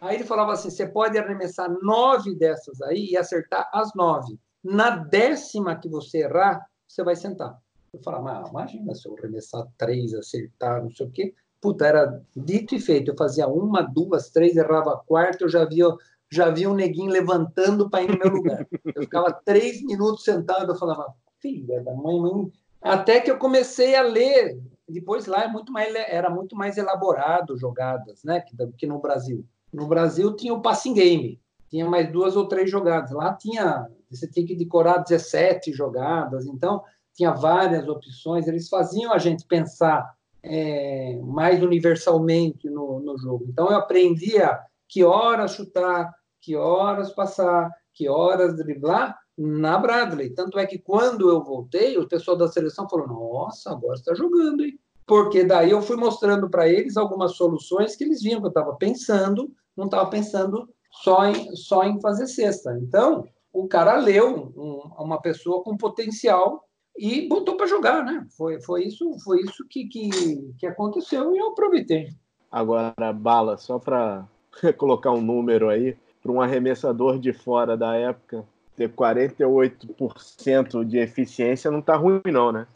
Aí 0.00 0.16
ele 0.16 0.24
falava 0.24 0.52
assim: 0.52 0.70
você 0.70 0.86
pode 0.86 1.18
arremessar 1.18 1.70
nove 1.82 2.34
dessas 2.34 2.80
aí 2.82 3.10
e 3.10 3.16
acertar 3.16 3.68
as 3.72 3.94
nove. 3.94 4.38
Na 4.62 4.90
décima 4.90 5.76
que 5.76 5.88
você 5.88 6.18
errar, 6.18 6.64
você 6.86 7.02
vai 7.02 7.16
sentar. 7.16 7.58
Eu 7.92 8.00
falava, 8.02 8.44
ah, 8.44 8.48
imagina 8.50 8.94
se 8.94 9.08
eu 9.08 9.16
arremessar 9.16 9.66
três, 9.76 10.12
acertar, 10.14 10.82
não 10.82 10.90
sei 10.90 11.06
o 11.06 11.10
quê. 11.10 11.34
Puta, 11.60 11.86
era 11.86 12.22
dito 12.36 12.74
e 12.74 12.80
feito. 12.80 13.10
Eu 13.10 13.16
fazia 13.16 13.48
uma, 13.48 13.82
duas, 13.82 14.30
três, 14.30 14.56
errava 14.56 14.92
a 14.92 14.98
quarta, 14.98 15.44
eu 15.44 15.48
já 15.48 15.64
via, 15.64 15.86
já 16.30 16.50
via 16.50 16.70
um 16.70 16.74
neguinho 16.74 17.10
levantando 17.10 17.88
para 17.88 18.02
ir 18.02 18.10
no 18.10 18.18
meu 18.18 18.28
lugar. 18.28 18.66
Eu 18.94 19.02
ficava 19.02 19.32
três 19.44 19.82
minutos 19.82 20.24
sentado, 20.24 20.72
eu 20.72 20.76
falava, 20.76 21.14
filha 21.40 21.82
da 21.82 21.94
mãe, 21.94 22.20
mãe. 22.20 22.52
Até 22.80 23.20
que 23.20 23.30
eu 23.30 23.38
comecei 23.38 23.96
a 23.96 24.02
ler. 24.02 24.60
Depois 24.88 25.26
lá 25.26 25.44
é 25.44 25.48
muito 25.48 25.72
mais, 25.72 25.94
era 25.94 26.30
muito 26.30 26.56
mais 26.56 26.78
elaborado 26.78 27.58
jogadas, 27.58 28.24
né, 28.24 28.40
que, 28.40 28.56
que 28.78 28.86
no 28.86 28.98
Brasil. 28.98 29.44
No 29.72 29.86
Brasil 29.86 30.34
tinha 30.34 30.54
o 30.54 30.62
passing 30.62 30.94
game, 30.94 31.40
tinha 31.68 31.88
mais 31.88 32.10
duas 32.10 32.36
ou 32.36 32.48
três 32.48 32.70
jogadas. 32.70 33.10
Lá 33.10 33.34
tinha, 33.34 33.86
você 34.10 34.26
tinha 34.26 34.46
que 34.46 34.56
decorar 34.56 34.98
17 34.98 35.72
jogadas, 35.72 36.46
então 36.46 36.82
tinha 37.14 37.32
várias 37.32 37.86
opções. 37.86 38.46
Eles 38.46 38.68
faziam 38.68 39.12
a 39.12 39.18
gente 39.18 39.44
pensar 39.46 40.14
é, 40.42 41.18
mais 41.22 41.62
universalmente 41.62 42.70
no, 42.70 43.00
no 43.00 43.18
jogo. 43.18 43.44
Então 43.48 43.68
eu 43.68 43.76
aprendia 43.76 44.58
que 44.88 45.04
horas 45.04 45.52
chutar, 45.52 46.14
que 46.40 46.56
horas 46.56 47.12
passar, 47.12 47.70
que 47.92 48.08
horas 48.08 48.56
driblar 48.56 49.18
na 49.38 49.78
Bradley. 49.78 50.30
Tanto 50.30 50.58
é 50.58 50.66
que 50.66 50.78
quando 50.78 51.30
eu 51.30 51.42
voltei, 51.42 51.96
o 51.96 52.08
pessoal 52.08 52.36
da 52.36 52.48
seleção 52.48 52.88
falou: 52.88 53.06
Nossa, 53.06 53.70
agora 53.70 53.94
está 53.94 54.14
jogando, 54.14 54.64
hein? 54.64 54.78
porque 55.08 55.42
daí 55.42 55.70
eu 55.70 55.80
fui 55.80 55.96
mostrando 55.96 56.50
para 56.50 56.68
eles 56.68 56.98
algumas 56.98 57.32
soluções 57.32 57.96
que 57.96 58.04
eles 58.04 58.22
viam 58.22 58.40
que 58.40 58.46
eu 58.46 58.50
estava 58.50 58.76
pensando, 58.76 59.50
não 59.74 59.86
estava 59.86 60.08
pensando 60.10 60.68
só 61.02 61.24
em, 61.24 61.56
só 61.56 61.82
em 61.82 61.98
fazer 61.98 62.26
cesta. 62.26 62.78
Então, 62.82 63.26
o 63.50 63.66
cara 63.66 63.96
leu 63.96 64.52
um, 64.54 64.82
uma 65.02 65.18
pessoa 65.18 65.62
com 65.62 65.78
potencial 65.78 66.62
e 66.96 67.26
botou 67.26 67.56
para 67.56 67.66
jogar, 67.66 68.04
né? 68.04 68.26
Foi, 68.36 68.60
foi 68.60 68.84
isso, 68.84 69.18
foi 69.24 69.40
isso 69.40 69.66
que, 69.66 69.86
que, 69.88 70.10
que 70.58 70.66
aconteceu 70.66 71.34
e 71.34 71.38
eu 71.38 71.48
aproveitei. 71.48 72.10
Agora, 72.52 73.12
bala, 73.14 73.56
só 73.56 73.78
para 73.78 74.28
colocar 74.76 75.12
um 75.12 75.22
número 75.22 75.70
aí, 75.70 75.96
para 76.22 76.32
um 76.32 76.40
arremessador 76.40 77.18
de 77.18 77.32
fora 77.32 77.78
da 77.78 77.94
época, 77.94 78.44
ter 78.78 78.88
48% 78.90 80.84
de 80.84 80.98
eficiência 80.98 81.68
não 81.68 81.82
tá 81.82 81.96
ruim, 81.96 82.22
não, 82.26 82.52
né? 82.52 82.68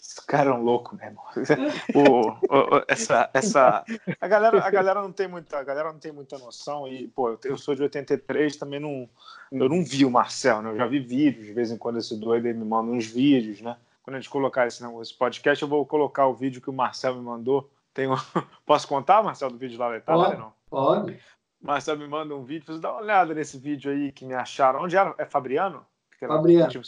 Esse 0.00 0.24
cara 0.24 0.50
é 0.50 0.52
um 0.52 0.62
louco, 0.62 0.96
meu 0.96 1.06
irmão. 1.06 1.24
o, 1.92 2.30
o, 2.30 2.84
essa, 2.86 3.28
essa, 3.34 3.84
a 4.20 4.28
galera, 4.28 4.64
a 4.64 4.70
galera 4.70 5.02
não 5.02 5.10
tem 5.10 5.26
muita, 5.26 5.58
a 5.58 5.64
galera 5.64 5.92
não 5.92 5.98
tem 5.98 6.12
muita 6.12 6.38
noção 6.38 6.86
e, 6.86 7.08
pô, 7.08 7.30
eu, 7.30 7.40
eu 7.44 7.58
sou 7.58 7.74
de 7.74 7.82
83, 7.82 8.56
também 8.56 8.78
não, 8.78 9.08
eu 9.50 9.68
não 9.68 9.84
vi 9.84 10.04
o 10.04 10.10
Marcel, 10.10 10.62
né? 10.62 10.70
Eu 10.70 10.76
já 10.76 10.86
vi 10.86 11.00
vídeos, 11.00 11.44
de 11.44 11.52
vez 11.52 11.72
em 11.72 11.76
quando 11.76 11.98
esse 11.98 12.16
doido 12.16 12.46
ele 12.46 12.58
me 12.58 12.64
manda 12.64 12.92
uns 12.92 13.06
vídeos, 13.06 13.60
né? 13.60 13.76
Quando 14.04 14.14
a 14.14 14.20
gente 14.20 14.30
colocar 14.30 14.68
esse, 14.68 14.82
esse 15.02 15.14
podcast, 15.14 15.60
eu 15.60 15.68
vou 15.68 15.84
colocar 15.84 16.28
o 16.28 16.34
vídeo 16.34 16.62
que 16.62 16.70
o 16.70 16.72
Marcel 16.72 17.16
me 17.16 17.22
mandou. 17.22 17.68
Tem 17.92 18.08
um... 18.08 18.14
Posso 18.64 18.86
contar, 18.86 19.24
Marcel, 19.24 19.50
do 19.50 19.58
vídeo 19.58 19.78
lá 19.78 19.90
da 19.90 19.96
Itália? 19.96 20.24
Pode, 20.26 20.38
não? 20.38 20.52
pode. 20.70 21.20
Marcel 21.60 21.98
me 21.98 22.06
manda 22.06 22.34
um 22.34 22.44
vídeo, 22.44 22.66
você 22.66 22.80
dá 22.80 22.92
uma 22.92 23.00
olhada 23.00 23.34
nesse 23.34 23.58
vídeo 23.58 23.90
aí 23.90 24.12
que 24.12 24.24
me 24.24 24.34
acharam. 24.34 24.82
Onde 24.82 24.96
era? 24.96 25.14
É 25.18 25.24
Fabriano? 25.24 25.84
Fabriano. 26.18 26.70
Tipo, 26.70 26.84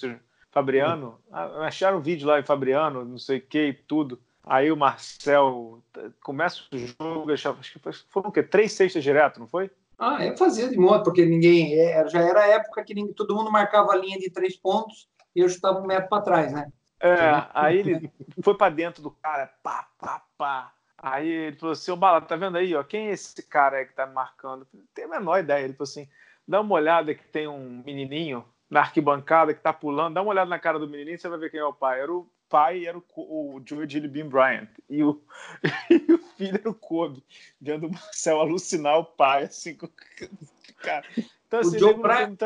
Fabriano? 0.50 1.20
Ah, 1.30 1.66
acharam 1.66 1.98
um 1.98 2.02
vídeo 2.02 2.26
lá 2.26 2.40
em 2.40 2.44
Fabriano, 2.44 3.04
não 3.04 3.18
sei 3.18 3.38
o 3.38 3.46
que, 3.46 3.72
tudo. 3.86 4.20
Aí 4.44 4.72
o 4.72 4.76
Marcel 4.76 5.82
começa 6.22 6.62
o 6.72 6.78
jogo, 6.78 7.32
acho 7.32 7.54
que 7.54 7.78
foram 8.08 8.30
o 8.30 8.32
quê? 8.32 8.42
Três 8.42 8.72
cestas 8.72 9.02
direto, 9.02 9.38
não 9.38 9.46
foi? 9.46 9.70
Ah, 9.98 10.24
eu 10.24 10.36
fazia 10.36 10.68
de 10.68 10.78
modo, 10.78 11.04
porque 11.04 11.24
ninguém. 11.26 11.78
É, 11.78 12.08
já 12.08 12.20
era 12.22 12.40
a 12.40 12.46
época 12.46 12.82
que 12.82 12.94
ninguém, 12.94 13.12
todo 13.12 13.34
mundo 13.34 13.52
marcava 13.52 13.92
a 13.92 13.96
linha 13.96 14.18
de 14.18 14.30
três 14.30 14.56
pontos 14.56 15.08
e 15.36 15.40
eu 15.40 15.46
estava 15.46 15.78
um 15.78 15.86
metro 15.86 16.08
para 16.08 16.22
trás, 16.22 16.52
né? 16.52 16.72
É, 16.98 17.46
aí 17.54 17.78
ele 17.78 18.10
foi 18.42 18.56
para 18.56 18.74
dentro 18.74 19.02
do 19.02 19.10
cara, 19.10 19.52
pá, 19.62 19.88
pá, 19.98 20.22
pá. 20.36 20.72
Aí 21.02 21.28
ele 21.28 21.56
falou 21.56 21.72
assim: 21.72 21.90
Ô 21.90 21.96
Bala, 21.96 22.20
tá 22.20 22.36
vendo 22.36 22.58
aí, 22.58 22.74
ó? 22.74 22.84
Quem 22.84 23.08
é 23.08 23.12
esse 23.12 23.42
cara 23.42 23.78
aí 23.78 23.86
que 23.86 23.94
tá 23.94 24.06
me 24.06 24.12
marcando? 24.12 24.66
Não 24.72 24.84
tenho 24.94 25.08
a 25.08 25.18
menor 25.18 25.38
ideia. 25.38 25.64
Ele 25.64 25.72
falou 25.72 25.88
assim: 25.88 26.08
dá 26.46 26.60
uma 26.60 26.74
olhada 26.74 27.14
que 27.14 27.24
tem 27.24 27.48
um 27.48 27.82
menininho 27.84 28.44
na 28.68 28.80
arquibancada 28.80 29.54
que 29.54 29.60
tá 29.60 29.72
pulando, 29.72 30.14
dá 30.14 30.22
uma 30.22 30.30
olhada 30.30 30.48
na 30.48 30.58
cara 30.58 30.78
do 30.78 30.88
menininho 30.88 31.18
você 31.18 31.28
vai 31.28 31.38
ver 31.38 31.50
quem 31.50 31.58
é 31.58 31.64
o 31.64 31.72
pai. 31.72 32.00
Era 32.00 32.12
o 32.12 32.28
pai, 32.50 32.86
era 32.86 32.98
o, 32.98 33.04
o 33.16 33.62
George 33.64 34.00
Bean 34.08 34.28
Bryant. 34.28 34.68
E 34.88 35.02
o, 35.02 35.22
e 35.88 36.12
o 36.12 36.18
filho 36.36 36.58
era 36.58 36.70
o 36.70 36.74
Kobe, 36.74 37.24
vendo 37.60 37.86
o 37.86 37.92
Marcel 37.92 38.38
alucinar 38.40 38.98
o 38.98 39.04
pai, 39.04 39.44
assim, 39.44 39.74
com... 39.74 39.88
cara. 40.82 41.06
Então, 41.46 41.60
assim, 41.60 41.76
o 41.76 41.78
Joe, 41.78 41.94
Bryant, 41.94 42.36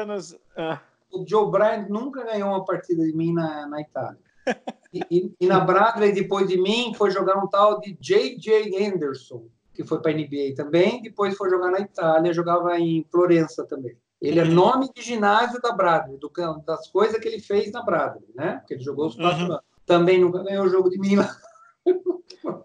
ah. 0.57 0.80
o 1.11 1.24
Joe 1.26 1.50
Bryant 1.50 1.88
nunca 1.88 2.24
ganhou 2.24 2.50
uma 2.50 2.64
partida 2.64 3.05
de 3.05 3.12
mim 3.12 3.32
na, 3.32 3.66
na 3.66 3.80
Itália. 3.80 4.18
E, 5.11 5.34
e, 5.40 5.47
na 5.47 5.59
Bradley, 5.59 6.12
depois 6.12 6.47
de 6.47 6.61
mim, 6.61 6.95
foi 6.95 7.11
jogar 7.11 7.36
um 7.36 7.49
tal 7.49 7.80
de 7.80 7.97
J.J. 8.01 8.86
Anderson, 8.86 9.47
que 9.74 9.84
foi 9.84 10.01
para 10.01 10.12
a 10.12 10.14
NBA 10.14 10.55
também, 10.55 11.03
depois 11.03 11.36
foi 11.36 11.51
jogar 11.51 11.70
na 11.70 11.80
Itália, 11.80 12.32
jogava 12.32 12.78
em 12.78 13.05
Florença 13.11 13.64
também. 13.64 13.97
Ele 14.20 14.40
é 14.40 14.45
nome 14.45 14.88
de 14.95 15.03
ginásio 15.03 15.61
da 15.61 15.72
Bradley, 15.72 16.16
do, 16.16 16.30
das 16.64 16.88
coisas 16.88 17.18
que 17.18 17.28
ele 17.28 17.40
fez 17.40 17.72
na 17.72 17.82
Bradley, 17.82 18.28
né? 18.34 18.59
Porque 18.59 18.74
ele 18.74 18.82
jogou 18.82 19.07
os 19.07 19.16
quatro 19.16 19.45
uhum. 19.45 19.53
anos. 19.53 19.61
Também 19.84 20.20
nunca 20.20 20.42
ganhou 20.42 20.64
o 20.64 20.68
jogo 20.68 20.88
de 20.88 20.99
mim 20.99 21.16
lá. 21.16 21.36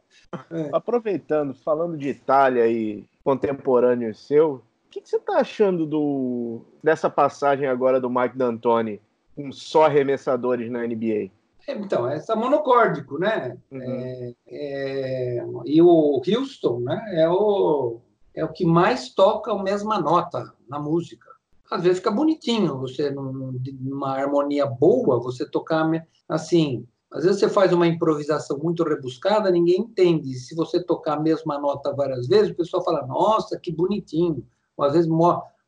é. 0.52 0.70
Aproveitando, 0.72 1.54
falando 1.54 1.98
de 1.98 2.10
Itália 2.10 2.68
e 2.68 3.06
contemporâneo 3.24 4.16
seu, 4.16 4.64
o 4.90 4.90
que, 4.90 5.02
que, 5.02 5.10
você 5.10 5.18
está 5.18 5.40
achando 5.40 5.86
do, 5.86 6.62
dessa 6.82 7.10
passagem 7.10 7.68
agora 7.68 8.00
do 8.00 8.10
Mike 8.10 8.38
D'Antoni 8.38 9.02
com 9.36 9.52
só 9.52 9.86
arremessadores 9.86 10.72
na 10.72 10.88
NBA? 10.88 11.30
É, 11.70 11.78
então, 11.78 12.08
é 12.08 12.20
monocórdico, 12.36 13.20
né? 13.20 13.56
Uhum. 13.72 13.82
É, 13.82 14.34
é, 14.48 15.46
e 15.66 15.80
o 15.82 16.20
Houston, 16.28 16.80
né? 16.80 17.00
É 17.14 17.30
o, 17.30 18.00
é 18.34 18.44
o 18.44 18.52
que 18.52 18.66
mais 18.66 19.14
toca 19.14 19.52
a 19.52 19.64
mesma 19.64 20.00
nota 20.00 20.52
na 20.68 20.80
música. 20.80 21.30
Às 21.70 21.84
vezes 21.84 22.00
fica 22.00 22.10
bonitinho, 22.10 22.80
você 22.80 23.12
numa 23.12 24.16
harmonia 24.16 24.66
boa, 24.66 25.22
você 25.22 25.48
tocar 25.48 25.88
assim. 26.28 26.88
Às 27.12 27.24
vezes 27.24 27.40
você 27.40 27.50
faz 27.50 27.72
uma 27.72 27.86
improvisação 27.86 28.58
muito 28.58 28.84
rebuscada, 28.84 29.52
ninguém 29.52 29.82
entende. 29.82 30.34
Se 30.34 30.56
você 30.56 30.84
tocar 30.84 31.18
a 31.18 31.22
mesma 31.22 31.60
nota 31.60 31.94
várias 31.94 32.28
vezes, 32.28 32.52
o 32.52 32.56
pessoal 32.56 32.84
fala: 32.84 33.06
Nossa, 33.06 33.60
que 33.60 33.72
bonitinho. 33.72 34.44
Ou 34.76 34.86
às 34.86 34.94
vezes 34.94 35.10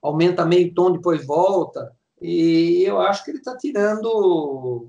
aumenta 0.01 0.45
meio 0.45 0.73
tom, 0.73 0.93
depois 0.93 1.23
volta. 1.23 1.95
E 2.19 2.83
eu 2.83 2.99
acho 2.99 3.23
que 3.23 3.31
ele 3.31 3.37
está 3.37 3.55
tirando 3.55 4.87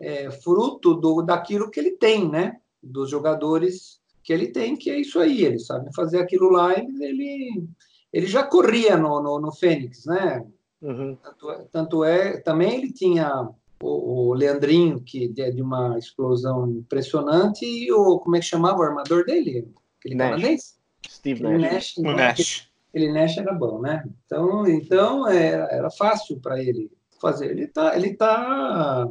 é, 0.00 0.30
fruto 0.30 0.94
do, 0.94 1.22
daquilo 1.22 1.70
que 1.70 1.78
ele 1.78 1.92
tem, 1.92 2.28
né? 2.28 2.58
Dos 2.82 3.10
jogadores 3.10 4.00
que 4.22 4.32
ele 4.32 4.48
tem, 4.48 4.76
que 4.76 4.90
é 4.90 4.98
isso 4.98 5.18
aí. 5.20 5.44
Ele 5.44 5.58
sabe 5.58 5.94
fazer 5.94 6.18
aquilo 6.18 6.50
lá, 6.50 6.72
ele, 6.78 7.04
ele, 7.04 7.68
ele 8.12 8.26
já 8.26 8.42
corria 8.42 8.96
no, 8.96 9.22
no, 9.22 9.40
no 9.40 9.52
Fênix, 9.52 10.06
né? 10.06 10.44
Uhum. 10.80 11.16
Tanto, 11.16 11.50
é, 11.50 11.64
tanto, 11.70 12.04
é, 12.04 12.36
também 12.38 12.76
ele 12.76 12.92
tinha 12.92 13.48
o, 13.82 14.28
o 14.28 14.34
Leandrinho, 14.34 15.00
que 15.00 15.28
de, 15.28 15.52
de, 15.52 15.62
uma 15.62 15.98
explosão 15.98 16.70
impressionante, 16.70 17.64
e 17.64 17.92
o, 17.92 18.18
como 18.18 18.36
é 18.36 18.40
que 18.40 18.46
chamava 18.46 18.78
o 18.78 18.82
armador 18.82 19.24
dele? 19.24 19.68
Aquele 19.98 20.14
Nash. 20.14 20.30
canadense? 20.30 20.74
Steve 21.08 21.42
Nash. 21.42 21.60
Nash 21.60 21.98
então, 21.98 22.12
o 22.12 22.16
Nash. 22.16 22.70
Aquele, 22.88 23.12
Nash 23.12 23.36
era 23.38 23.52
bom, 23.52 23.80
né? 23.80 24.04
Então, 24.24 24.66
então 24.66 25.28
era, 25.28 25.64
era 25.70 25.90
fácil 25.90 26.40
para 26.40 26.62
ele 26.62 26.90
fazer. 27.20 27.50
Ele 27.50 27.64
está 27.64 27.96
ele 27.96 28.14
tá 28.14 29.08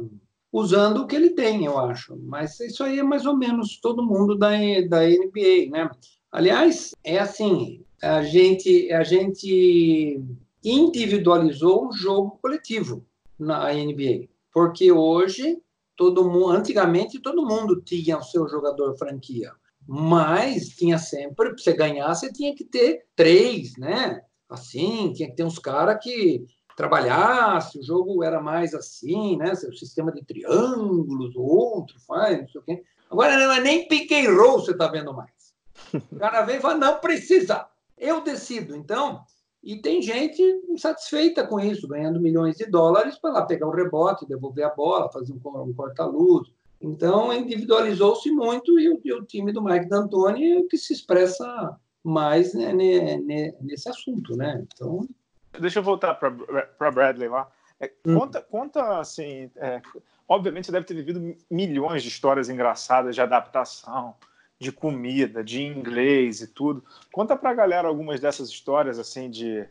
usando 0.52 0.98
o 0.98 1.06
que 1.06 1.16
ele 1.16 1.30
tem, 1.30 1.64
eu 1.64 1.78
acho. 1.78 2.16
Mas 2.16 2.58
isso 2.60 2.82
aí 2.82 2.98
é 2.98 3.02
mais 3.02 3.26
ou 3.26 3.36
menos 3.36 3.78
todo 3.80 4.04
mundo 4.04 4.36
da, 4.36 4.50
da 4.88 5.06
NBA, 5.06 5.70
né? 5.70 5.90
Aliás, 6.32 6.94
é 7.04 7.18
assim, 7.18 7.84
a 8.02 8.22
gente, 8.22 8.90
a 8.92 9.02
gente 9.02 10.22
individualizou 10.64 11.88
um 11.88 11.92
jogo 11.92 12.38
coletivo 12.42 13.04
na 13.38 13.72
NBA, 13.72 14.28
porque 14.52 14.92
hoje 14.92 15.58
todo 15.96 16.24
mundo, 16.24 16.50
antigamente 16.50 17.20
todo 17.20 17.46
mundo 17.46 17.80
tinha 17.80 18.18
o 18.18 18.22
seu 18.22 18.48
jogador 18.48 18.96
franquia, 18.96 19.52
mas 19.86 20.68
tinha 20.68 20.98
sempre, 20.98 21.34
para 21.34 21.52
você 21.52 21.72
ganhar, 21.72 22.14
você 22.14 22.32
tinha 22.32 22.54
que 22.54 22.64
ter 22.64 23.04
três, 23.16 23.76
né? 23.76 24.22
Assim, 24.48 25.12
tinha 25.12 25.28
que 25.28 25.36
ter 25.36 25.44
uns 25.44 25.58
caras 25.58 26.02
que 26.02 26.44
trabalhasse, 26.76 27.78
o 27.78 27.82
jogo 27.82 28.22
era 28.22 28.40
mais 28.40 28.74
assim, 28.74 29.36
né? 29.36 29.52
O 29.52 29.74
sistema 29.74 30.12
de 30.12 30.24
triângulos, 30.24 31.34
o 31.36 31.42
outro 31.42 31.96
faz, 32.06 32.40
não 32.40 32.48
sei 32.48 32.60
o 32.60 32.64
quê. 32.64 32.82
Agora 33.10 33.36
não 33.36 33.52
é 33.52 33.60
nem 33.60 33.86
roll 34.36 34.60
você 34.60 34.70
está 34.70 34.86
vendo 34.88 35.12
mais. 35.12 35.54
O 36.12 36.16
cara 36.16 36.42
vem 36.42 36.56
e 36.56 36.60
fala, 36.60 36.76
não 36.76 36.98
precisa, 36.98 37.66
eu 37.98 38.20
decido. 38.22 38.76
Então, 38.76 39.22
e 39.62 39.76
tem 39.80 40.00
gente 40.00 40.42
insatisfeita 40.68 41.46
com 41.46 41.60
isso, 41.60 41.88
ganhando 41.88 42.20
milhões 42.20 42.56
de 42.56 42.66
dólares 42.66 43.18
para 43.18 43.32
lá 43.32 43.46
pegar 43.46 43.66
um 43.66 43.74
rebote, 43.74 44.26
devolver 44.26 44.64
a 44.64 44.74
bola, 44.74 45.12
fazer 45.12 45.32
um, 45.32 45.62
um 45.62 45.74
corta-luz. 45.74 46.48
Então, 46.80 47.32
individualizou-se 47.32 48.30
muito 48.30 48.78
e 48.80 48.88
o, 48.88 49.00
e 49.04 49.12
o, 49.12 49.24
time 49.24 49.52
do 49.52 49.62
Mike 49.62 49.86
D'Antoni 49.86 50.52
é 50.52 50.62
que 50.62 50.78
se 50.78 50.94
expressa 50.94 51.76
mais 52.02 52.54
né, 52.54 52.72
né, 52.72 53.54
nesse 53.60 53.88
assunto, 53.88 54.34
né? 54.34 54.64
Então, 54.74 55.06
Deixa 55.58 55.78
eu 55.78 55.82
voltar 55.82 56.14
para 56.14 56.90
Bradley 56.90 57.28
lá. 57.28 57.50
É, 57.80 57.90
hum. 58.04 58.18
conta, 58.18 58.42
conta, 58.42 58.98
assim. 58.98 59.50
É, 59.56 59.80
obviamente 60.28 60.66
você 60.66 60.72
deve 60.72 60.84
ter 60.86 60.94
vivido 60.94 61.36
milhões 61.50 62.02
de 62.02 62.08
histórias 62.08 62.48
engraçadas 62.48 63.14
de 63.14 63.22
adaptação, 63.22 64.14
de 64.58 64.70
comida, 64.70 65.42
de 65.42 65.62
inglês 65.62 66.42
e 66.42 66.46
tudo. 66.46 66.84
Conta 67.10 67.34
para 67.34 67.50
a 67.50 67.54
galera 67.54 67.88
algumas 67.88 68.20
dessas 68.20 68.50
histórias, 68.50 68.98
assim, 68.98 69.30
de. 69.30 69.66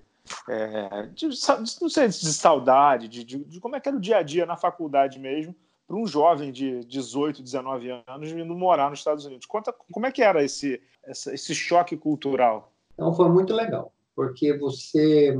É, 0.47 1.07
de, 1.13 1.27
não 1.27 1.89
sei, 1.89 2.07
de 2.07 2.33
saudade, 2.33 3.07
de, 3.07 3.23
de, 3.23 3.43
de, 3.45 3.59
como 3.59 3.75
é 3.75 3.79
que 3.79 3.89
era 3.89 3.97
o 3.97 4.01
dia 4.01 4.17
a 4.17 4.21
dia 4.21 4.45
na 4.45 4.55
faculdade 4.55 5.17
mesmo, 5.17 5.55
para 5.87 5.97
um 5.97 6.05
jovem 6.05 6.51
de 6.51 6.85
18, 6.85 7.41
19 7.41 8.03
anos 8.05 8.31
vindo 8.31 8.53
morar 8.53 8.91
nos 8.91 8.99
Estados 8.99 9.25
Unidos. 9.25 9.47
Conta 9.47 9.73
como 9.91 10.05
é 10.05 10.11
que 10.11 10.21
era 10.21 10.43
esse, 10.43 10.79
esse 11.07 11.55
choque 11.55 11.97
cultural. 11.97 12.71
Então 12.93 13.11
foi 13.15 13.27
muito 13.27 13.53
legal, 13.55 13.91
porque 14.15 14.55
você 14.55 15.35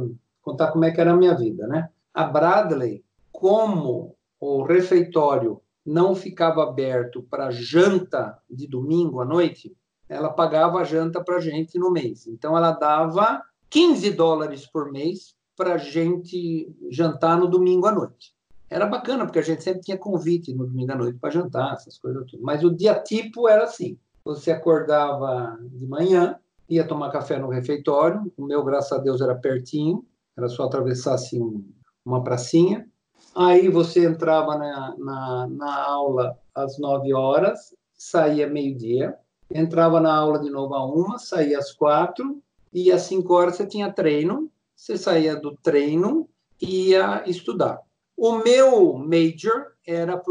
contar 0.50 0.72
como 0.72 0.86
é 0.86 0.92
que 0.92 1.00
era 1.00 1.12
a 1.12 1.16
minha 1.16 1.36
vida, 1.36 1.68
né? 1.68 1.90
A 2.14 2.24
Bradley, 2.24 3.04
como 3.32 4.16
o 4.40 4.64
refeitório 4.64 5.62
não 5.86 6.16
ficava 6.16 6.64
aberto 6.64 7.22
para 7.24 7.52
janta 7.52 8.38
de 8.50 8.68
domingo 8.68 9.22
à 9.22 9.26
noite, 9.26 9.76
ela 10.08 10.30
pagava 10.30 10.80
a 10.80 10.84
janta 10.84 11.24
para 11.24 11.40
gente 11.40 11.78
no 11.78 11.92
mês. 11.92 12.26
Então, 12.28 12.58
ela 12.58 12.72
dava 12.72 13.42
15 13.70 14.12
dólares 14.12 14.66
por 14.66 14.92
mês 14.92 15.36
para 15.56 15.78
gente 15.78 16.74
jantar 16.90 17.38
no 17.38 17.48
domingo 17.48 17.86
à 17.86 17.92
noite. 17.92 18.34
Era 18.70 18.86
bacana, 18.86 19.26
porque 19.26 19.40
a 19.40 19.44
gente 19.44 19.64
sempre 19.64 19.82
tinha 19.82 19.98
convite 19.98 20.54
no 20.54 20.66
domingo 20.66 20.92
à 20.92 20.96
noite 20.96 21.20
para 21.20 21.32
jantar, 21.32 21.74
essas 21.74 21.98
coisas 21.98 22.26
tudo. 22.26 22.42
Mas 22.44 22.64
o 22.64 22.76
dia 22.76 23.00
tipo 23.00 23.48
era 23.48 23.64
assim: 23.64 23.98
você 24.24 24.52
acordava 24.52 25.58
de 25.72 25.88
manhã, 25.88 26.38
ia 26.68 26.88
tomar 26.88 27.12
café 27.12 27.40
no 27.40 27.50
refeitório, 27.50 28.32
o 28.38 28.46
meu, 28.46 28.64
graças 28.64 28.92
a 28.92 29.02
Deus, 29.02 29.22
era 29.22 29.36
pertinho, 29.36 30.06
era 30.40 30.48
só 30.48 30.64
atravessar 30.64 31.16
assim 31.16 31.64
uma 32.06 32.24
pracinha. 32.24 32.88
Aí 33.36 33.70
você 33.70 34.06
entrava 34.06 34.58
na, 34.58 34.96
na, 34.98 35.48
na 35.48 35.84
aula 35.84 36.38
às 36.56 36.80
nove 36.80 37.14
horas, 37.14 37.76
saía 37.94 38.48
meio-dia, 38.48 39.16
entrava 39.54 40.00
na 40.00 40.14
aula 40.16 40.40
de 40.40 40.50
novo 40.50 40.74
a 40.74 40.86
uma, 40.86 41.20
saía 41.20 41.60
às 41.60 41.72
quatro, 41.72 42.42
e 42.74 42.92
às 42.92 43.04
cinco 43.04 43.34
horas 43.34 43.56
você 43.56 43.66
tinha 43.66 43.92
treino, 43.92 44.50
você 44.76 44.98
saía 44.98 45.36
do 45.36 45.56
treino 45.58 46.28
e 46.62 46.90
ia 46.90 47.24
estudar. 47.28 47.80
O 48.16 48.38
meu 48.38 48.94
major 48.94 49.74
era 49.86 50.22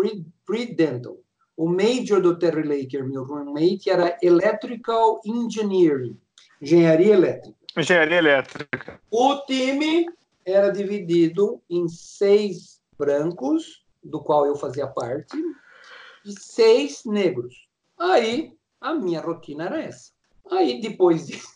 pre-dental. 0.46 1.18
O 1.56 1.68
major 1.68 2.20
do 2.20 2.38
Terry 2.38 2.62
Laker, 2.62 3.04
meu 3.04 3.24
roommate, 3.24 3.90
era 3.90 4.16
Electrical 4.22 5.20
Engineering, 5.24 6.16
engenharia 6.62 7.14
elétrica. 7.14 7.57
Engenharia 7.80 8.18
elétrica. 8.18 9.00
O 9.10 9.36
time 9.46 10.06
era 10.44 10.70
dividido 10.70 11.60
em 11.68 11.88
seis 11.88 12.80
brancos, 12.98 13.84
do 14.02 14.20
qual 14.22 14.46
eu 14.46 14.56
fazia 14.56 14.86
parte, 14.86 15.36
e 16.24 16.32
seis 16.38 17.02
negros. 17.04 17.68
Aí 17.98 18.56
a 18.80 18.94
minha 18.94 19.20
rotina 19.20 19.66
era 19.66 19.82
essa. 19.82 20.12
Aí 20.50 20.80
depois 20.80 21.26
de. 21.26 21.40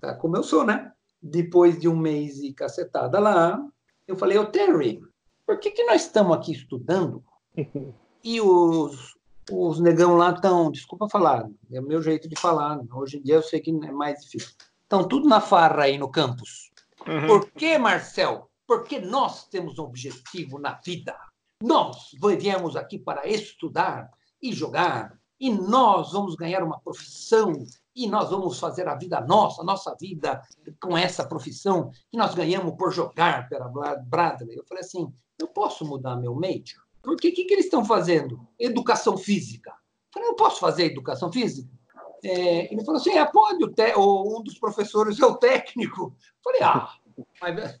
Tá 0.00 0.14
como 0.14 0.34
eu 0.34 0.42
sou, 0.42 0.64
né? 0.64 0.90
depois 1.22 1.78
de 1.78 1.88
um 1.88 1.96
mês 1.96 2.38
e 2.38 2.52
cacetada 2.52 3.18
lá, 3.18 3.60
eu 4.06 4.16
falei, 4.16 4.38
ô 4.38 4.46
Terry, 4.46 5.00
por 5.46 5.58
que, 5.58 5.70
que 5.70 5.84
nós 5.84 6.02
estamos 6.02 6.36
aqui 6.36 6.52
estudando 6.52 7.22
e 8.24 8.40
os, 8.40 9.16
os 9.50 9.80
negão 9.80 10.16
lá 10.16 10.30
estão, 10.30 10.70
desculpa 10.70 11.08
falar, 11.08 11.48
é 11.70 11.80
o 11.80 11.84
meu 11.84 12.00
jeito 12.00 12.28
de 12.28 12.38
falar, 12.38 12.80
hoje 12.92 13.18
em 13.18 13.22
dia 13.22 13.34
eu 13.34 13.42
sei 13.42 13.60
que 13.60 13.70
é 13.70 13.92
mais 13.92 14.22
difícil, 14.24 14.54
estão 14.90 15.06
tudo 15.06 15.28
na 15.28 15.40
farra 15.40 15.84
aí 15.84 15.96
no 15.96 16.10
campus. 16.10 16.68
Uhum. 17.06 17.28
Por 17.28 17.50
que, 17.52 17.78
Marcel? 17.78 18.50
Porque 18.66 18.98
nós 18.98 19.48
temos 19.48 19.78
um 19.78 19.84
objetivo 19.84 20.58
na 20.58 20.80
vida. 20.84 21.16
Nós 21.62 22.10
viemos 22.40 22.74
aqui 22.74 22.98
para 22.98 23.28
estudar 23.28 24.10
e 24.42 24.52
jogar, 24.52 25.16
e 25.38 25.52
nós 25.52 26.12
vamos 26.12 26.34
ganhar 26.34 26.62
uma 26.64 26.80
profissão, 26.80 27.52
e 27.94 28.08
nós 28.08 28.30
vamos 28.30 28.58
fazer 28.58 28.88
a 28.88 28.96
vida 28.96 29.20
nossa, 29.20 29.62
a 29.62 29.64
nossa 29.64 29.94
vida 29.94 30.42
com 30.82 30.96
essa 30.98 31.24
profissão 31.24 31.90
que 32.10 32.16
nós 32.16 32.34
ganhamos 32.34 32.74
por 32.76 32.92
jogar 32.92 33.48
pela 33.48 33.68
Bradley. 33.96 34.56
Eu 34.56 34.64
falei 34.66 34.82
assim, 34.82 35.12
eu 35.38 35.46
posso 35.46 35.84
mudar 35.84 36.16
meu 36.16 36.34
major? 36.34 36.82
Porque 37.00 37.28
o 37.28 37.34
que, 37.34 37.44
que 37.44 37.52
eles 37.52 37.66
estão 37.66 37.84
fazendo? 37.84 38.46
Educação 38.58 39.16
física. 39.16 39.70
Eu 39.70 40.14
falei, 40.14 40.28
eu 40.30 40.36
posso 40.36 40.58
fazer 40.58 40.84
educação 40.84 41.32
física? 41.32 41.79
É, 42.22 42.72
ele 42.72 42.84
falou 42.84 43.00
assim, 43.00 43.16
é, 43.16 43.24
pode, 43.24 43.64
o 43.64 43.68
te... 43.68 43.94
um 43.96 44.42
dos 44.42 44.58
professores 44.58 45.20
é 45.20 45.26
o 45.26 45.36
técnico. 45.36 46.14
Eu 46.16 46.42
falei, 46.42 46.62
ah, 46.62 46.94
mas 47.40 47.80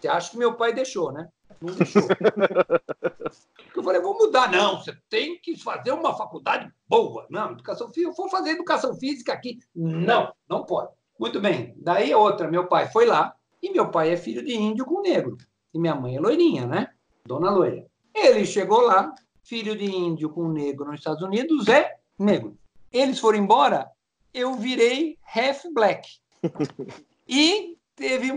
você 0.00 0.08
acha 0.08 0.30
que 0.30 0.38
meu 0.38 0.54
pai 0.54 0.72
deixou, 0.72 1.12
né? 1.12 1.28
Não 1.60 1.74
deixou. 1.74 2.02
eu 3.76 3.82
falei, 3.82 4.00
vou 4.00 4.16
mudar. 4.16 4.50
Não, 4.50 4.78
você 4.78 4.96
tem 5.08 5.38
que 5.38 5.56
fazer 5.58 5.92
uma 5.92 6.16
faculdade 6.16 6.72
boa. 6.88 7.26
Não, 7.28 7.52
educação 7.52 7.88
física, 7.88 8.10
eu 8.10 8.14
vou 8.14 8.28
fazer 8.28 8.50
educação 8.50 8.94
física 8.94 9.32
aqui. 9.32 9.58
Não, 9.74 10.32
não 10.48 10.64
pode. 10.64 10.92
Muito 11.18 11.40
bem. 11.40 11.74
Daí 11.76 12.14
outra, 12.14 12.50
meu 12.50 12.66
pai 12.66 12.88
foi 12.90 13.04
lá, 13.04 13.34
e 13.62 13.70
meu 13.70 13.90
pai 13.90 14.10
é 14.10 14.16
filho 14.16 14.42
de 14.42 14.56
índio 14.56 14.86
com 14.86 15.02
negro. 15.02 15.36
E 15.74 15.78
minha 15.78 15.94
mãe 15.94 16.16
é 16.16 16.20
loirinha, 16.20 16.66
né? 16.66 16.88
Dona 17.26 17.50
Loira. 17.50 17.86
Ele 18.14 18.46
chegou 18.46 18.80
lá, 18.80 19.14
filho 19.42 19.76
de 19.76 19.84
índio 19.84 20.30
com 20.30 20.48
negro 20.48 20.86
nos 20.86 21.00
Estados 21.00 21.22
Unidos, 21.22 21.68
é 21.68 21.96
negro. 22.18 22.56
Eles 22.92 23.18
foram 23.18 23.38
embora, 23.38 23.90
eu 24.34 24.54
virei 24.54 25.18
half 25.34 25.64
black. 25.72 26.08
E 27.32 27.76
teve 27.94 28.32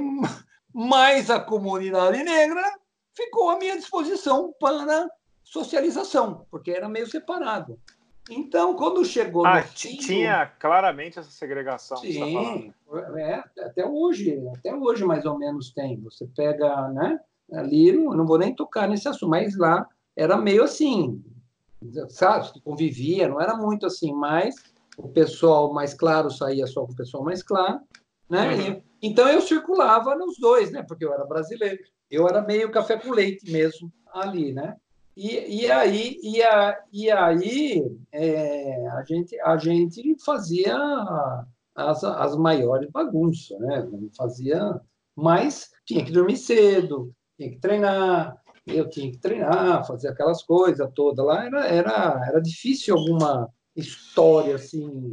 mais 0.72 1.32
a 1.32 1.40
comunidade 1.40 2.24
negra 2.24 2.62
ficou 3.16 3.50
à 3.50 3.58
minha 3.58 3.76
disposição 3.76 4.54
para 4.60 5.10
socialização, 5.44 6.46
porque 6.52 6.70
era 6.70 6.88
meio 6.88 7.08
separado. 7.08 7.80
Então, 8.30 8.76
quando 8.76 9.04
chegou 9.04 9.46
ah, 9.46 9.64
tinha 9.64 10.46
claramente 10.60 11.18
essa 11.18 11.32
segregação. 11.32 11.98
Tá 11.98 12.04
Sim, 12.04 12.74
é, 13.18 13.44
até 13.60 13.86
hoje, 13.86 14.40
até 14.56 14.74
hoje 14.74 15.04
mais 15.04 15.26
ou 15.26 15.40
menos 15.40 15.72
tem. 15.74 16.00
Você 16.02 16.26
pega, 16.36 16.90
né? 16.90 17.20
Ali, 17.52 17.92
não, 17.92 18.14
não 18.14 18.26
vou 18.26 18.38
nem 18.38 18.56
tocar 18.56 18.88
nesse 18.88 19.08
assunto, 19.08 19.30
mas 19.30 19.58
lá 19.58 19.88
era 20.16 20.38
meio 20.38 20.64
assim, 20.64 21.22
sabe? 22.10 22.62
Convivia, 22.62 23.28
não 23.28 23.42
era 23.42 23.56
muito 23.56 23.86
assim, 23.86 24.14
mas 24.14 24.56
o 24.98 25.08
pessoal 25.10 25.74
mais 25.74 25.94
claro 25.94 26.30
saía 26.30 26.68
só 26.68 26.86
com 26.86 26.92
o 26.92 26.96
pessoal 26.96 27.24
mais 27.24 27.42
claro, 27.42 27.80
né? 28.30 28.54
Uhum. 28.54 28.62
E, 28.62 28.84
então 29.02 29.28
eu 29.28 29.42
circulava 29.42 30.16
nos 30.16 30.38
dois, 30.38 30.72
né? 30.72 30.84
Porque 30.84 31.06
eu 31.06 31.14
era 31.14 31.26
brasileiro. 31.26 31.80
Eu 32.10 32.28
era 32.28 32.42
meio 32.42 32.72
café 32.72 32.98
com 32.98 33.12
leite 33.12 33.52
mesmo 33.52 33.92
ali, 34.14 34.54
né? 34.54 34.76
E, 35.16 35.62
e 35.62 35.72
aí, 35.72 36.20
e, 36.24 36.42
a, 36.42 36.80
e 36.92 37.12
aí 37.12 37.84
é, 38.12 38.88
a, 38.90 39.04
gente, 39.04 39.40
a 39.42 39.58
gente 39.58 40.16
fazia 40.24 40.76
as, 41.76 42.04
as 42.04 42.36
maiores 42.36 42.90
bagunças, 42.90 43.60
né? 43.60 43.88
Fazia, 44.18 44.80
mas 45.16 45.70
tinha 45.86 46.04
que 46.04 46.12
dormir 46.12 46.38
cedo, 46.38 47.14
tinha 47.38 47.52
que 47.52 47.60
treinar, 47.60 48.42
eu 48.66 48.90
tinha 48.90 49.12
que 49.12 49.18
treinar, 49.18 49.86
fazer 49.86 50.10
aquelas 50.10 50.44
coisas 50.44 50.90
todas 50.94 51.26
lá. 51.26 51.46
Era, 51.46 51.68
era, 51.68 52.22
era 52.28 52.42
difícil 52.42 52.98
alguma 52.98 53.50
história 53.76 54.56
assim 54.56 55.12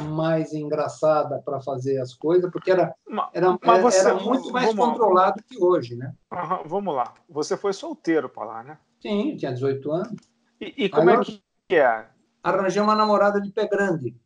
mais 0.00 0.54
engraçada 0.54 1.40
para 1.44 1.60
fazer 1.60 2.00
as 2.00 2.14
coisas, 2.14 2.50
porque 2.50 2.70
era, 2.70 2.94
era, 3.34 3.58
Mas 3.62 3.82
você, 3.82 4.00
era 4.00 4.14
muito 4.14 4.50
mais 4.50 4.74
controlado 4.74 5.36
lá. 5.36 5.44
que 5.46 5.62
hoje, 5.62 5.96
né? 5.96 6.14
Uhum, 6.32 6.62
vamos 6.66 6.94
lá. 6.94 7.12
Você 7.28 7.56
foi 7.56 7.72
solteiro 7.72 8.28
para 8.28 8.44
lá, 8.44 8.62
né? 8.62 8.78
Sim, 9.00 9.36
tinha 9.36 9.52
18 9.52 9.92
anos. 9.92 10.20
E, 10.60 10.84
e 10.84 10.88
como 10.88 11.10
Aí 11.10 11.16
é 11.16 11.20
que 11.68 11.76
é? 11.76 12.06
Arranjei 12.42 12.80
uma 12.80 12.94
namorada 12.94 13.40
de 13.40 13.50
pé 13.50 13.68
grande. 13.68 14.16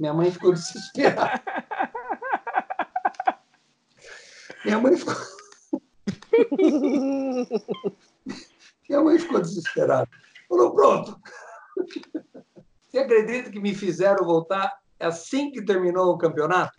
minha 0.00 0.14
mãe 0.14 0.30
ficou 0.30 0.52
desesperada. 0.54 1.42
minha 4.64 4.78
mãe 4.78 4.96
ficou. 4.96 5.14
minha 8.90 9.02
mãe 9.02 9.18
ficou 9.18 9.40
desesperada. 9.40 10.08
Falou, 10.48 10.74
pronto. 10.74 11.16
Você 12.88 12.98
acredita 12.98 13.50
que 13.50 13.60
me 13.60 13.72
fizeram 13.72 14.26
voltar 14.26 14.78
assim 14.98 15.52
que 15.52 15.64
terminou 15.64 16.12
o 16.12 16.18
campeonato? 16.18 16.76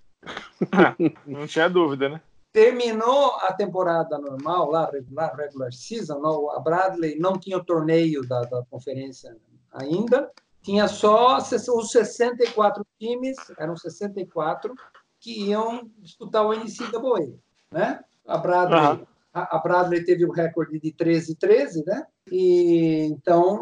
não 1.25 1.47
tinha 1.47 1.69
dúvida, 1.69 2.09
né? 2.09 2.21
Terminou 2.51 3.37
a 3.37 3.53
temporada 3.53 4.17
normal, 4.17 4.69
lá, 4.69 4.89
regular, 4.91 5.33
regular 5.37 5.71
season, 5.71 6.21
a 6.49 6.59
Bradley 6.59 7.17
não 7.17 7.39
tinha 7.39 7.57
o 7.57 7.63
torneio 7.63 8.27
da, 8.27 8.41
da 8.41 8.61
conferência 8.69 9.37
ainda, 9.71 10.29
tinha 10.61 10.89
só 10.89 11.37
os 11.37 11.91
64 11.91 12.85
times, 12.99 13.37
eram 13.57 13.77
64, 13.77 14.75
que 15.17 15.45
iam 15.45 15.89
disputar 15.99 16.45
o 16.45 16.53
NCAA, 16.53 17.33
né? 17.71 18.03
A 18.27 18.37
Bradley, 18.37 18.81
uhum. 18.81 19.07
A, 19.33 19.57
Bradley 19.59 20.03
teve 20.03 20.25
o 20.25 20.31
recorde 20.31 20.79
de 20.79 20.91
13-13, 20.91 21.85
né? 21.85 22.05
E 22.31 23.05
então 23.05 23.61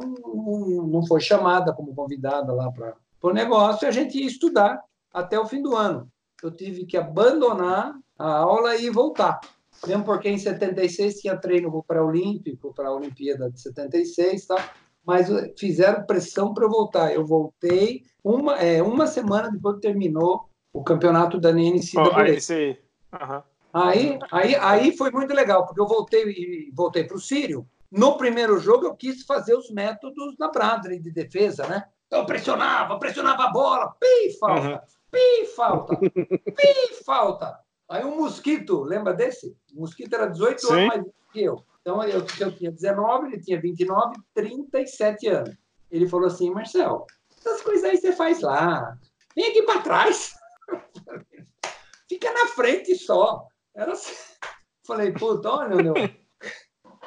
não 0.91 1.05
foi 1.05 1.22
chamada 1.22 1.74
como 1.74 1.93
convidada 1.93 2.51
lá 2.53 2.72
para 2.72 2.95
o 3.22 3.34
negócio 3.34 3.86
e 3.86 3.88
a 3.88 3.91
gente 3.91 4.17
ia 4.17 4.28
estudar 4.28 4.82
até 5.13 5.39
o 5.39 5.45
fim 5.45 5.61
do 5.61 5.76
ano. 5.76 6.09
Eu 6.41 6.51
tive 6.51 6.86
que 6.86 6.97
abandonar 6.97 7.93
a 8.17 8.38
aula 8.38 8.76
e 8.76 8.89
voltar. 8.89 9.39
Mesmo 9.88 10.03
porque 10.03 10.30
em 10.30 10.38
76 10.38 11.22
tinha 11.22 11.38
treino 11.38 11.84
para 11.84 12.03
Olímpico, 12.03 12.74
para 12.74 12.89
a 12.89 12.93
Olimpíada 12.93 13.49
de 13.49 13.61
76 13.61 14.45
tal, 14.45 14.59
mas 15.05 15.28
fizeram 15.57 16.05
pressão 16.05 16.53
para 16.53 16.65
eu 16.65 16.70
voltar. 16.70 17.13
Eu 17.13 17.26
voltei 17.26 18.03
uma, 18.24 18.57
é, 18.57 18.82
uma 18.82 19.07
semana 19.07 19.49
depois 19.49 19.76
que 19.76 19.82
terminou 19.82 20.49
o 20.74 20.84
campeonato 20.84 21.39
da 21.39 21.51
NCAA. 21.53 22.03
Oh, 22.03 22.15
aí, 22.15 22.41
sim. 22.41 22.76
Uhum. 23.13 23.41
Aí, 23.74 24.20
aí, 24.32 24.55
aí 24.55 24.97
foi 24.97 25.11
muito 25.11 25.34
legal, 25.34 25.65
porque 25.65 25.80
eu 25.82 25.88
voltei 25.88 26.24
e 26.24 26.72
voltei 26.74 27.03
para 27.03 27.17
o 27.17 27.22
Sírio. 27.22 27.67
No 27.91 28.17
primeiro 28.17 28.59
jogo, 28.59 28.86
eu 28.86 28.95
quis 28.95 29.24
fazer 29.24 29.55
os 29.55 29.70
métodos 29.72 30.38
da 30.38 30.49
Bradley 30.49 30.99
de 30.99 31.11
defesa, 31.11 31.65
né? 31.67 31.86
Então, 32.07 32.26
pressionava, 32.26 32.97
pressionava 32.97 33.43
a 33.43 33.51
bola, 33.51 33.95
pi, 33.99 34.38
falta, 34.39 34.67
uhum. 34.67 34.80
pi, 35.11 35.45
falta, 35.55 35.95
pi, 35.95 37.03
falta. 37.05 37.59
Aí 37.88 38.03
um 38.05 38.17
mosquito, 38.17 38.84
lembra 38.84 39.13
desse? 39.13 39.55
O 39.76 39.82
mosquito 39.82 40.13
era 40.13 40.28
18 40.28 40.61
Sim. 40.61 40.74
anos 40.74 40.88
mais 40.88 41.05
que 41.32 41.43
eu. 41.43 41.63
Então, 41.82 42.03
eu, 42.03 42.26
eu 42.39 42.51
tinha 42.51 42.72
19, 42.72 43.28
ele 43.28 43.41
tinha 43.41 43.59
29, 43.59 44.15
37 44.34 45.28
anos. 45.28 45.55
Ele 45.89 46.07
falou 46.07 46.28
assim, 46.28 46.51
Marcel, 46.51 47.05
essas 47.38 47.61
coisas 47.61 47.84
aí 47.84 47.97
você 47.97 48.11
faz 48.11 48.41
lá. 48.41 48.95
Vem 49.36 49.49
aqui 49.49 49.63
para 49.63 49.82
trás. 49.82 50.36
Fica 52.07 52.32
na 52.32 52.47
frente 52.47 52.95
só. 52.95 53.47
Era 53.80 53.94
assim. 53.94 54.14
Falei, 54.86 55.12
puta, 55.12 55.50
olha, 55.50 55.76
meu, 55.82 55.94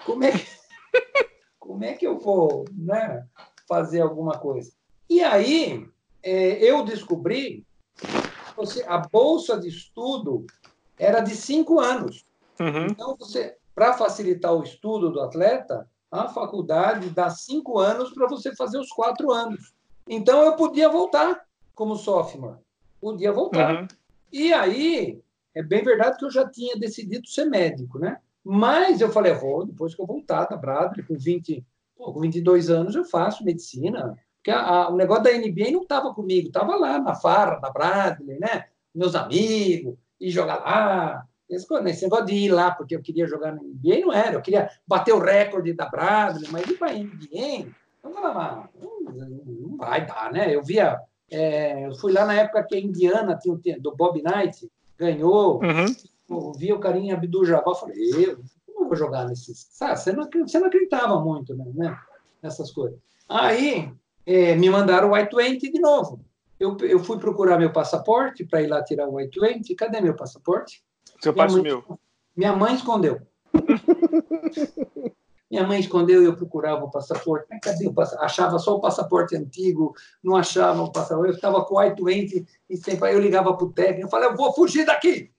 como 0.06 0.24
é 0.24 0.32
que, 0.32 0.46
como 1.58 1.84
é 1.84 1.92
que 1.94 2.06
eu 2.06 2.18
vou 2.18 2.64
né, 2.72 3.26
fazer 3.68 4.00
alguma 4.00 4.38
coisa? 4.38 4.72
E 5.10 5.20
aí 5.20 5.86
é, 6.22 6.62
eu 6.64 6.84
descobri 6.84 7.66
que 7.96 8.82
a 8.86 8.98
bolsa 8.98 9.58
de 9.58 9.68
estudo 9.68 10.46
era 10.96 11.20
de 11.20 11.34
cinco 11.34 11.80
anos. 11.80 12.24
Uhum. 12.60 12.86
Então, 12.86 13.16
você, 13.18 13.56
para 13.74 13.94
facilitar 13.94 14.54
o 14.54 14.62
estudo 14.62 15.10
do 15.10 15.20
atleta, 15.20 15.90
a 16.10 16.28
faculdade 16.28 17.10
dá 17.10 17.28
cinco 17.30 17.78
anos 17.78 18.12
para 18.12 18.28
você 18.28 18.54
fazer 18.54 18.78
os 18.78 18.92
quatro 18.92 19.32
anos. 19.32 19.74
Então, 20.08 20.42
eu 20.42 20.54
podia 20.54 20.88
voltar 20.88 21.44
como 21.74 21.96
sophomore. 21.96 22.58
Podia 23.00 23.32
voltar. 23.32 23.74
Uhum. 23.74 23.88
E 24.30 24.52
aí, 24.54 25.20
é 25.54 25.62
bem 25.62 25.82
verdade 25.82 26.18
que 26.18 26.24
eu 26.24 26.30
já 26.30 26.48
tinha 26.48 26.76
decidido 26.76 27.28
ser 27.28 27.44
médico, 27.44 27.98
né? 27.98 28.18
Mas 28.44 29.00
eu 29.00 29.10
falei, 29.10 29.32
vou, 29.32 29.66
depois 29.66 29.94
que 29.94 30.02
eu 30.02 30.06
voltar 30.06 30.46
da 30.46 30.56
Bradley, 30.56 31.06
com 31.06 31.16
20, 31.16 31.64
pô, 31.96 32.12
com 32.12 32.20
22 32.20 32.70
anos, 32.70 32.94
eu 32.94 33.04
faço 33.04 33.44
medicina, 33.44 34.18
porque 34.36 34.50
a, 34.50 34.60
a, 34.60 34.88
o 34.90 34.96
negócio 34.96 35.24
da 35.24 35.32
NBA 35.32 35.70
não 35.70 35.82
estava 35.82 36.12
comigo, 36.12 36.48
estava 36.48 36.74
lá 36.74 36.98
na 36.98 37.14
farra, 37.14 37.60
na 37.60 37.70
Bradley, 37.70 38.38
né? 38.38 38.64
Meus 38.94 39.14
amigos, 39.14 39.96
e 40.20 40.30
jogar 40.30 40.56
lá. 40.56 41.26
Esse, 41.48 41.70
negócio 42.02 42.24
de 42.24 42.34
ir 42.34 42.48
lá 42.48 42.70
porque 42.70 42.96
eu 42.96 43.02
queria 43.02 43.26
jogar 43.26 43.52
na 43.52 43.62
NBA 43.62 44.00
não 44.00 44.12
era, 44.12 44.34
eu 44.34 44.40
queria 44.40 44.70
bater 44.86 45.12
o 45.12 45.18
recorde 45.18 45.74
da 45.74 45.86
Bradley, 45.86 46.48
mas 46.50 46.66
ir 46.66 46.78
para 46.78 46.92
a 46.92 46.94
NBA, 46.94 47.66
eu 48.02 48.10
falava, 48.10 48.70
não, 48.80 49.00
não 49.02 49.76
vai 49.76 50.06
dar, 50.06 50.32
né? 50.32 50.54
Eu 50.54 50.62
via, 50.62 50.98
é, 51.30 51.86
eu 51.86 51.94
fui 51.96 52.10
lá 52.10 52.24
na 52.24 52.34
época 52.34 52.64
que 52.64 52.74
a 52.74 52.80
Indiana 52.80 53.38
tinha 53.38 53.78
do 53.78 53.94
Bob 53.94 54.22
Knight, 54.22 54.66
ganhou, 55.02 55.60
uhum. 55.62 56.52
vi 56.52 56.72
o 56.72 56.78
carinha 56.78 57.14
Abdul-Jabbar, 57.14 57.74
falei, 57.74 57.96
eu 58.14 58.38
não 58.68 58.86
vou 58.86 58.96
jogar 58.96 59.26
nesses... 59.26 59.66
Sabe, 59.70 59.98
você 59.98 60.12
não, 60.12 60.28
você 60.30 60.58
não 60.60 60.68
acreditava 60.68 61.20
muito 61.20 61.54
né, 61.54 61.64
né, 61.74 61.98
nessas 62.40 62.70
coisas. 62.70 62.98
Aí, 63.28 63.92
é, 64.24 64.54
me 64.54 64.70
mandaram 64.70 65.10
o 65.10 65.16
I-20 65.16 65.60
de 65.60 65.80
novo. 65.80 66.20
Eu, 66.58 66.76
eu 66.82 67.00
fui 67.00 67.18
procurar 67.18 67.58
meu 67.58 67.72
passaporte 67.72 68.44
para 68.44 68.62
ir 68.62 68.68
lá 68.68 68.82
tirar 68.84 69.08
o 69.08 69.20
I-20. 69.20 69.74
Cadê 69.76 70.00
meu 70.00 70.14
passaporte? 70.14 70.84
Seu 71.20 71.34
pai 71.34 71.50
sumiu. 71.50 71.82
Minha 72.36 72.54
mãe 72.54 72.74
escondeu. 72.74 73.20
Minha 75.52 75.66
mãe 75.66 75.80
escondeu 75.80 76.22
e 76.22 76.24
eu 76.24 76.34
procurava 76.34 76.82
o 76.82 76.90
passaporte. 76.90 77.46
Cadê 77.60 77.86
o 77.86 77.92
passaporte? 77.92 78.24
Achava 78.24 78.58
só 78.58 78.74
o 78.74 78.80
passaporte 78.80 79.36
antigo, 79.36 79.94
não 80.24 80.34
achava 80.34 80.80
o 80.80 80.90
passaporte. 80.90 81.28
Eu 81.28 81.34
estava 81.34 81.62
com 81.62 81.74
o 81.74 81.82
I-20 81.82 82.46
e 82.70 82.76
sempre 82.78 83.12
eu 83.12 83.20
ligava 83.20 83.54
para 83.54 83.66
o 83.66 83.70
técnico 83.70 84.08
e 84.08 84.10
falava, 84.10 84.32
eu 84.32 84.36
vou 84.38 84.50
fugir 84.54 84.86
daqui. 84.86 85.30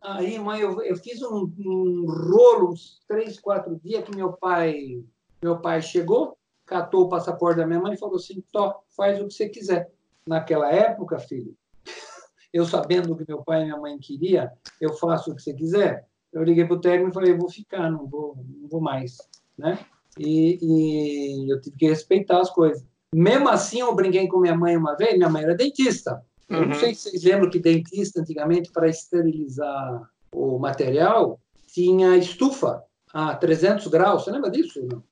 Aí, 0.00 0.38
mãe, 0.38 0.62
eu, 0.62 0.80
eu 0.80 0.96
fiz 0.96 1.20
um, 1.20 1.52
um, 1.58 2.06
rolo, 2.08 2.70
uns 2.72 3.02
três, 3.06 3.38
quatro 3.38 3.78
dias 3.84 4.02
que 4.04 4.16
meu 4.16 4.32
pai, 4.32 5.04
meu 5.42 5.58
pai 5.58 5.82
chegou, 5.82 6.38
catou 6.64 7.02
o 7.02 7.08
passaporte 7.10 7.58
da 7.58 7.66
minha 7.66 7.80
mãe 7.80 7.92
e 7.92 7.98
falou 7.98 8.16
assim, 8.16 8.42
Tó, 8.50 8.82
faz 8.96 9.20
o 9.20 9.28
que 9.28 9.34
você 9.34 9.50
quiser. 9.50 9.92
Naquela 10.26 10.72
época, 10.72 11.18
filho, 11.18 11.54
eu 12.54 12.64
sabendo 12.64 13.14
que 13.14 13.28
meu 13.28 13.42
pai 13.42 13.60
e 13.60 13.64
minha 13.64 13.76
mãe 13.76 13.98
queria, 13.98 14.50
eu 14.80 14.94
faço 14.94 15.30
o 15.30 15.36
que 15.36 15.42
você 15.42 15.52
quiser. 15.52 16.08
Eu 16.32 16.42
liguei 16.42 16.64
para 16.64 16.76
o 16.76 16.80
técnico 16.80 17.10
e 17.10 17.14
falei, 17.14 17.32
eu 17.32 17.38
vou 17.38 17.50
ficar, 17.50 17.90
não 17.90 18.06
vou, 18.06 18.34
não 18.62 18.66
vou 18.66 18.80
mais 18.80 19.18
né? 19.58 19.78
E, 20.18 20.58
e, 20.60 21.52
eu 21.52 21.60
tive 21.60 21.76
que 21.76 21.88
respeitar 21.88 22.40
as 22.40 22.50
coisas. 22.50 22.84
Mesmo 23.14 23.48
assim, 23.48 23.80
eu 23.80 23.94
brinquei 23.94 24.26
com 24.28 24.40
minha 24.40 24.56
mãe 24.56 24.76
uma 24.76 24.96
vez, 24.96 25.16
minha 25.16 25.28
mãe 25.28 25.44
era 25.44 25.54
dentista. 25.54 26.22
Uhum. 26.50 26.56
Eu 26.56 26.66
não 26.66 26.74
sei 26.74 26.94
se 26.94 27.10
vocês 27.10 27.24
lembram 27.24 27.50
que 27.50 27.58
dentista, 27.58 28.20
antigamente, 28.20 28.70
para 28.70 28.88
esterilizar 28.88 30.08
o 30.32 30.58
material, 30.58 31.40
tinha 31.72 32.16
estufa 32.16 32.82
a 33.12 33.34
300 33.34 33.86
graus. 33.88 34.24
Você 34.24 34.30
lembra 34.30 34.50
disso? 34.50 34.86
Não? 34.86 35.02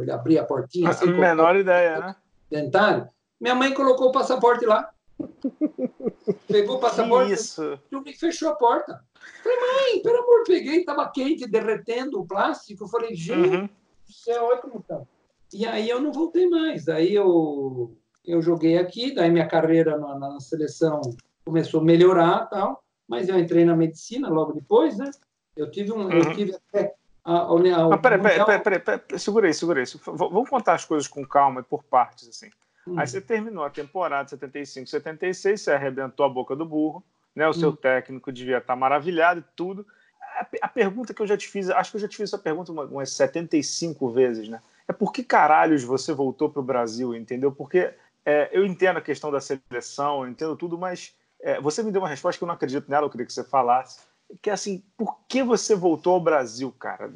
Ele 0.00 0.10
abria 0.10 0.42
a 0.42 0.44
portinha. 0.44 0.90
Assim, 0.90 1.12
menor 1.12 1.56
ideia, 1.56 1.98
né? 1.98 2.16
Dentário. 2.50 3.08
Minha 3.40 3.54
mãe 3.54 3.72
colocou 3.72 4.08
o 4.08 4.12
passaporte 4.12 4.66
lá. 4.66 4.90
Pegou 6.46 6.76
o 6.76 6.80
passaporte 6.80 7.32
Isso. 7.32 7.78
e 8.06 8.12
fechou 8.14 8.48
a 8.50 8.54
porta. 8.54 9.02
Falei, 9.42 9.58
mãe, 9.58 10.02
pelo 10.02 10.22
amor, 10.22 10.44
peguei, 10.46 10.80
estava 10.80 11.08
quente, 11.10 11.46
derretendo 11.46 12.20
o 12.20 12.26
plástico. 12.26 12.88
Falei, 12.88 13.14
gente 13.14 13.56
uhum. 13.56 13.66
do 13.66 14.12
céu, 14.12 14.44
olha 14.44 14.58
como 14.58 14.82
tá. 14.82 15.02
E 15.52 15.66
aí 15.66 15.88
eu 15.88 16.00
não 16.00 16.12
voltei 16.12 16.48
mais. 16.48 16.84
Daí 16.84 17.14
eu, 17.14 17.96
eu 18.24 18.40
joguei 18.40 18.78
aqui, 18.78 19.14
daí 19.14 19.30
minha 19.30 19.48
carreira 19.48 19.98
na, 19.98 20.18
na 20.18 20.40
seleção 20.40 21.00
começou 21.44 21.80
a 21.80 21.84
melhorar 21.84 22.46
tal, 22.46 22.82
mas 23.08 23.28
eu 23.28 23.38
entrei 23.38 23.64
na 23.64 23.74
medicina 23.74 24.28
logo 24.28 24.52
depois, 24.52 24.96
né? 24.96 25.10
Eu 25.56 25.70
tive 25.70 25.92
um, 25.92 26.04
uhum. 26.04 26.12
eu 26.12 26.34
tive 26.34 26.54
até 26.54 26.94
a, 27.24 27.32
a, 27.32 27.42
a, 27.42 27.94
ah, 27.94 27.98
peraí, 27.98 28.20
peraí, 28.20 28.44
peraí, 28.44 28.60
peraí, 28.60 28.80
peraí, 28.80 29.18
segura 29.18 29.46
aí, 29.46 29.54
segura 29.54 29.80
aí. 29.80 29.86
Vamos 30.06 30.48
contar 30.48 30.74
as 30.74 30.84
coisas 30.84 31.06
com 31.06 31.26
calma 31.26 31.60
e 31.60 31.64
por 31.64 31.82
partes, 31.82 32.28
assim. 32.28 32.50
Hum. 32.86 32.98
Aí 32.98 33.06
você 33.06 33.20
terminou 33.20 33.64
a 33.64 33.70
temporada 33.70 34.28
75, 34.28 34.88
76, 34.88 35.60
você 35.60 35.72
arrebentou 35.72 36.24
a 36.24 36.28
boca 36.28 36.56
do 36.56 36.64
burro, 36.64 37.04
né? 37.34 37.48
O 37.48 37.52
seu 37.52 37.70
hum. 37.70 37.76
técnico 37.76 38.32
devia 38.32 38.58
estar 38.58 38.76
maravilhado 38.76 39.40
e 39.40 39.44
tudo. 39.56 39.86
A, 40.20 40.46
a, 40.62 40.68
pergunta 40.68 41.12
que 41.12 41.20
eu 41.20 41.26
já 41.26 41.36
te 41.36 41.48
fiz, 41.48 41.68
acho 41.70 41.90
que 41.90 41.96
eu 41.96 42.00
já 42.00 42.08
te 42.08 42.16
fiz 42.16 42.30
essa 42.30 42.38
pergunta 42.38 42.72
umas 42.72 43.12
75 43.12 44.10
vezes, 44.10 44.48
né? 44.48 44.60
É 44.88 44.92
por 44.92 45.12
que 45.12 45.22
caralhos 45.22 45.84
você 45.84 46.12
voltou 46.12 46.50
para 46.50 46.60
o 46.60 46.64
Brasil, 46.64 47.14
entendeu? 47.14 47.52
Porque 47.52 47.94
é, 48.24 48.48
eu 48.52 48.66
entendo 48.66 48.96
a 48.96 49.02
questão 49.02 49.30
da 49.30 49.40
seleção, 49.40 50.24
eu 50.24 50.30
entendo 50.30 50.56
tudo, 50.56 50.76
mas 50.76 51.14
é, 51.40 51.60
você 51.60 51.82
me 51.82 51.92
deu 51.92 52.02
uma 52.02 52.08
resposta 52.08 52.38
que 52.38 52.44
eu 52.44 52.48
não 52.48 52.54
acredito 52.54 52.90
nela, 52.90 53.06
eu 53.06 53.10
queria 53.10 53.26
que 53.26 53.32
você 53.32 53.44
falasse. 53.44 54.00
Que 54.40 54.50
é 54.50 54.52
assim, 54.52 54.84
por 54.96 55.18
que 55.26 55.42
você 55.42 55.74
voltou 55.74 56.14
ao 56.14 56.20
Brasil, 56.20 56.72
cara? 56.78 57.10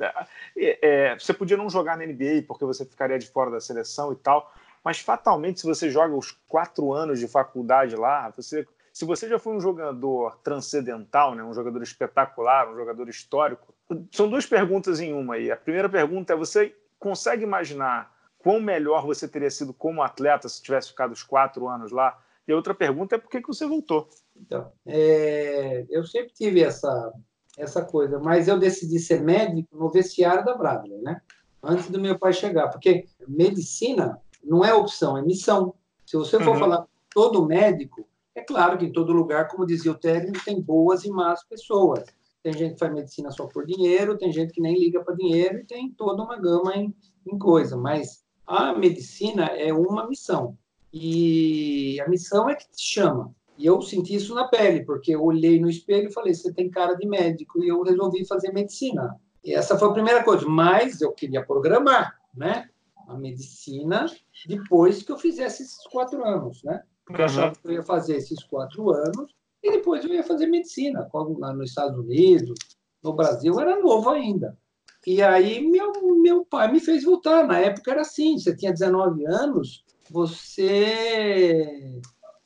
É, 0.56 1.10
é 1.12 1.18
você 1.18 1.32
podia 1.32 1.56
não 1.56 1.70
jogar 1.70 1.96
na 1.96 2.04
NBA 2.04 2.44
porque 2.46 2.64
você 2.64 2.84
ficaria 2.84 3.18
de 3.18 3.28
fora 3.28 3.50
da 3.50 3.60
seleção 3.60 4.12
e 4.12 4.16
tal, 4.16 4.52
mas 4.84 4.98
fatalmente, 4.98 5.60
se 5.60 5.66
você 5.66 5.88
joga 5.90 6.14
os 6.14 6.32
quatro 6.46 6.92
anos 6.92 7.18
de 7.18 7.26
faculdade 7.26 7.96
lá, 7.96 8.30
você, 8.30 8.66
se 8.94 9.04
você 9.04 9.28
já 9.28 9.40
foi 9.40 9.56
um 9.56 9.60
jogador 9.60 10.38
transcendental, 10.38 11.34
né, 11.34 11.42
um 11.42 11.52
jogador 11.52 11.82
espetacular, 11.82 12.72
um 12.72 12.76
jogador 12.76 13.08
histórico, 13.08 13.74
são 14.12 14.30
duas 14.30 14.46
perguntas 14.46 15.00
em 15.00 15.12
uma 15.12 15.34
aí. 15.34 15.50
A 15.50 15.56
primeira 15.56 15.88
pergunta 15.88 16.32
é: 16.32 16.36
você 16.36 16.72
consegue 16.96 17.42
imaginar 17.42 18.14
quão 18.38 18.60
melhor 18.60 19.04
você 19.04 19.26
teria 19.26 19.50
sido 19.50 19.74
como 19.74 20.00
atleta 20.00 20.48
se 20.48 20.62
tivesse 20.62 20.90
ficado 20.90 21.10
os 21.10 21.24
quatro 21.24 21.66
anos 21.66 21.90
lá? 21.90 22.16
E 22.46 22.52
a 22.52 22.56
outra 22.56 22.72
pergunta 22.72 23.16
é 23.16 23.18
por 23.18 23.28
que, 23.28 23.42
que 23.42 23.48
você 23.48 23.66
voltou? 23.66 24.08
Então, 24.36 24.70
é, 24.86 25.84
eu 25.90 26.04
sempre 26.06 26.32
tive 26.32 26.62
essa, 26.62 27.12
essa 27.58 27.84
coisa, 27.84 28.20
mas 28.20 28.46
eu 28.46 28.60
decidi 28.60 29.00
ser 29.00 29.20
médico 29.20 29.76
no 29.76 29.90
vestiário 29.90 30.44
da 30.44 30.54
Bradley, 30.54 31.02
né? 31.02 31.20
Antes 31.60 31.90
do 31.90 32.00
meu 32.00 32.16
pai 32.16 32.32
chegar, 32.32 32.68
porque 32.68 33.06
medicina 33.26 34.20
não 34.40 34.64
é 34.64 34.72
opção, 34.72 35.18
é 35.18 35.22
missão. 35.22 35.74
Se 36.06 36.16
você 36.16 36.38
for 36.38 36.50
uhum. 36.50 36.58
falar 36.60 36.86
todo 37.12 37.44
médico, 37.44 38.06
é 38.34 38.42
claro 38.42 38.78
que 38.78 38.86
em 38.86 38.92
todo 38.92 39.12
lugar, 39.12 39.48
como 39.48 39.66
dizia 39.66 39.92
o 39.92 39.98
técnico, 39.98 40.44
tem 40.44 40.60
boas 40.60 41.04
e 41.04 41.10
más 41.10 41.44
pessoas. 41.44 42.04
Tem 42.42 42.52
gente 42.52 42.74
que 42.74 42.78
faz 42.78 42.92
medicina 42.92 43.30
só 43.30 43.46
por 43.46 43.64
dinheiro, 43.64 44.18
tem 44.18 44.32
gente 44.32 44.52
que 44.52 44.60
nem 44.60 44.78
liga 44.78 45.02
para 45.02 45.14
dinheiro 45.14 45.58
e 45.58 45.64
tem 45.64 45.90
toda 45.90 46.22
uma 46.22 46.38
gama 46.38 46.76
em, 46.76 46.94
em 47.26 47.38
coisa. 47.38 47.76
Mas 47.76 48.24
a 48.46 48.74
medicina 48.74 49.46
é 49.46 49.72
uma 49.72 50.06
missão. 50.08 50.58
E 50.92 52.00
a 52.00 52.08
missão 52.08 52.48
é 52.48 52.54
que 52.54 52.70
te 52.70 52.82
chama. 52.82 53.34
E 53.56 53.64
eu 53.66 53.80
senti 53.80 54.14
isso 54.14 54.34
na 54.34 54.48
pele, 54.48 54.84
porque 54.84 55.14
eu 55.14 55.22
olhei 55.22 55.60
no 55.60 55.70
espelho 55.70 56.08
e 56.08 56.12
falei: 56.12 56.34
você 56.34 56.52
tem 56.52 56.70
cara 56.70 56.94
de 56.94 57.06
médico. 57.06 57.62
E 57.62 57.68
eu 57.68 57.82
resolvi 57.82 58.26
fazer 58.26 58.52
medicina. 58.52 59.18
E 59.42 59.54
essa 59.54 59.78
foi 59.78 59.88
a 59.88 59.92
primeira 59.92 60.22
coisa. 60.22 60.46
Mas 60.46 61.00
eu 61.00 61.12
queria 61.12 61.44
programar, 61.44 62.18
né? 62.34 62.68
a 63.08 63.16
medicina 63.16 64.06
depois 64.46 65.02
que 65.02 65.12
eu 65.12 65.18
fizesse 65.18 65.62
esses 65.62 65.86
quatro 65.86 66.24
anos, 66.24 66.62
né? 66.62 66.82
Porque 67.04 67.20
eu 67.20 67.26
achava 67.26 67.54
que 67.54 67.68
eu 67.68 67.72
ia 67.72 67.82
fazer 67.82 68.16
esses 68.16 68.42
quatro 68.44 68.90
anos 68.90 69.34
e 69.62 69.70
depois 69.70 70.04
eu 70.04 70.12
ia 70.12 70.22
fazer 70.22 70.46
medicina, 70.46 71.08
como 71.10 71.38
lá 71.38 71.52
nos 71.52 71.70
Estados 71.70 71.98
Unidos, 71.98 72.58
no 73.02 73.12
Brasil, 73.12 73.58
era 73.60 73.80
novo 73.80 74.10
ainda. 74.10 74.58
E 75.06 75.22
aí 75.22 75.66
meu, 75.66 75.92
meu 76.22 76.44
pai 76.46 76.72
me 76.72 76.80
fez 76.80 77.04
voltar. 77.04 77.46
Na 77.46 77.58
época 77.58 77.90
era 77.90 78.00
assim, 78.00 78.38
você 78.38 78.56
tinha 78.56 78.72
19 78.72 79.26
anos, 79.26 79.84
você 80.10 82.00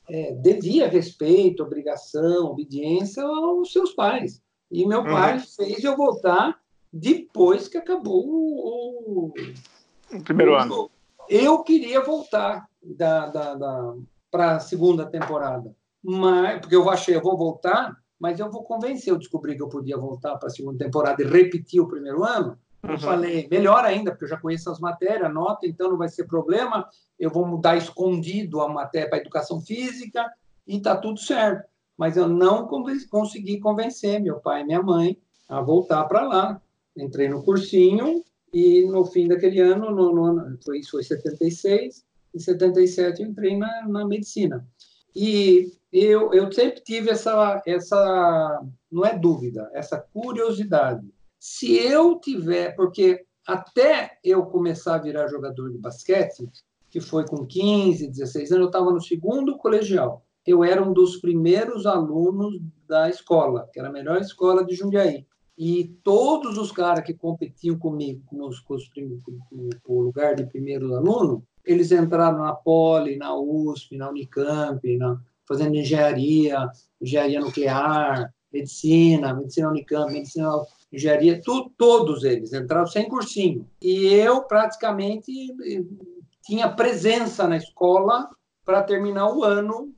é, 0.09 0.33
devia 0.33 0.89
respeito, 0.89 1.63
obrigação, 1.63 2.47
obediência 2.47 3.23
aos 3.23 3.73
seus 3.73 3.93
pais. 3.93 4.43
E 4.71 4.87
meu 4.87 5.03
pai 5.03 5.35
uhum. 5.35 5.41
fez 5.41 5.85
eu 5.85 5.97
voltar 5.97 6.61
depois 6.93 7.69
que 7.69 7.79
acabou 7.79 8.25
o, 8.27 9.35
no 10.11 10.25
primeiro 10.25 10.55
ano. 10.55 10.91
Eu 11.29 11.63
queria 11.63 12.03
voltar 12.03 12.69
da, 12.83 13.27
da, 13.27 13.55
da 13.55 13.95
para 14.31 14.57
a 14.57 14.61
segunda 14.61 15.07
temporada, 15.07 15.75
mas 16.03 16.61
porque 16.61 16.77
eu 16.77 16.89
achei, 16.91 17.17
eu 17.17 17.23
vou 17.23 17.37
voltar, 17.37 17.97
mas 18.19 18.39
eu 18.39 18.51
vou 18.51 18.63
convencer. 18.63 19.13
Eu 19.13 19.19
descobri 19.19 19.57
que 19.57 19.63
eu 19.63 19.69
podia 19.69 19.97
voltar 19.97 20.37
para 20.37 20.49
a 20.49 20.51
segunda 20.51 20.85
temporada 20.85 21.23
e 21.23 21.27
repetir 21.27 21.81
o 21.81 21.89
primeiro 21.89 22.25
ano. 22.25 22.59
Eu 22.83 22.91
uhum. 22.91 22.99
falei, 22.99 23.49
melhor 23.51 23.85
ainda, 23.85 24.11
porque 24.11 24.25
eu 24.25 24.29
já 24.29 24.37
conheço 24.37 24.71
as 24.71 24.79
matérias, 24.79 25.33
nota, 25.33 25.67
então 25.67 25.91
não 25.91 25.99
vai 25.99 26.09
ser 26.09 26.25
problema. 26.27 26.89
Eu 27.19 27.31
vou 27.31 27.47
mudar 27.47 27.77
escondido 27.77 28.61
a 28.61 28.69
matéria 28.69 29.09
para 29.09 29.19
educação 29.19 29.61
física 29.61 30.31
e 30.67 30.77
está 30.77 30.97
tudo 30.97 31.19
certo. 31.19 31.69
Mas 31.97 32.17
eu 32.17 32.29
não 32.29 32.69
consegui 33.11 33.59
convencer 33.59 34.21
meu 34.21 34.39
pai 34.39 34.63
e 34.63 34.65
minha 34.65 34.83
mãe 34.83 35.19
a 35.49 35.61
voltar 35.61 36.05
para 36.05 36.23
lá. 36.23 36.63
Entrei 36.97 37.29
no 37.29 37.43
cursinho, 37.43 38.23
e 38.53 38.87
no 38.87 39.05
fim 39.05 39.29
daquele 39.29 39.61
ano, 39.61 39.91
no, 39.91 40.13
no 40.13 40.59
foi, 40.65 40.79
isso 40.79 40.93
foi 40.93 41.03
76, 41.03 42.05
em 42.35 42.39
77 42.39 43.23
eu 43.23 43.29
entrei 43.29 43.57
na, 43.57 43.89
na 43.89 44.07
medicina. 44.07 44.67
E 45.15 45.73
eu, 45.93 46.33
eu 46.33 46.53
sempre 46.53 46.83
tive 46.83 47.11
essa, 47.11 47.63
essa, 47.67 48.63
não 48.91 49.05
é 49.05 49.19
dúvida, 49.19 49.71
essa 49.73 49.99
curiosidade. 49.99 51.07
Se 51.39 51.77
eu 51.77 52.19
tiver, 52.19 52.75
porque 52.75 53.25
até 53.47 54.19
eu 54.23 54.45
começar 54.47 54.97
a 54.97 55.03
virar 55.03 55.29
jogador 55.29 55.71
de 55.71 55.79
basquete, 55.79 56.49
que 56.91 57.01
foi 57.01 57.27
com 57.27 57.47
15, 57.47 58.09
16 58.09 58.53
anos, 58.53 58.63
eu 58.63 58.69
estava 58.69 58.93
no 58.93 59.01
segundo 59.01 59.57
colegial. 59.57 60.25
Eu 60.47 60.65
era 60.65 60.83
um 60.83 60.93
dos 60.93 61.17
primeiros 61.17 61.87
alunos 61.87 62.61
da 62.87 63.09
escola, 63.09 63.69
que 63.73 63.79
era 63.79 63.89
a 63.89 63.93
melhor 63.93 64.21
escola 64.21 64.65
de 64.65 64.75
Jundiaí. 64.75 65.27
E 65.57 65.97
todos 66.05 66.57
os 66.57 66.71
caras 66.71 67.05
que 67.05 67.13
competiam 67.13 67.79
comigo 67.79 68.23
nos, 68.33 68.61
com, 68.61 68.77
com, 69.83 69.93
o 69.93 70.01
lugar 70.01 70.37
de 70.37 70.47
primeiro 70.47 70.95
aluno, 70.95 71.43
eles 71.69 71.93
entraram 71.93 72.39
na 72.39 72.55
Poli, 72.55 73.17
na 73.17 73.35
USP, 73.35 73.97
na 73.97 74.09
Unicamp, 74.09 74.81
na, 74.97 75.21
fazendo 75.47 75.77
engenharia, 75.77 76.67
engenharia 77.01 77.41
nuclear, 77.41 78.33
medicina, 78.53 79.35
medicina 79.35 79.69
Unicamp, 79.69 80.11
medicina 80.11 80.51
engenharia, 80.91 81.41
tu, 81.43 81.71
todos 81.77 82.25
eles 82.25 82.53
entraram 82.53 82.87
sem 82.87 83.09
cursinho. 83.09 83.69
E 83.83 84.07
eu 84.07 84.43
praticamente 84.43 85.31
tinha 86.43 86.71
presença 86.71 87.47
na 87.47 87.59
escola 87.59 88.31
para 88.65 88.83
terminar 88.83 89.31
o 89.31 89.45
ano 89.45 89.93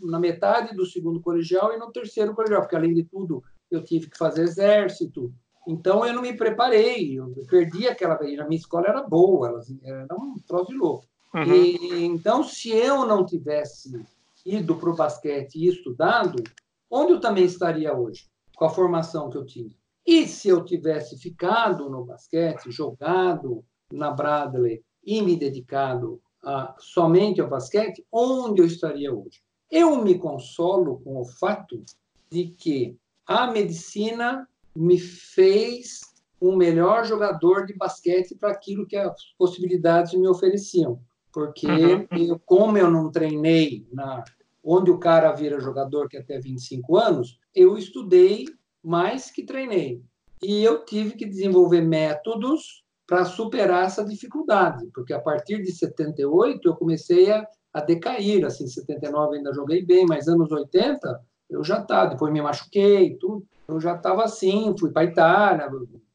na 0.00 0.18
metade 0.18 0.74
do 0.74 0.86
segundo 0.86 1.20
colegial 1.20 1.72
e 1.72 1.78
no 1.78 1.92
terceiro 1.92 2.34
colegial, 2.34 2.62
porque 2.62 2.76
além 2.76 2.94
de 2.94 3.04
tudo 3.04 3.42
eu 3.70 3.82
tive 3.82 4.08
que 4.08 4.18
fazer 4.18 4.42
exército. 4.42 5.32
Então, 5.70 6.04
eu 6.04 6.12
não 6.12 6.22
me 6.22 6.36
preparei, 6.36 7.16
eu 7.16 7.32
perdi 7.48 7.86
aquela. 7.86 8.16
A 8.16 8.48
minha 8.48 8.58
escola 8.58 8.88
era 8.88 9.02
boa, 9.02 9.62
era 9.84 10.14
um 10.16 10.34
troço 10.44 10.72
de 10.72 10.76
louco. 10.76 11.06
Uhum. 11.32 11.44
E, 11.44 12.04
então, 12.04 12.42
se 12.42 12.70
eu 12.70 13.06
não 13.06 13.24
tivesse 13.24 14.04
ido 14.44 14.74
para 14.74 14.90
o 14.90 14.96
basquete 14.96 15.54
e 15.54 15.68
estudado, 15.68 16.42
onde 16.90 17.12
eu 17.12 17.20
também 17.20 17.44
estaria 17.44 17.96
hoje, 17.96 18.28
com 18.56 18.64
a 18.64 18.70
formação 18.70 19.30
que 19.30 19.36
eu 19.36 19.46
tive? 19.46 19.76
E 20.04 20.26
se 20.26 20.48
eu 20.48 20.64
tivesse 20.64 21.16
ficado 21.16 21.88
no 21.88 22.04
basquete, 22.04 22.72
jogado 22.72 23.64
na 23.92 24.10
Bradley 24.10 24.82
e 25.04 25.22
me 25.22 25.36
dedicado 25.36 26.20
a, 26.42 26.74
somente 26.78 27.40
ao 27.40 27.48
basquete, 27.48 28.04
onde 28.10 28.60
eu 28.60 28.66
estaria 28.66 29.14
hoje? 29.14 29.40
Eu 29.70 30.02
me 30.02 30.18
consolo 30.18 30.98
com 31.04 31.20
o 31.20 31.24
fato 31.24 31.84
de 32.28 32.46
que 32.46 32.96
a 33.24 33.52
medicina 33.52 34.48
me 34.80 34.98
fez 34.98 36.00
um 36.40 36.56
melhor 36.56 37.04
jogador 37.04 37.66
de 37.66 37.74
basquete 37.74 38.34
para 38.34 38.50
aquilo 38.50 38.86
que 38.86 38.96
as 38.96 39.14
possibilidades 39.38 40.14
me 40.14 40.26
ofereciam. 40.26 40.98
Porque, 41.32 41.66
uhum. 41.66 42.06
eu, 42.12 42.40
como 42.44 42.78
eu 42.78 42.90
não 42.90 43.10
treinei 43.10 43.86
na 43.92 44.24
onde 44.62 44.90
o 44.90 44.98
cara 44.98 45.32
vira 45.32 45.60
jogador 45.60 46.08
que 46.08 46.16
é 46.16 46.20
até 46.20 46.38
25 46.38 46.96
anos, 46.96 47.38
eu 47.54 47.78
estudei 47.78 48.44
mais 48.82 49.30
que 49.30 49.44
treinei. 49.44 50.02
E 50.42 50.62
eu 50.62 50.84
tive 50.84 51.12
que 51.12 51.26
desenvolver 51.26 51.80
métodos 51.82 52.84
para 53.06 53.24
superar 53.24 53.86
essa 53.86 54.04
dificuldade, 54.04 54.86
porque 54.94 55.12
a 55.12 55.20
partir 55.20 55.62
de 55.62 55.72
78 55.72 56.68
eu 56.68 56.76
comecei 56.76 57.30
a, 57.30 57.46
a 57.72 57.80
decair, 57.80 58.44
assim, 58.44 58.66
79 58.66 59.36
ainda 59.36 59.52
joguei 59.52 59.84
bem, 59.84 60.06
mas 60.06 60.28
anos 60.28 60.50
80 60.50 61.20
eu 61.50 61.64
já 61.64 61.80
estava, 61.80 62.10
depois 62.10 62.32
me 62.32 62.40
machuquei, 62.40 63.16
tudo, 63.16 63.44
eu 63.66 63.80
já 63.80 63.96
estava 63.96 64.24
assim, 64.24 64.74
fui 64.78 64.90
para 64.90 65.04
Itália, 65.04 65.70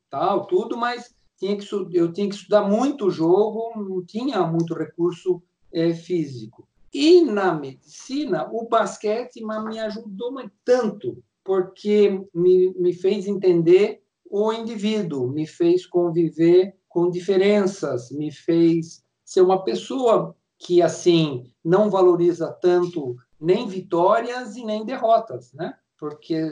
tal, 0.10 0.46
tudo, 0.46 0.78
mas 0.78 1.14
tinha 1.38 1.58
que, 1.58 1.66
eu 1.94 2.12
tinha 2.12 2.30
que 2.30 2.36
estudar 2.36 2.64
muito 2.64 3.08
o 3.08 3.12
jogo, 3.12 3.72
não 3.76 4.04
tinha 4.06 4.46
muito 4.46 4.74
recurso 4.74 5.42
é, 5.72 5.94
físico. 5.94 6.68
E 6.94 7.22
na 7.22 7.54
medicina, 7.54 8.50
o 8.52 8.68
basquete 8.70 9.44
me 9.44 9.80
ajudou 9.80 10.34
tanto, 10.64 11.22
porque 11.44 12.26
me, 12.34 12.74
me 12.74 12.94
fez 12.94 13.28
entender 13.28 14.02
o 14.30 14.52
indivíduo, 14.54 15.28
me 15.28 15.46
fez 15.46 15.86
conviver 15.86 16.76
com 16.88 17.10
diferenças, 17.10 18.10
me 18.12 18.32
fez 18.32 19.04
ser 19.24 19.42
uma 19.42 19.64
pessoa 19.64 20.36
que 20.58 20.82
assim 20.82 21.52
não 21.64 21.90
valoriza 21.90 22.52
tanto 22.62 23.18
nem 23.40 23.68
vitórias 23.68 24.56
e 24.56 24.64
nem 24.64 24.86
derrotas, 24.86 25.54
né? 25.54 25.74
Porque 25.98 26.52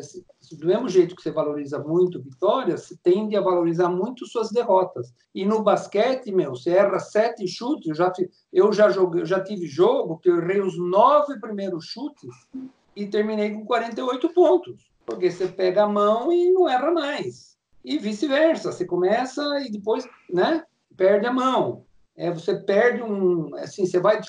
do 0.57 0.67
mesmo 0.67 0.87
jeito 0.87 1.15
que 1.15 1.21
você 1.21 1.31
valoriza 1.31 1.77
muito 1.79 2.21
vitórias, 2.21 2.83
você 2.83 2.97
tende 3.03 3.35
a 3.35 3.41
valorizar 3.41 3.89
muito 3.89 4.25
suas 4.25 4.49
derrotas. 4.51 5.13
E 5.35 5.45
no 5.45 5.61
basquete, 5.61 6.31
meu, 6.31 6.51
você 6.51 6.71
erra 6.71 6.99
sete 6.99 7.45
chutes. 7.47 7.87
Eu 7.87 7.95
já, 7.95 8.11
eu 8.53 8.71
já 8.71 8.89
joguei, 8.89 9.21
eu 9.21 9.25
já 9.25 9.43
tive 9.43 9.67
jogo 9.67 10.17
que 10.19 10.29
eu 10.29 10.41
errei 10.41 10.61
os 10.61 10.77
nove 10.77 11.39
primeiros 11.39 11.85
chutes 11.85 12.29
e 12.95 13.05
terminei 13.05 13.51
com 13.51 13.65
48 13.65 14.33
pontos, 14.33 14.89
porque 15.05 15.29
você 15.29 15.47
pega 15.47 15.83
a 15.83 15.89
mão 15.89 16.31
e 16.31 16.51
não 16.51 16.69
erra 16.69 16.91
mais. 16.91 17.57
E 17.83 17.97
vice-versa, 17.97 18.71
você 18.71 18.85
começa 18.85 19.41
e 19.59 19.69
depois, 19.69 20.07
né, 20.29 20.63
perde 20.95 21.25
a 21.25 21.33
mão. 21.33 21.83
É, 22.15 22.31
você 22.31 22.55
perde 22.55 23.01
um, 23.01 23.53
assim, 23.55 23.85
você 23.85 23.99
vai. 23.99 24.21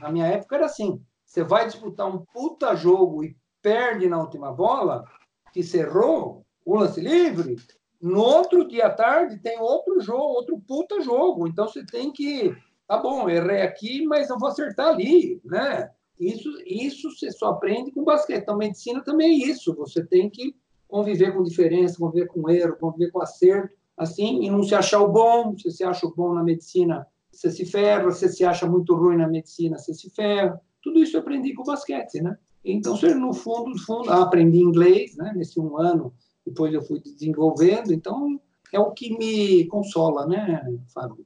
Na 0.00 0.10
minha 0.10 0.26
época 0.26 0.56
era 0.56 0.66
assim, 0.66 1.02
você 1.34 1.42
vai 1.42 1.66
disputar 1.66 2.06
um 2.06 2.24
puta 2.32 2.76
jogo 2.76 3.24
e 3.24 3.36
perde 3.60 4.08
na 4.08 4.20
última 4.20 4.52
bola, 4.52 5.04
que 5.52 5.64
cerrou 5.64 6.46
o 6.64 6.76
lance 6.76 7.00
livre, 7.00 7.56
no 8.00 8.20
outro 8.20 8.68
dia 8.68 8.86
à 8.86 8.90
tarde 8.90 9.42
tem 9.42 9.58
outro 9.58 10.00
jogo, 10.00 10.34
outro 10.34 10.62
puta 10.68 11.00
jogo. 11.00 11.48
Então 11.48 11.66
você 11.66 11.84
tem 11.84 12.12
que, 12.12 12.56
tá 12.86 12.98
bom, 12.98 13.28
errei 13.28 13.62
aqui, 13.62 14.06
mas 14.06 14.30
eu 14.30 14.38
vou 14.38 14.48
acertar 14.48 14.90
ali, 14.90 15.40
né? 15.44 15.90
Isso, 16.20 16.48
isso 16.64 17.10
você 17.10 17.32
só 17.32 17.46
aprende 17.46 17.90
com 17.90 18.04
basquete. 18.04 18.42
Então, 18.42 18.56
medicina 18.56 19.02
também 19.02 19.42
é 19.42 19.46
isso. 19.48 19.74
Você 19.74 20.04
tem 20.06 20.30
que 20.30 20.54
conviver 20.86 21.34
com 21.34 21.42
diferença, 21.42 21.98
conviver 21.98 22.28
com 22.28 22.48
erro, 22.48 22.76
conviver 22.76 23.10
com 23.10 23.20
acerto, 23.20 23.74
assim, 23.96 24.44
e 24.44 24.50
não 24.50 24.62
se 24.62 24.76
achar 24.76 25.00
o 25.00 25.08
bom. 25.08 25.58
Se 25.58 25.68
você 25.68 25.82
acha 25.82 26.06
o 26.06 26.14
bom 26.14 26.32
na 26.32 26.44
medicina, 26.44 27.04
você 27.32 27.50
se 27.50 27.66
ferra. 27.66 28.12
Se 28.12 28.20
você 28.20 28.28
se 28.28 28.44
acha 28.44 28.64
muito 28.68 28.94
ruim 28.94 29.16
na 29.16 29.26
medicina, 29.26 29.76
você 29.76 29.92
se 29.92 30.08
ferra. 30.10 30.60
Tudo 30.84 31.02
isso 31.02 31.16
eu 31.16 31.22
aprendi 31.22 31.54
com 31.54 31.62
o 31.62 31.66
basquete, 31.66 32.20
né? 32.20 32.36
Então, 32.62 32.94
no 33.16 33.32
fundo, 33.32 33.70
no 33.70 33.78
fundo, 33.78 34.10
aprendi 34.10 34.58
inglês, 34.58 35.16
né? 35.16 35.32
Nesse 35.34 35.58
um 35.58 35.78
ano, 35.78 36.12
depois 36.46 36.72
eu 36.74 36.82
fui 36.82 37.00
desenvolvendo. 37.00 37.90
Então, 37.90 38.38
é 38.70 38.78
o 38.78 38.90
que 38.90 39.16
me 39.16 39.64
consola, 39.66 40.26
né, 40.26 40.62
Fábio? 40.92 41.24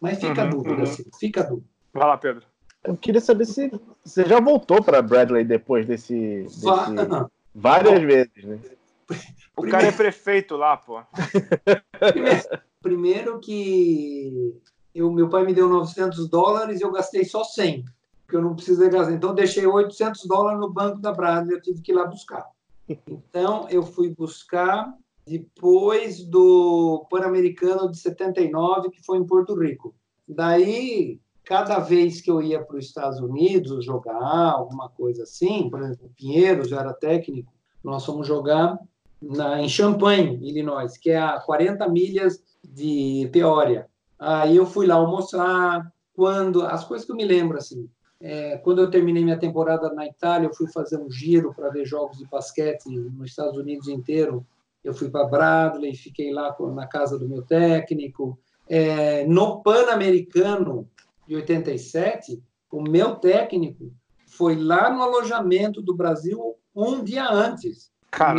Mas 0.00 0.20
fica 0.20 0.42
uhum, 0.42 0.46
a 0.46 0.50
dúvida, 0.50 0.74
uhum. 0.76 0.82
assim, 0.82 1.04
fica 1.18 1.40
a 1.40 1.44
dúvida. 1.44 1.66
Vai 1.92 2.06
lá, 2.06 2.18
Pedro. 2.18 2.44
Eu 2.84 2.96
queria 2.96 3.20
saber 3.20 3.46
se 3.46 3.70
você 4.04 4.24
já 4.26 4.40
voltou 4.40 4.82
para 4.82 5.02
Bradley 5.02 5.44
depois 5.44 5.86
desse, 5.86 6.42
desse... 6.42 6.64
várias 7.54 8.00
Bom, 8.00 8.06
vezes, 8.06 8.44
né? 8.44 8.60
O 9.56 9.62
primeiro... 9.62 9.70
cara 9.70 9.86
é 9.86 9.92
prefeito 9.92 10.54
lá, 10.54 10.76
pô. 10.76 11.00
Primeiro, 12.12 12.42
primeiro 12.80 13.40
que 13.40 14.54
eu, 14.94 15.10
meu 15.10 15.28
pai 15.28 15.44
me 15.44 15.54
deu 15.54 15.68
900 15.68 16.28
dólares 16.28 16.80
e 16.80 16.84
eu 16.84 16.92
gastei 16.92 17.24
só 17.24 17.42
100 17.42 17.84
porque 18.28 18.36
eu 18.36 18.42
não 18.42 18.54
precisei 18.54 18.90
gastar. 18.90 19.14
Então, 19.14 19.34
deixei 19.34 19.66
800 19.66 20.26
dólares 20.26 20.60
no 20.60 20.70
banco 20.70 21.00
da 21.00 21.10
Bradley, 21.10 21.56
eu 21.56 21.62
tive 21.62 21.80
que 21.80 21.92
ir 21.92 21.94
lá 21.94 22.04
buscar. 22.04 22.46
Então, 23.08 23.66
eu 23.70 23.82
fui 23.82 24.14
buscar 24.14 24.94
depois 25.26 26.22
do 26.24 27.06
Pan-Americano 27.10 27.90
de 27.90 27.96
79, 27.96 28.90
que 28.90 29.02
foi 29.02 29.16
em 29.16 29.24
Porto 29.24 29.58
Rico. 29.58 29.94
Daí, 30.28 31.18
cada 31.42 31.78
vez 31.78 32.20
que 32.20 32.30
eu 32.30 32.42
ia 32.42 32.62
para 32.62 32.76
os 32.76 32.84
Estados 32.84 33.18
Unidos 33.18 33.82
jogar, 33.82 34.52
alguma 34.52 34.90
coisa 34.90 35.22
assim, 35.22 35.70
por 35.70 35.80
exemplo, 35.80 36.12
Pinheiros, 36.14 36.70
eu 36.70 36.78
era 36.78 36.92
técnico, 36.92 37.50
nós 37.82 38.04
fomos 38.04 38.26
jogar 38.26 38.78
na, 39.22 39.62
em 39.62 39.70
Champaign, 39.70 40.38
Illinois, 40.46 40.98
que 40.98 41.10
é 41.10 41.18
a 41.18 41.40
40 41.40 41.88
milhas 41.88 42.42
de 42.62 43.26
Peoria. 43.32 43.86
Aí 44.18 44.56
eu 44.56 44.66
fui 44.66 44.86
lá 44.86 44.96
almoçar, 44.96 45.90
quando 46.12 46.62
as 46.62 46.84
coisas 46.84 47.06
que 47.06 47.12
eu 47.12 47.16
me 47.16 47.24
lembro 47.24 47.56
assim, 47.56 47.88
é, 48.20 48.58
quando 48.58 48.80
eu 48.80 48.90
terminei 48.90 49.22
minha 49.22 49.38
temporada 49.38 49.92
na 49.92 50.06
Itália, 50.06 50.48
eu 50.48 50.54
fui 50.54 50.66
fazer 50.68 50.98
um 50.98 51.10
giro 51.10 51.54
para 51.54 51.70
ver 51.70 51.84
jogos 51.84 52.18
de 52.18 52.26
basquete 52.26 52.86
nos 52.88 53.30
Estados 53.30 53.56
Unidos 53.56 53.88
inteiro. 53.88 54.44
Eu 54.82 54.92
fui 54.92 55.08
para 55.08 55.26
Bradley, 55.26 55.94
fiquei 55.94 56.32
lá 56.32 56.56
na 56.74 56.86
casa 56.86 57.18
do 57.18 57.28
meu 57.28 57.42
técnico. 57.42 58.38
É, 58.68 59.24
no 59.26 59.62
Pan-Americano 59.62 60.88
de 61.26 61.36
87, 61.36 62.42
o 62.72 62.82
meu 62.82 63.16
técnico 63.16 63.92
foi 64.26 64.56
lá 64.56 64.90
no 64.90 65.02
alojamento 65.02 65.80
do 65.80 65.94
Brasil 65.94 66.56
um 66.74 67.02
dia 67.02 67.30
antes. 67.30 67.90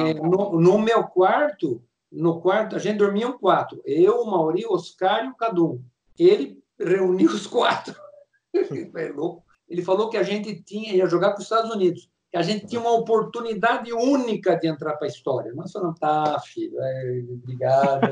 É, 0.01 0.13
no, 0.15 0.59
no, 0.59 0.77
meu 0.77 1.03
quarto, 1.03 1.81
no 2.11 2.41
quarto, 2.41 2.75
a 2.75 2.79
gente 2.79 2.97
dormia 2.97 3.27
um 3.27 3.37
quatro. 3.37 3.81
Eu, 3.85 4.21
o 4.21 4.29
Mauri, 4.29 4.65
o 4.65 4.73
Oscar 4.73 5.25
e 5.25 5.29
o 5.29 5.35
Cadum. 5.35 5.79
Ele 6.17 6.61
reuniu 6.77 7.29
os 7.29 7.47
quatro. 7.47 7.95
é 8.53 9.09
louco 9.09 9.48
ele 9.69 9.83
falou 9.83 10.09
que 10.09 10.17
a 10.17 10.23
gente 10.23 10.61
tinha, 10.63 10.93
ia 10.93 11.05
jogar 11.05 11.29
para 11.31 11.37
os 11.37 11.43
Estados 11.43 11.71
Unidos, 11.71 12.09
que 12.31 12.37
a 12.37 12.41
gente 12.41 12.65
tinha 12.67 12.81
uma 12.81 12.93
oportunidade 12.93 13.91
única 13.91 14.55
de 14.55 14.67
entrar 14.67 14.95
para 14.97 15.07
a 15.07 15.09
história. 15.09 15.51
Nós 15.53 15.71
falamos, 15.71 15.99
tá, 15.99 16.39
filho, 16.39 16.79
é, 16.79 17.23
obrigado, 17.31 18.05
é, 18.05 18.09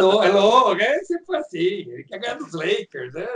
louco. 0.00 0.24
é 0.24 0.26
é 0.26 0.30
louco, 0.30 0.80
é, 0.80 1.04
sempre 1.04 1.24
foi 1.24 1.36
assim. 1.38 1.58
Ele 1.58 2.02
quer 2.04 2.18
ganhar 2.18 2.34
dos 2.34 2.52
Lakers, 2.52 3.14
né? 3.14 3.26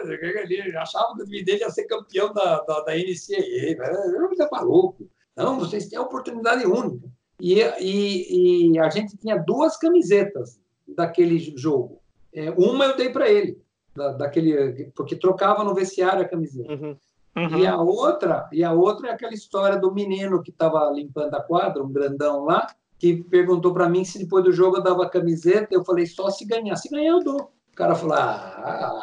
Ele 0.48 0.76
achava 0.76 1.14
que 1.14 1.22
o 1.22 1.24
time 1.24 1.44
dele 1.44 1.60
ia 1.60 1.70
ser 1.70 1.84
campeão 1.84 2.32
da, 2.32 2.60
da, 2.62 2.80
da 2.80 2.96
NCAA, 2.96 3.76
né? 3.76 3.92
Você 4.28 4.42
é 4.42 4.48
maluco. 4.50 5.08
Não, 5.36 5.56
vocês 5.58 5.86
têm 5.86 5.98
a 5.98 6.02
oportunidade 6.02 6.66
única. 6.66 7.08
E, 7.40 7.60
e, 7.80 8.72
e 8.72 8.78
a 8.78 8.90
gente 8.90 9.16
tinha 9.16 9.36
duas 9.36 9.76
camisetas 9.76 10.60
daquele 10.86 11.38
jogo. 11.56 12.00
É, 12.34 12.50
uma 12.50 12.86
eu 12.86 12.96
dei 12.96 13.10
para 13.10 13.30
ele 13.30 13.61
da, 13.94 14.12
daquele 14.12 14.90
porque 14.94 15.16
trocava 15.16 15.64
no 15.64 15.74
vestiário 15.74 16.22
a 16.22 16.28
camiseta. 16.28 16.72
Uhum. 16.72 16.96
Uhum. 17.34 17.58
E 17.58 17.66
a 17.66 17.80
outra, 17.80 18.48
e 18.52 18.62
a 18.62 18.72
outra 18.72 19.08
é 19.08 19.12
aquela 19.12 19.32
história 19.32 19.78
do 19.78 19.92
menino 19.92 20.42
que 20.42 20.50
estava 20.50 20.90
limpando 20.90 21.34
a 21.34 21.40
quadra, 21.40 21.82
um 21.82 21.90
grandão 21.90 22.44
lá, 22.44 22.66
que 22.98 23.24
perguntou 23.24 23.72
para 23.72 23.88
mim 23.88 24.04
se 24.04 24.18
depois 24.18 24.44
do 24.44 24.52
jogo 24.52 24.76
eu 24.76 24.82
dava 24.82 25.04
a 25.04 25.08
camiseta. 25.08 25.68
Eu 25.70 25.84
falei 25.84 26.06
só 26.06 26.30
se 26.30 26.44
ganhar, 26.44 26.76
se 26.76 26.90
ganhar 26.90 27.12
eu 27.12 27.24
dou. 27.24 27.50
O 27.72 27.74
cara 27.74 27.94
falou: 27.94 28.16
"Ah, 28.16 29.02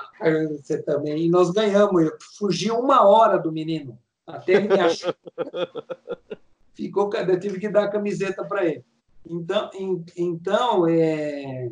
você 0.52 0.82
também". 0.84 1.26
E 1.26 1.30
nós 1.30 1.50
ganhamos. 1.50 2.04
Eu 2.04 2.16
fugi 2.38 2.70
uma 2.70 3.04
hora 3.04 3.40
do 3.40 3.52
menino 3.52 3.98
até 4.30 4.54
ele 4.54 4.68
me 4.68 4.80
achar. 4.80 5.16
Ficou, 6.74 7.10
eu 7.14 7.40
tive 7.40 7.60
que 7.60 7.68
dar 7.68 7.86
a 7.86 7.92
camiseta 7.92 8.46
para 8.46 8.64
ele. 8.66 8.86
Então, 9.26 9.70
então 10.16 10.88
é, 10.88 11.70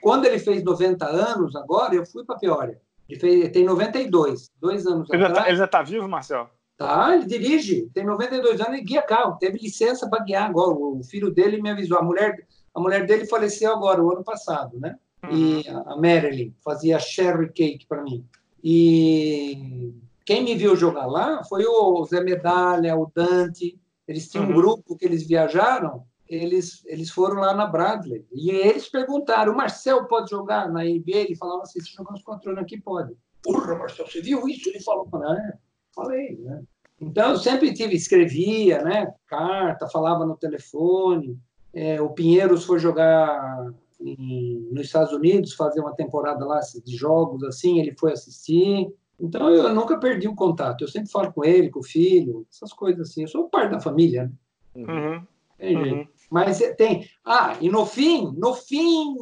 quando 0.00 0.24
ele 0.24 0.38
fez 0.38 0.62
90 0.62 1.06
anos, 1.06 1.54
agora, 1.56 1.94
eu 1.94 2.06
fui 2.06 2.24
para 2.24 2.38
Peoria. 2.38 2.80
Ele 3.08 3.18
fez, 3.18 3.50
tem 3.50 3.64
92, 3.64 4.50
dois 4.60 4.86
anos 4.86 5.08
ele 5.10 5.24
atrás. 5.24 5.44
Tá, 5.44 5.48
ele 5.48 5.58
já 5.58 5.64
está 5.64 5.82
vivo, 5.82 6.08
Marcel? 6.08 6.48
Tá, 6.76 7.14
ele 7.14 7.26
dirige, 7.26 7.90
tem 7.92 8.04
92 8.04 8.60
anos 8.60 8.78
e 8.78 8.82
guia 8.82 9.02
carro, 9.02 9.36
teve 9.38 9.58
licença 9.58 10.08
para 10.08 10.24
guiar 10.24 10.48
agora. 10.48 10.74
O 10.74 11.02
filho 11.02 11.30
dele 11.30 11.60
me 11.60 11.70
avisou. 11.70 11.98
A 11.98 12.02
mulher, 12.02 12.46
a 12.74 12.80
mulher 12.80 13.06
dele 13.06 13.26
faleceu 13.26 13.72
agora, 13.72 14.02
o 14.02 14.10
ano 14.10 14.24
passado, 14.24 14.78
né? 14.80 14.96
Uhum. 15.24 15.30
E 15.36 15.68
a 15.68 15.96
Marilyn 15.96 16.54
fazia 16.64 16.98
sherry 16.98 17.52
cake 17.52 17.86
para 17.86 18.02
mim. 18.02 18.24
E 18.64 19.92
quem 20.24 20.42
me 20.42 20.54
viu 20.54 20.74
jogar 20.76 21.06
lá 21.06 21.44
foi 21.44 21.66
o 21.66 22.04
Zé 22.04 22.22
Medalha, 22.22 22.96
o 22.96 23.10
Dante. 23.14 23.78
Eles 24.08 24.28
tinham 24.28 24.44
uhum. 24.44 24.52
um 24.52 24.54
grupo 24.54 24.96
que 24.96 25.04
eles 25.04 25.26
viajaram, 25.26 26.04
eles, 26.30 26.84
eles 26.86 27.10
foram 27.10 27.40
lá 27.40 27.52
na 27.52 27.66
Bradley. 27.66 28.24
E 28.32 28.50
eles 28.50 28.88
perguntaram: 28.88 29.52
o 29.52 29.56
Marcel 29.56 30.06
pode 30.06 30.30
jogar 30.30 30.70
na 30.70 30.84
NBA? 30.84 31.02
Ele 31.16 31.34
falava 31.34 31.62
assim: 31.62 31.80
se 31.80 31.92
jogar 31.92 32.14
os 32.14 32.46
anos 32.46 32.62
aqui, 32.62 32.80
pode. 32.80 33.16
Porra, 33.42 33.74
Marcel, 33.74 34.06
você 34.06 34.22
viu 34.22 34.48
isso? 34.48 34.68
Ele 34.68 34.80
falou: 34.80 35.08
é, 35.24 35.58
falei, 35.92 36.38
né? 36.38 36.62
Então, 37.00 37.30
eu 37.30 37.36
sempre 37.36 37.72
tive, 37.72 37.96
escrevia, 37.96 38.82
né? 38.84 39.12
Carta, 39.26 39.88
falava 39.88 40.24
no 40.24 40.36
telefone. 40.36 41.36
É, 41.72 42.00
o 42.00 42.10
Pinheiros 42.10 42.64
foi 42.64 42.78
jogar 42.78 43.72
em, 44.00 44.68
nos 44.70 44.86
Estados 44.86 45.12
Unidos, 45.12 45.54
fazer 45.54 45.80
uma 45.80 45.94
temporada 45.94 46.44
lá 46.44 46.60
de 46.60 46.96
jogos, 46.96 47.42
assim, 47.42 47.80
ele 47.80 47.96
foi 47.98 48.12
assistir. 48.12 48.92
Então, 49.18 49.48
eu 49.48 49.74
nunca 49.74 49.98
perdi 49.98 50.28
o 50.28 50.34
contato. 50.34 50.82
Eu 50.82 50.88
sempre 50.88 51.10
falo 51.10 51.32
com 51.32 51.44
ele, 51.44 51.70
com 51.70 51.80
o 51.80 51.84
filho, 51.84 52.46
essas 52.52 52.72
coisas 52.72 53.08
assim. 53.08 53.22
Eu 53.22 53.28
sou 53.28 53.48
parte 53.48 53.72
da 53.72 53.80
família, 53.80 54.30
né? 54.74 54.84
Uhum. 54.86 55.26
Tem 55.58 55.84
jeito. 55.84 56.10
Mas 56.30 56.58
tem. 56.76 57.08
Ah, 57.24 57.56
e 57.60 57.68
no 57.68 57.84
fim, 57.84 58.32
no 58.36 58.54
fim, 58.54 59.16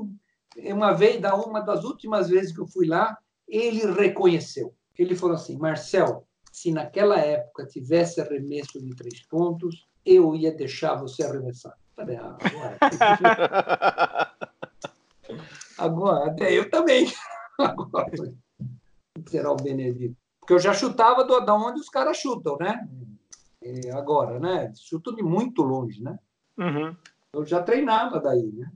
uma 0.56 0.92
vez, 0.92 1.20
da 1.20 1.34
uma 1.34 1.60
das 1.60 1.84
últimas 1.84 2.28
vezes 2.28 2.52
que 2.52 2.60
eu 2.60 2.66
fui 2.66 2.86
lá, 2.86 3.16
ele 3.48 3.90
reconheceu. 3.92 4.74
Ele 4.96 5.16
falou 5.16 5.36
assim: 5.36 5.56
Marcel, 5.56 6.26
se 6.52 6.70
naquela 6.70 7.18
época 7.18 7.66
tivesse 7.66 8.20
arremesso 8.20 8.80
de 8.80 8.94
três 8.94 9.22
pontos, 9.22 9.88
eu 10.04 10.34
ia 10.34 10.52
deixar 10.52 10.96
você 10.96 11.22
arremessar. 11.22 11.74
Falei, 11.96 12.16
ah, 12.16 12.36
agora. 12.40 12.78
agora, 15.78 16.30
até 16.30 16.52
eu 16.52 16.70
também. 16.70 17.12
Agora, 17.58 18.12
será 19.26 19.50
o 19.50 19.56
Benedito. 19.56 20.16
Porque 20.38 20.52
eu 20.52 20.60
já 20.60 20.72
chutava 20.72 21.24
do, 21.24 21.40
da 21.40 21.52
onde 21.56 21.80
os 21.80 21.88
caras 21.88 22.16
chutam, 22.16 22.56
né? 22.56 22.88
E 23.60 23.90
agora, 23.90 24.38
né? 24.38 24.72
Chutam 24.76 25.12
de 25.12 25.24
muito 25.24 25.62
longe, 25.62 26.00
né? 26.00 26.16
Uhum. 26.58 26.94
Eu 27.32 27.46
já 27.46 27.62
treinava 27.62 28.20
daí, 28.20 28.50
né? 28.52 28.70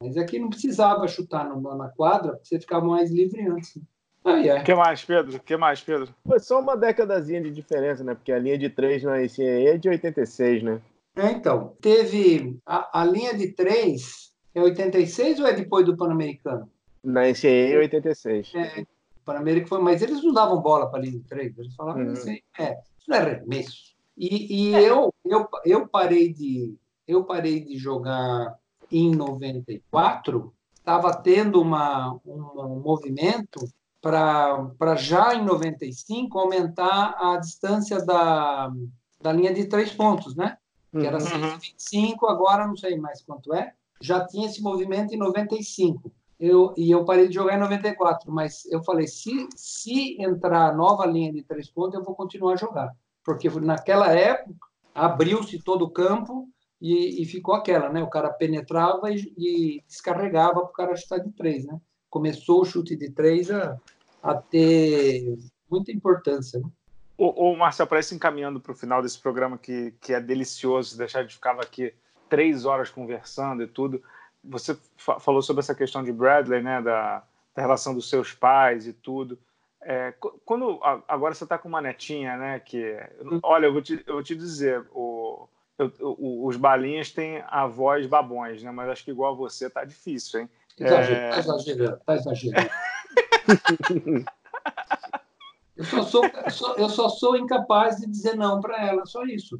Mas 0.00 0.16
aqui 0.16 0.36
é 0.36 0.40
não 0.40 0.50
precisava 0.50 1.06
chutar 1.08 1.48
na 1.48 1.88
quadra, 1.88 2.32
porque 2.32 2.48
você 2.48 2.60
ficava 2.60 2.84
mais 2.84 3.10
livre 3.10 3.46
antes. 3.46 3.76
Né? 3.76 3.82
O 4.24 4.30
é. 4.30 4.62
que 4.62 4.74
mais, 4.74 5.04
Pedro? 5.04 5.40
que 5.40 5.56
mais, 5.56 5.80
Pedro? 5.80 6.14
Foi 6.26 6.38
só 6.38 6.60
uma 6.60 6.76
décadazinha 6.76 7.40
de 7.40 7.50
diferença, 7.50 8.04
né? 8.04 8.14
Porque 8.14 8.32
a 8.32 8.38
linha 8.38 8.58
de 8.58 8.68
3 8.68 9.02
na 9.04 9.18
NCAA 9.18 9.74
é 9.74 9.78
de 9.78 9.88
86, 9.88 10.62
né? 10.62 10.80
É, 11.16 11.30
então. 11.30 11.76
Teve 11.80 12.58
a, 12.66 13.00
a 13.00 13.04
linha 13.04 13.34
de 13.34 13.52
3 13.52 14.32
é 14.54 14.60
86 14.60 15.40
ou 15.40 15.46
é 15.46 15.52
depois 15.52 15.86
do 15.86 15.96
Pan-Americano? 15.96 16.70
Na 17.02 17.22
NCAA 17.22 17.72
é 17.72 17.78
86. 17.78 18.52
É, 18.54 18.84
Pan-Americano 19.24 19.68
foi, 19.68 19.82
mas 19.82 20.02
eles 20.02 20.22
não 20.22 20.32
davam 20.32 20.60
bola 20.60 20.90
para 20.90 21.00
a 21.00 21.02
linha 21.02 21.18
de 21.18 21.24
3. 21.24 21.58
Eles 21.58 21.74
falavam 21.74 22.02
uhum. 22.02 22.12
assim, 22.12 22.40
é, 22.58 22.72
isso 22.98 23.08
não 23.08 23.16
é 23.16 23.22
remesso. 23.22 23.96
E, 24.16 24.70
e 24.70 24.74
é. 24.74 24.90
Eu, 24.90 25.12
eu, 25.24 25.48
eu 25.64 25.88
parei 25.88 26.32
de 26.32 26.74
eu 27.08 27.24
parei 27.24 27.64
de 27.64 27.78
jogar 27.78 28.54
em 28.92 29.14
94, 29.14 30.52
estava 30.74 31.16
tendo 31.16 31.60
uma, 31.60 32.18
um, 32.24 32.80
movimento 32.84 33.66
para 34.00 34.94
já 34.96 35.34
em 35.34 35.44
95 35.44 36.38
aumentar 36.38 37.16
a 37.18 37.38
distância 37.38 38.04
da, 38.04 38.70
da 39.20 39.32
linha 39.32 39.52
de 39.52 39.64
três 39.64 39.90
pontos, 39.92 40.36
né? 40.36 40.56
Que 40.90 41.06
era 41.06 41.18
uhum. 41.18 41.26
125, 41.26 42.26
agora 42.26 42.66
não 42.66 42.76
sei 42.76 42.96
mais 42.98 43.22
quanto 43.22 43.52
é. 43.54 43.72
Já 44.00 44.24
tinha 44.26 44.46
esse 44.46 44.62
movimento 44.62 45.14
em 45.14 45.18
95. 45.18 46.12
Eu, 46.38 46.72
e 46.76 46.90
eu 46.90 47.04
parei 47.04 47.28
de 47.28 47.34
jogar 47.34 47.56
em 47.56 47.60
94, 47.60 48.30
mas 48.30 48.64
eu 48.66 48.82
falei, 48.84 49.08
se, 49.08 49.48
se 49.56 50.16
entrar 50.22 50.74
nova 50.74 51.04
linha 51.04 51.32
de 51.32 51.42
três 51.42 51.68
pontos, 51.68 51.98
eu 51.98 52.04
vou 52.04 52.14
continuar 52.14 52.52
a 52.52 52.56
jogar. 52.56 52.94
Porque 53.24 53.50
naquela 53.50 54.12
época, 54.12 54.54
abriu-se 54.94 55.58
todo 55.58 55.82
o 55.82 55.90
campo 55.90 56.48
e, 56.80 57.22
e, 57.22 57.26
ficou 57.26 57.54
aquela, 57.54 57.88
né? 57.90 58.02
O 58.02 58.10
cara 58.10 58.30
penetrava 58.30 59.10
e, 59.10 59.32
e 59.36 59.84
descarregava 59.86 60.60
para 60.60 60.70
o 60.70 60.72
cara 60.72 60.96
chutar 60.96 61.18
de 61.18 61.30
três, 61.32 61.66
né? 61.66 61.80
começou 62.10 62.62
o 62.62 62.64
chute 62.64 62.96
de 62.96 63.10
três 63.10 63.50
a, 63.50 63.78
a 64.22 64.34
ter 64.34 65.38
muita 65.70 65.92
importância. 65.92 66.58
Né? 66.58 66.68
O, 67.16 67.52
o 67.52 67.56
Marcel, 67.56 67.86
parece 67.86 68.14
encaminhando 68.14 68.60
para 68.60 68.72
o 68.72 68.76
final 68.76 69.02
desse 69.02 69.18
programa 69.18 69.58
que, 69.58 69.92
que 70.00 70.12
é 70.12 70.20
delicioso, 70.20 70.96
deixar 70.96 71.24
de 71.24 71.34
ficar 71.34 71.58
aqui 71.60 71.92
três 72.28 72.64
horas 72.64 72.90
conversando 72.90 73.62
e 73.62 73.66
tudo. 73.66 74.02
Você 74.42 74.76
fa 74.96 75.18
falou 75.18 75.42
sobre 75.42 75.60
essa 75.60 75.74
questão 75.74 76.02
de 76.02 76.12
Bradley, 76.12 76.62
né, 76.62 76.80
da, 76.80 77.24
da 77.54 77.62
relação 77.62 77.94
dos 77.94 78.08
seus 78.08 78.32
pais 78.32 78.86
e 78.86 78.92
tudo. 78.92 79.38
É, 79.80 80.12
quando 80.44 80.80
agora 81.06 81.34
você 81.34 81.44
está 81.44 81.56
com 81.56 81.68
uma 81.68 81.80
netinha, 81.80 82.36
né? 82.36 82.58
Que 82.58 82.96
olha, 83.42 83.66
eu 83.66 83.72
vou 83.72 83.80
te, 83.80 84.02
eu 84.06 84.14
vou 84.14 84.22
te 84.22 84.34
dizer, 84.34 84.84
o, 84.92 85.48
eu, 85.78 85.92
o, 86.00 86.46
os 86.46 86.56
balinhas 86.56 87.10
têm 87.10 87.42
a 87.46 87.66
voz 87.66 88.06
babões, 88.06 88.62
né? 88.62 88.70
Mas 88.70 88.88
acho 88.90 89.04
que 89.04 89.10
igual 89.10 89.32
a 89.32 89.36
você 89.36 89.70
tá 89.70 89.84
difícil, 89.84 90.40
hein? 90.40 90.50
Exagerando, 90.78 91.34
é... 91.34 91.38
exagerando, 91.38 92.00
tá 92.04 92.14
exagerando. 92.16 92.70
Eu 95.78 95.84
só, 95.84 96.02
sou, 96.02 96.76
eu 96.76 96.88
só 96.88 97.08
sou 97.08 97.36
incapaz 97.36 97.98
de 97.98 98.08
dizer 98.08 98.34
não 98.34 98.60
para 98.60 98.84
ela, 98.84 99.06
só 99.06 99.22
isso. 99.22 99.56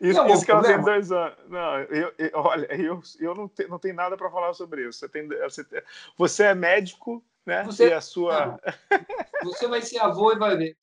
isso, 0.00 0.20
é 0.20 0.32
isso 0.32 0.44
que 0.44 0.52
ela 0.52 0.62
tem 0.62 0.80
dois 0.80 1.10
anos. 1.10 1.36
Não, 1.48 1.80
eu, 1.80 2.12
eu, 2.16 2.30
olha, 2.34 2.72
eu, 2.76 3.02
eu 3.18 3.34
não, 3.34 3.48
te, 3.48 3.66
não 3.66 3.80
tenho 3.80 3.96
nada 3.96 4.16
para 4.16 4.30
falar 4.30 4.54
sobre 4.54 4.88
isso. 4.88 5.00
Você, 5.00 5.08
tem, 5.08 5.26
você, 5.26 5.64
tem, 5.64 5.82
você 6.16 6.44
é 6.44 6.54
médico, 6.54 7.24
né? 7.44 7.64
Você, 7.64 7.88
e 7.88 7.92
a 7.92 8.00
sua. 8.00 8.56
você 9.42 9.66
vai 9.66 9.82
ser 9.82 9.98
avô 9.98 10.32
e 10.32 10.38
vai 10.38 10.56
ver. 10.56 10.76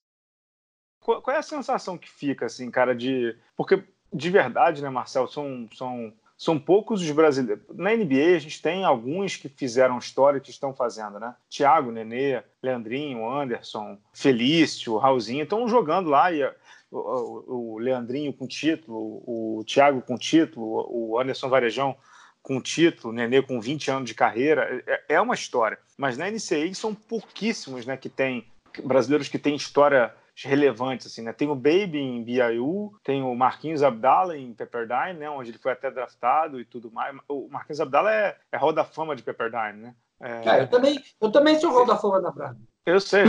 Qual, 1.00 1.22
qual, 1.22 1.34
é 1.34 1.38
a 1.38 1.42
sensação 1.42 1.96
que 1.96 2.10
fica, 2.10 2.46
assim, 2.46 2.70
cara, 2.70 2.94
de. 2.94 3.36
Porque, 3.56 3.82
de 4.12 4.30
verdade, 4.30 4.82
né, 4.82 4.90
Marcel, 4.90 5.26
são, 5.26 5.68
são 5.74 6.12
são 6.40 6.58
poucos 6.58 7.02
os 7.02 7.10
brasileiros. 7.10 7.62
Na 7.74 7.94
NBA, 7.94 8.34
a 8.34 8.38
gente 8.38 8.62
tem 8.62 8.82
alguns 8.82 9.36
que 9.36 9.46
fizeram 9.46 9.98
história 9.98 10.40
que 10.40 10.48
estão 10.48 10.72
fazendo, 10.72 11.20
né? 11.20 11.34
Thiago, 11.50 11.92
Nenê, 11.92 12.42
Leandrinho, 12.62 13.30
Anderson, 13.30 13.98
Felício, 14.14 14.96
Raulzinho 14.96 15.42
estão 15.42 15.68
jogando 15.68 16.08
lá. 16.08 16.32
E 16.32 16.42
o, 16.90 17.76
Leandrinho 17.78 18.32
com 18.32 18.46
título, 18.46 19.22
o 19.26 19.62
Thiago 19.66 20.00
com 20.00 20.16
título, 20.16 20.86
o 20.88 21.20
Anderson 21.20 21.50
Varejão 21.50 21.94
com 22.42 22.58
título, 22.58 23.12
o 23.12 23.14
Nenê 23.14 23.42
com 23.42 23.60
20 23.60 23.90
anos 23.90 24.08
de 24.08 24.14
carreira. 24.14 24.82
É, 24.86 25.16
é 25.16 25.20
uma 25.20 25.34
história. 25.34 25.78
Mas 25.98 26.16
na 26.16 26.30
NCAA 26.30 26.72
são 26.72 26.94
pouquíssimos 26.94 27.84
né, 27.84 27.98
que 27.98 28.08
tem 28.08 28.46
brasileiros 28.82 29.28
que 29.28 29.38
têm 29.38 29.54
história 29.54 30.14
relevantes, 30.44 31.06
assim, 31.06 31.22
né? 31.22 31.32
Tem 31.32 31.48
o 31.48 31.54
Baby 31.54 31.98
em 31.98 32.22
BYU, 32.22 32.92
tem 33.02 33.22
o 33.22 33.34
Marquinhos 33.34 33.82
Abdallah 33.82 34.36
em 34.36 34.52
Pepperdine, 34.54 35.18
né? 35.18 35.30
Onde 35.30 35.50
ele 35.50 35.58
foi 35.58 35.72
até 35.72 35.90
draftado 35.90 36.60
e 36.60 36.64
tudo 36.64 36.90
mais. 36.90 37.16
O 37.28 37.48
Marquinhos 37.48 37.80
Abdallah 37.80 38.12
é, 38.12 38.36
é 38.52 38.56
Hall 38.56 38.72
da 38.72 38.84
Fama 38.84 39.16
de 39.16 39.22
Pepperdine, 39.22 39.80
né? 39.80 39.94
É... 40.20 40.48
É, 40.48 40.62
eu, 40.62 40.68
também, 40.68 41.02
eu 41.20 41.32
também 41.32 41.58
sou 41.58 41.70
Hall 41.70 41.86
da 41.86 41.96
Fama 41.96 42.20
da 42.20 42.30
Brada. 42.30 42.58
Eu 42.86 42.98
sei, 43.00 43.24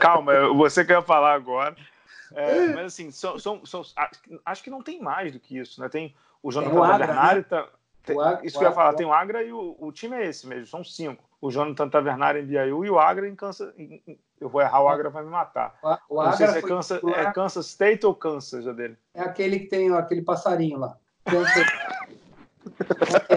calma, 0.00 0.32
você 0.54 0.84
quer 0.84 1.02
falar 1.02 1.34
agora. 1.34 1.76
É, 2.34 2.68
mas 2.68 2.86
assim, 2.86 3.10
são, 3.10 3.38
são, 3.38 3.66
são, 3.66 3.82
acho 4.46 4.62
que 4.62 4.70
não 4.70 4.82
tem 4.82 5.00
mais 5.00 5.32
do 5.32 5.40
que 5.40 5.58
isso, 5.58 5.80
né? 5.80 5.88
Tem 5.88 6.14
o 6.42 6.50
Jonathan 6.50 6.98
né? 6.98 7.42
tá, 7.42 7.68
tem, 8.02 8.18
Agra, 8.18 8.46
isso 8.46 8.58
que 8.58 8.64
eu 8.64 8.68
ia 8.68 8.74
falar, 8.74 8.94
tem 8.94 9.06
o 9.06 9.12
Agra 9.12 9.42
e 9.42 9.52
o, 9.52 9.76
o 9.78 9.92
time 9.92 10.16
é 10.16 10.26
esse 10.26 10.46
mesmo, 10.46 10.66
são 10.66 10.82
cinco. 10.82 11.22
O 11.42 11.50
Jonathan 11.50 11.88
Tavernari 11.88 12.40
em 12.40 12.46
BYU 12.46 12.84
e 12.84 12.90
o 12.90 13.00
Agra 13.00 13.28
em 13.28 13.34
Kansas, 13.34 13.74
eu 14.40 14.48
vou 14.48 14.60
errar, 14.60 14.80
o 14.80 14.88
Agra 14.88 15.10
vai 15.10 15.24
me 15.24 15.30
matar. 15.30 15.76
O, 16.08 16.20
Agra 16.20 16.30
não 16.30 16.36
sei 16.36 16.46
se 16.46 16.58
é 16.58 16.62
Kansas, 16.62 17.02
é 17.04 17.32
Kansas 17.32 17.66
State 17.66 18.06
ou 18.06 18.14
Kansas 18.14 18.64
já 18.64 18.72
dele. 18.72 18.96
É 19.12 19.22
aquele 19.22 19.58
que 19.58 19.66
tem 19.66 19.92
aquele 19.92 20.22
passarinho 20.22 20.78
lá. 20.78 20.96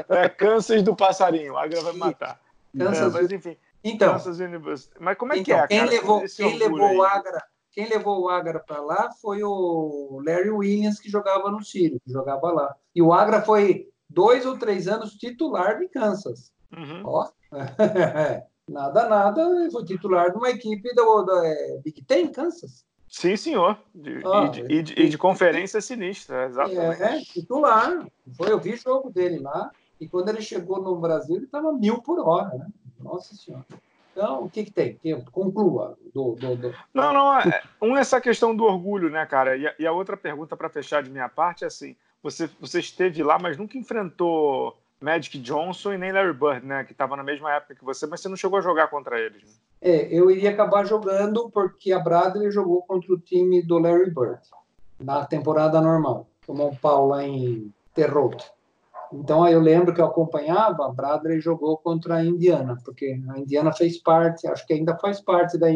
é 0.10 0.30
Kansas 0.30 0.84
do 0.84 0.96
passarinho, 0.96 1.54
o 1.54 1.58
Agra 1.58 1.82
vai 1.82 1.94
me 1.94 2.00
matar. 2.00 2.40
Kansas, 2.78 3.16
é, 3.16 3.22
mas 3.22 3.32
enfim. 3.32 3.58
Então, 3.84 4.14
Kansas 4.14 4.40
University. 4.40 4.96
Mas 5.00 5.18
como 5.18 5.34
é 5.34 5.38
então, 5.38 5.46
que 5.46 5.54
é? 5.64 5.68
Quem 5.68 5.80
cara? 5.80 5.90
levou, 5.90 6.24
quem 6.24 6.58
levou 6.60 6.96
o 6.98 7.04
Agra? 7.04 7.44
Quem 7.72 7.90
levou 7.90 8.22
o 8.22 8.30
Agra 8.30 8.60
para 8.60 8.82
lá 8.82 9.12
foi 9.20 9.44
o 9.44 10.22
Larry 10.24 10.52
Williams, 10.52 11.00
que 11.00 11.10
jogava 11.10 11.50
no 11.50 11.64
Sírio, 11.64 12.00
que 12.06 12.12
jogava 12.12 12.52
lá. 12.52 12.76
E 12.94 13.02
o 13.02 13.12
Agra 13.12 13.42
foi 13.42 13.90
dois 14.08 14.46
ou 14.46 14.60
três 14.60 14.88
anos 14.88 15.16
titular 15.16 15.80
de 15.80 15.88
Kansas. 15.88 16.54
Uhum. 16.72 17.02
Ó. 17.04 17.30
Nada, 18.68 19.08
nada, 19.08 19.70
foi 19.72 19.86
titular 19.86 20.32
de 20.32 20.38
uma 20.38 20.50
equipe 20.50 20.92
do, 20.96 21.22
do 21.22 21.44
é, 21.44 21.78
Big 21.84 22.04
Ten, 22.04 22.28
Kansas. 22.32 22.84
Sim, 23.08 23.38
senhor. 23.38 23.78
De, 23.94 24.24
ah, 24.26 24.46
e, 24.46 24.50
de, 24.50 24.62
e, 24.62 24.82
de, 24.82 25.02
e, 25.04 25.10
de, 25.10 25.18
conferência 25.20 25.80
sinistra, 25.80 26.48
exatamente. 26.48 27.04
É, 27.04 27.22
titular. 27.22 28.08
Foi, 28.36 28.52
eu 28.52 28.60
vi 28.60 28.76
jogo 28.76 29.12
dele 29.12 29.38
lá, 29.38 29.70
e 30.02 30.08
quando 30.08 30.30
ele 30.30 30.42
chegou 30.42 30.82
no 30.82 30.96
Brasil, 30.96 31.36
ele 31.36 31.46
estava 31.46 31.72
mil 31.72 32.02
por 32.02 32.20
hora, 32.20 32.56
né? 32.56 32.68
Nossa 33.00 33.36
Senhora. 33.36 33.66
Então, 34.12 34.46
o 34.46 34.50
que, 34.50 34.64
que 34.64 34.72
tem? 34.72 34.98
Conclua. 35.32 35.98
Do, 36.14 36.36
do, 36.36 36.56
do... 36.56 36.76
Não, 36.94 37.14
não. 37.14 37.40
É, 37.40 37.62
um 37.82 37.98
é 37.98 38.00
essa 38.00 38.20
questão 38.20 38.56
do 38.56 38.64
orgulho, 38.64 39.10
né, 39.10 39.26
cara? 39.26 39.58
E 39.58 39.68
a, 39.68 39.76
e 39.78 39.86
a 39.86 39.92
outra 39.92 40.18
pergunta 40.18 40.56
para 40.58 40.70
fechar 40.70 41.04
de 41.04 41.10
minha 41.10 41.28
parte 41.30 41.66
é 41.66 41.68
assim: 41.68 41.96
você, 42.24 42.50
você 42.60 42.80
esteve 42.80 43.22
lá, 43.22 43.38
mas 43.38 43.58
nunca 43.58 43.78
enfrentou 43.78 44.78
Magic 45.06 45.38
Johnson 45.38 45.94
e 45.94 45.98
nem 46.00 46.12
Larry 46.12 46.34
Bird, 46.34 46.66
né? 46.66 46.84
Que 46.84 46.92
estava 46.92 47.16
na 47.16 47.24
mesma 47.24 47.54
época 47.54 47.76
que 47.76 47.86
você, 47.86 48.08
mas 48.08 48.22
você 48.22 48.28
não 48.28 48.36
chegou 48.36 48.58
a 48.58 48.62
jogar 48.62 48.88
contra 48.88 49.20
eles. 49.20 49.44
Né? 49.44 49.50
É, 49.80 50.08
eu 50.12 50.32
iria 50.32 50.50
acabar 50.50 50.84
jogando 50.84 51.48
porque 51.52 51.94
a 51.94 52.00
Bradley 52.00 52.50
jogou 52.50 52.82
contra 52.82 53.14
o 53.14 53.20
time 53.20 53.62
do 53.62 53.78
Larry 53.78 54.10
Bird 54.10 54.42
na 55.00 55.24
temporada 55.24 55.80
normal. 55.80 56.26
Tomou 56.48 56.72
um 56.72 56.76
pau 56.76 57.08
lá 57.08 57.24
em 57.24 57.72
Terrota. 57.94 58.46
Então 59.14 59.48
eu 59.48 59.60
lembro 59.60 59.94
que 59.94 60.02
eu 60.02 60.06
acompanhava, 60.06 60.88
a 60.88 60.92
Bradley 60.92 61.40
jogou 61.40 61.78
contra 61.78 62.16
a 62.16 62.26
Indiana, 62.26 62.76
porque 62.84 63.22
a 63.30 63.38
Indiana 63.38 63.72
fez 63.72 64.00
parte, 64.00 64.48
acho 64.48 64.66
que 64.66 64.74
ainda 64.74 64.98
faz 64.98 65.22
parte 65.22 65.56
da, 65.60 65.68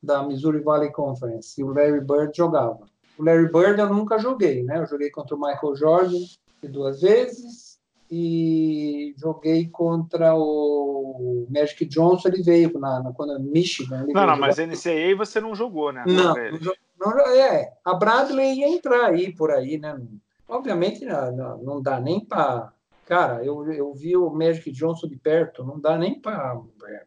da 0.00 0.22
Missouri 0.22 0.60
Valley 0.60 0.92
Conference, 0.92 1.60
e 1.60 1.64
o 1.64 1.72
Larry 1.72 2.00
Bird 2.00 2.30
jogava. 2.32 2.78
O 3.18 3.24
Larry 3.24 3.50
Bird 3.50 3.80
eu 3.80 3.92
nunca 3.92 4.18
joguei, 4.18 4.62
né? 4.62 4.78
Eu 4.78 4.86
joguei 4.86 5.10
contra 5.10 5.34
o 5.34 5.40
Michael 5.40 5.74
Jordan 5.74 6.24
duas 6.62 7.00
vezes 7.00 7.67
e 8.10 9.14
joguei 9.16 9.68
contra 9.68 10.34
o 10.34 11.46
Magic 11.50 11.84
Johnson, 11.86 12.28
ele 12.28 12.42
veio 12.42 12.78
na, 12.78 13.02
na 13.02 13.12
quando 13.12 13.38
Michigan. 13.40 14.06
não, 14.08 14.26
não, 14.26 14.38
mas 14.38 14.58
NCAA 14.58 15.16
você 15.16 15.40
não 15.40 15.54
jogou, 15.54 15.92
né? 15.92 16.04
Não, 16.06 16.34
não, 16.98 17.16
não, 17.16 17.20
é, 17.20 17.72
a 17.84 17.94
Bradley 17.94 18.60
ia 18.60 18.68
entrar 18.68 19.06
aí 19.06 19.32
por 19.32 19.50
aí, 19.50 19.78
né? 19.78 20.00
Obviamente 20.48 21.04
não, 21.04 21.58
não 21.58 21.82
dá 21.82 22.00
nem 22.00 22.24
para 22.24 22.72
Cara, 23.08 23.42
eu, 23.42 23.72
eu 23.72 23.94
vi 23.94 24.14
o 24.18 24.28
Magic 24.28 24.70
Johnson 24.70 25.08
de 25.08 25.16
perto, 25.16 25.64
não 25.64 25.80
dá 25.80 25.96
nem 25.96 26.20
para 26.20 26.60
é, 26.84 27.04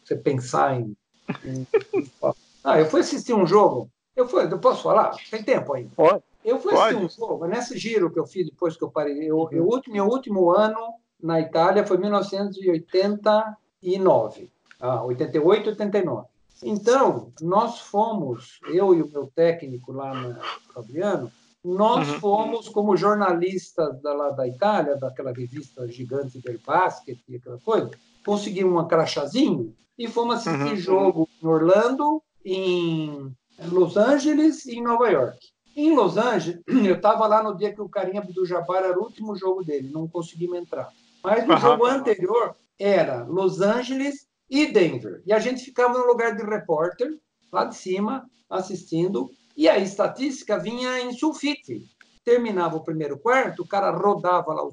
você 0.00 0.14
pensar 0.14 0.80
em, 0.80 0.96
em, 1.44 1.66
Ah, 2.62 2.78
eu 2.78 2.86
fui 2.86 3.00
assistir 3.00 3.34
um 3.34 3.44
jogo. 3.44 3.90
Eu, 4.14 4.28
fui, 4.28 4.44
eu 4.44 4.58
posso 4.60 4.84
falar? 4.84 5.10
Tem 5.28 5.42
tempo 5.42 5.74
ainda. 5.74 5.90
Pode. 5.96 6.22
Eu 6.44 6.60
fui 6.60 6.74
assistir 6.74 6.96
um 6.96 7.08
jogo, 7.08 7.46
nesse 7.46 7.78
giro 7.78 8.12
que 8.12 8.18
eu 8.18 8.26
fiz 8.26 8.44
depois 8.46 8.76
que 8.76 8.84
eu 8.84 8.90
parei. 8.90 9.16
Eu, 9.18 9.48
eu, 9.50 9.80
meu 9.88 10.06
último 10.06 10.50
ano 10.50 10.92
na 11.22 11.40
Itália 11.40 11.86
foi 11.86 11.96
1989. 11.96 14.50
Ah, 14.78 15.02
88, 15.04 15.70
89. 15.70 16.26
Então, 16.62 17.32
nós 17.40 17.80
fomos, 17.80 18.60
eu 18.68 18.94
e 18.94 19.02
o 19.02 19.08
meu 19.08 19.26
técnico 19.34 19.90
lá 19.92 20.14
no 20.14 20.36
Fabiano, 20.72 21.32
nós 21.64 22.08
uhum. 22.08 22.20
fomos, 22.20 22.68
como 22.68 22.96
jornalistas 22.96 24.00
da, 24.02 24.12
lá 24.12 24.30
da 24.30 24.46
Itália, 24.46 24.96
daquela 24.96 25.32
revista 25.32 25.88
gigante 25.88 26.38
del 26.38 26.60
basket 26.64 27.18
e 27.26 27.36
aquela 27.36 27.58
coisa, 27.60 27.90
conseguimos 28.24 28.82
um 28.82 28.86
crachazinho 28.86 29.74
e 29.98 30.06
fomos 30.06 30.36
assistir 30.36 30.74
uhum. 30.74 30.76
jogo 30.76 31.28
em 31.42 31.46
Orlando, 31.46 32.22
em 32.44 33.34
Los 33.70 33.96
Angeles 33.96 34.66
e 34.66 34.76
em 34.76 34.82
Nova 34.82 35.08
York. 35.08 35.53
Em 35.76 35.94
Los 35.94 36.16
Angeles, 36.16 36.62
eu 36.66 36.96
estava 36.96 37.26
lá 37.26 37.42
no 37.42 37.56
dia 37.56 37.74
que 37.74 37.80
o 37.80 37.88
Carinha 37.88 38.22
do 38.22 38.46
Jabbar 38.46 38.84
era 38.84 38.98
o 38.98 39.02
último 39.02 39.36
jogo 39.36 39.64
dele, 39.64 39.90
não 39.92 40.06
conseguimos 40.06 40.58
entrar. 40.58 40.88
Mas 41.22 41.46
no 41.46 41.54
uhum. 41.54 41.60
jogo 41.60 41.86
anterior 41.86 42.54
era 42.78 43.24
Los 43.24 43.60
Angeles 43.60 44.26
e 44.48 44.66
Denver. 44.66 45.22
E 45.26 45.32
a 45.32 45.38
gente 45.38 45.64
ficava 45.64 45.98
no 45.98 46.06
lugar 46.06 46.36
de 46.36 46.44
repórter, 46.44 47.18
lá 47.52 47.64
de 47.64 47.76
cima, 47.76 48.28
assistindo 48.48 49.30
e 49.56 49.68
a 49.68 49.78
estatística 49.78 50.58
vinha 50.58 51.00
em 51.00 51.12
sulfite. 51.12 51.88
Terminava 52.24 52.76
o 52.76 52.84
primeiro 52.84 53.18
quarto, 53.18 53.62
o 53.62 53.68
cara 53.68 53.90
rodava 53.90 54.52
lá 54.52 54.64
o, 54.64 54.72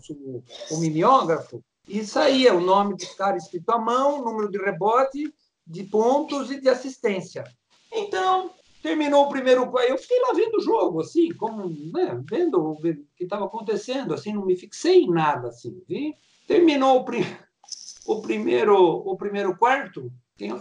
o 0.72 0.78
mimeógrafo 0.80 1.64
e 1.88 2.04
saía 2.06 2.54
o 2.54 2.62
nome 2.62 2.95
do 2.95 3.16
cara 3.16 3.38
escrito 3.38 3.70
à 3.70 3.78
mão, 3.78 4.24
número 4.24 4.49
de 4.49 4.58
rebote, 4.58 5.34
de 5.68 5.84
pontos 5.84 6.49
e 6.49 6.60
de 6.60 6.70
assistência. 6.70 7.43
Então, 7.91 8.52
terminou 8.82 9.25
o 9.25 9.29
primeiro 9.29 9.69
quarto. 9.69 9.89
Eu 9.89 9.97
fiquei 9.97 10.19
lá 10.19 10.34
vendo 10.34 10.57
o 10.57 10.61
jogo, 10.61 11.01
assim, 11.01 11.34
como, 11.36 11.69
né, 11.93 12.21
vendo 12.29 12.71
o 12.71 12.82
que 12.82 13.23
estava 13.23 13.45
acontecendo, 13.45 14.13
assim, 14.13 14.34
não 14.34 14.45
me 14.45 14.57
fixei 14.57 15.03
em 15.03 15.11
nada, 15.11 15.49
assim, 15.49 15.82
vi? 15.88 16.15
Terminou 16.47 16.97
o, 16.97 17.05
prim... 17.05 17.23
o, 18.05 18.21
primeiro, 18.21 18.75
o 18.75 19.15
primeiro 19.15 19.55
quarto, 19.57 20.11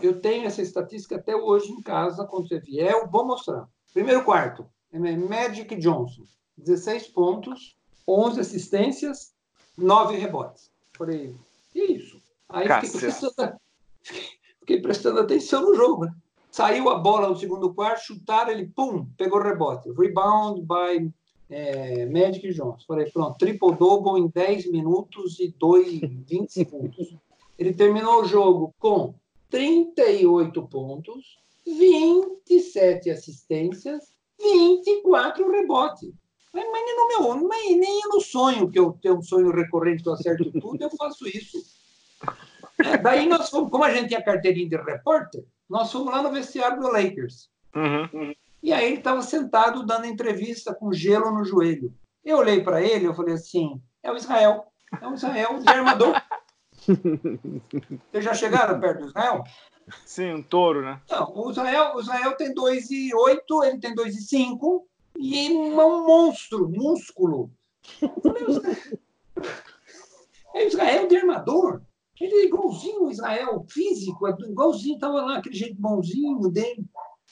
eu 0.02 0.20
tenho 0.20 0.46
essa 0.46 0.60
estatística 0.60 1.16
até 1.16 1.34
hoje 1.34 1.72
em 1.72 1.80
casa, 1.80 2.26
quando 2.26 2.48
você 2.48 2.60
vier, 2.60 2.92
eu 2.92 3.08
vou 3.08 3.26
mostrar. 3.26 3.66
Primeiro 3.92 4.24
quarto, 4.24 4.66
Magic 4.92 5.74
Johnson, 5.76 6.24
16 6.58 7.08
pontos, 7.08 7.76
11 8.06 8.40
assistências, 8.40 9.32
9 9.76 10.16
rebotes. 10.16 10.70
Falei, 10.92 11.34
que 11.72 11.80
isso? 11.80 12.20
Aí 12.48 12.68
fiquei 12.68 13.00
prestando, 13.00 13.56
fiquei 14.60 14.82
prestando, 14.82 15.20
atenção 15.20 15.62
no 15.62 15.74
jogo. 15.74 16.04
Né? 16.04 16.12
Saiu 16.50 16.90
a 16.90 16.96
bola 16.96 17.28
no 17.28 17.36
segundo 17.36 17.72
quarto, 17.72 18.06
chutaram, 18.06 18.50
ele, 18.50 18.66
pum, 18.66 19.06
pegou 19.16 19.40
rebote. 19.40 19.90
Rebound 19.92 20.62
by 20.62 21.12
é, 21.48 22.06
Magic 22.06 22.52
Johnson. 22.52 22.84
Falei, 22.86 23.10
pronto, 23.10 23.38
triple-double 23.38 24.20
em 24.20 24.28
10 24.28 24.70
minutos 24.70 25.38
e 25.38 25.54
2, 25.58 26.00
20 26.28 26.52
segundos. 26.52 27.16
Ele 27.58 27.72
terminou 27.72 28.22
o 28.22 28.24
jogo 28.24 28.74
com 28.78 29.14
38 29.50 30.66
pontos, 30.66 31.38
27 31.66 33.10
assistências, 33.10 34.12
24 34.40 35.50
rebotes. 35.50 36.10
Mas, 36.52 36.64
nem 36.64 36.96
no 36.96 37.08
meu, 37.08 37.48
nem, 37.48 37.78
nem 37.78 38.00
no 38.08 38.20
sonho, 38.20 38.68
que 38.68 38.78
eu 38.78 38.98
tenho 39.00 39.18
um 39.18 39.22
sonho 39.22 39.52
recorrente 39.52 40.02
que 40.02 40.08
eu 40.08 40.14
acerto 40.14 40.50
tudo, 40.50 40.82
eu 40.82 40.90
faço 40.90 41.28
isso. 41.28 41.58
É, 42.84 42.96
daí 42.96 43.28
nós 43.28 43.50
fomos, 43.50 43.70
como 43.70 43.84
a 43.84 43.92
gente 43.92 44.08
tinha 44.08 44.22
carteirinha 44.22 44.68
de 44.68 44.76
repórter, 44.76 45.44
nós 45.70 45.92
fomos 45.92 46.12
lá 46.12 46.20
no 46.20 46.32
vestiário 46.32 46.80
do 46.80 46.88
Lakers. 46.88 47.48
Uhum. 47.74 48.34
E 48.60 48.72
aí 48.72 48.86
ele 48.86 48.96
estava 48.96 49.22
sentado 49.22 49.86
dando 49.86 50.06
entrevista 50.06 50.74
com 50.74 50.92
gelo 50.92 51.30
no 51.30 51.44
joelho. 51.44 51.94
Eu 52.24 52.38
olhei 52.38 52.62
para 52.62 52.82
ele, 52.82 53.06
eu 53.06 53.14
falei 53.14 53.34
assim: 53.34 53.80
é 54.02 54.10
o 54.10 54.16
Israel, 54.16 54.66
é 55.00 55.06
o 55.06 55.14
Israel 55.14 55.58
de 55.60 55.68
armador. 55.70 56.20
Vocês 58.10 58.24
já 58.24 58.34
chegaram 58.34 58.80
perto 58.80 59.02
do 59.02 59.08
Israel? 59.08 59.44
Sim, 60.04 60.34
um 60.34 60.42
touro, 60.42 60.82
né? 60.82 61.00
Não, 61.08 61.32
o 61.34 61.50
Israel, 61.50 61.94
o 61.94 62.00
Israel 62.00 62.36
tem 62.36 62.52
2,8, 62.54 63.64
ele 63.64 63.78
tem 63.78 63.94
2,5 63.94 64.82
e 65.18 65.46
é 65.46 65.50
um 65.50 66.06
monstro, 66.06 66.68
músculo. 66.68 67.50
É 70.52 70.66
Israel 70.66 71.06
de 71.06 71.16
armador. 71.16 71.80
Ele 72.20 72.34
é 72.34 72.44
igualzinho 72.46 73.04
o 73.04 73.10
Israel, 73.10 73.64
físico, 73.68 74.28
é 74.28 74.36
igualzinho, 74.40 74.94
estava 74.94 75.22
lá, 75.22 75.38
aquele 75.38 75.56
jeito 75.56 75.80
bonzinho 75.80 76.38
dele. 76.50 76.84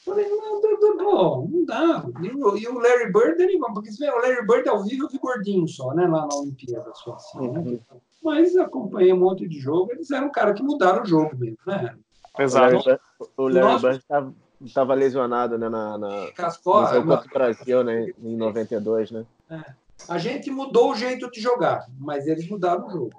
Falei, 0.05 0.29
não, 0.29 0.61
não, 0.61 0.97
não, 0.97 1.49
não 1.49 1.65
dá. 1.67 2.07
E 2.23 2.29
o, 2.31 2.57
e 2.57 2.67
o 2.69 2.79
Larry 2.79 3.13
Bird, 3.13 3.43
ele, 3.43 3.59
porque 3.59 3.91
se 3.91 3.99
vê, 3.99 4.11
o 4.11 4.17
Larry 4.17 4.47
Bird 4.47 4.69
ao 4.69 4.83
vivo 4.83 5.05
eu 5.05 5.09
vi 5.09 5.19
gordinho 5.19 5.69
só, 5.69 5.93
né? 5.93 6.07
Lá 6.07 6.27
na 6.27 6.35
Olimpíada, 6.37 6.91
só 6.95 7.15
assim, 7.15 7.49
né? 7.51 7.61
Uhum. 7.61 7.81
Mas 8.23 8.57
acompanhei 8.57 9.13
um 9.13 9.19
monte 9.19 9.47
de 9.47 9.59
jogo, 9.59 9.93
eles 9.93 10.11
eram 10.11 10.29
um 10.29 10.33
cara 10.33 10.55
que 10.55 10.63
mudaram 10.63 11.03
o 11.03 11.07
jogo 11.07 11.37
mesmo, 11.37 11.59
né? 11.67 11.95
Exato. 12.39 13.01
O 13.37 13.49
Larry 13.49 13.83
Bird 13.83 14.35
estava 14.65 14.95
lesionado 14.95 15.59
né, 15.59 15.69
na, 15.69 15.99
na, 15.99 16.33
Cascó, 16.33 16.83
no 16.83 16.89
jogo 16.89 17.29
Brasil 17.33 17.85
né, 17.85 18.13
em 18.23 18.37
92, 18.37 19.11
né? 19.11 19.27
É. 19.51 19.63
A 20.09 20.19
gente 20.19 20.51
mudou 20.51 20.93
o 20.93 20.95
jeito 20.95 21.31
de 21.31 21.41
jogar, 21.41 21.87
mas 21.99 22.27
eles 22.27 22.49
mudaram 22.49 22.87
o 22.87 22.91
jogo. 22.91 23.11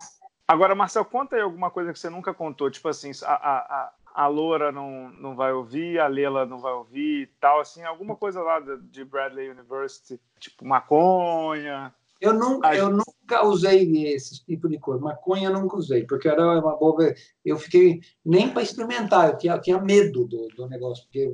Agora, 0.49 0.73
Marcel, 0.73 1.05
conta 1.05 1.35
aí 1.35 1.43
alguma 1.43 1.69
coisa 1.69 1.93
que 1.93 1.99
você 1.99 2.09
nunca 2.09 2.33
contou. 2.33 2.71
Tipo 2.71 2.89
assim, 2.89 3.11
a, 3.23 3.33
a, 3.33 3.93
a 4.15 4.27
Loura 4.27 4.71
não, 4.71 5.11
não 5.11 5.35
vai 5.35 5.53
ouvir, 5.53 5.99
a 5.99 6.07
Lela 6.07 6.43
não 6.43 6.57
vai 6.57 6.73
ouvir 6.73 7.21
e 7.21 7.27
tal. 7.39 7.59
Assim, 7.59 7.83
alguma 7.83 8.15
coisa 8.15 8.41
lá 8.41 8.59
de 8.59 9.05
Bradley 9.05 9.51
University, 9.51 10.19
tipo 10.39 10.65
maconha, 10.65 11.93
eu 12.19 12.33
nunca, 12.33 12.75
eu 12.75 12.89
nunca 12.89 13.45
usei 13.45 14.07
esse 14.07 14.43
tipo 14.43 14.67
de 14.67 14.79
coisa. 14.79 14.99
Maconha 14.99 15.49
eu 15.49 15.53
nunca 15.53 15.77
usei, 15.77 16.07
porque 16.07 16.27
era 16.27 16.59
uma 16.59 16.75
boa. 16.75 17.13
Eu 17.45 17.59
fiquei 17.59 18.01
nem 18.25 18.49
para 18.49 18.63
experimentar, 18.63 19.29
eu 19.29 19.37
tinha, 19.37 19.53
eu 19.53 19.61
tinha 19.61 19.79
medo 19.79 20.25
do, 20.25 20.47
do 20.47 20.67
negócio, 20.67 21.03
porque 21.03 21.31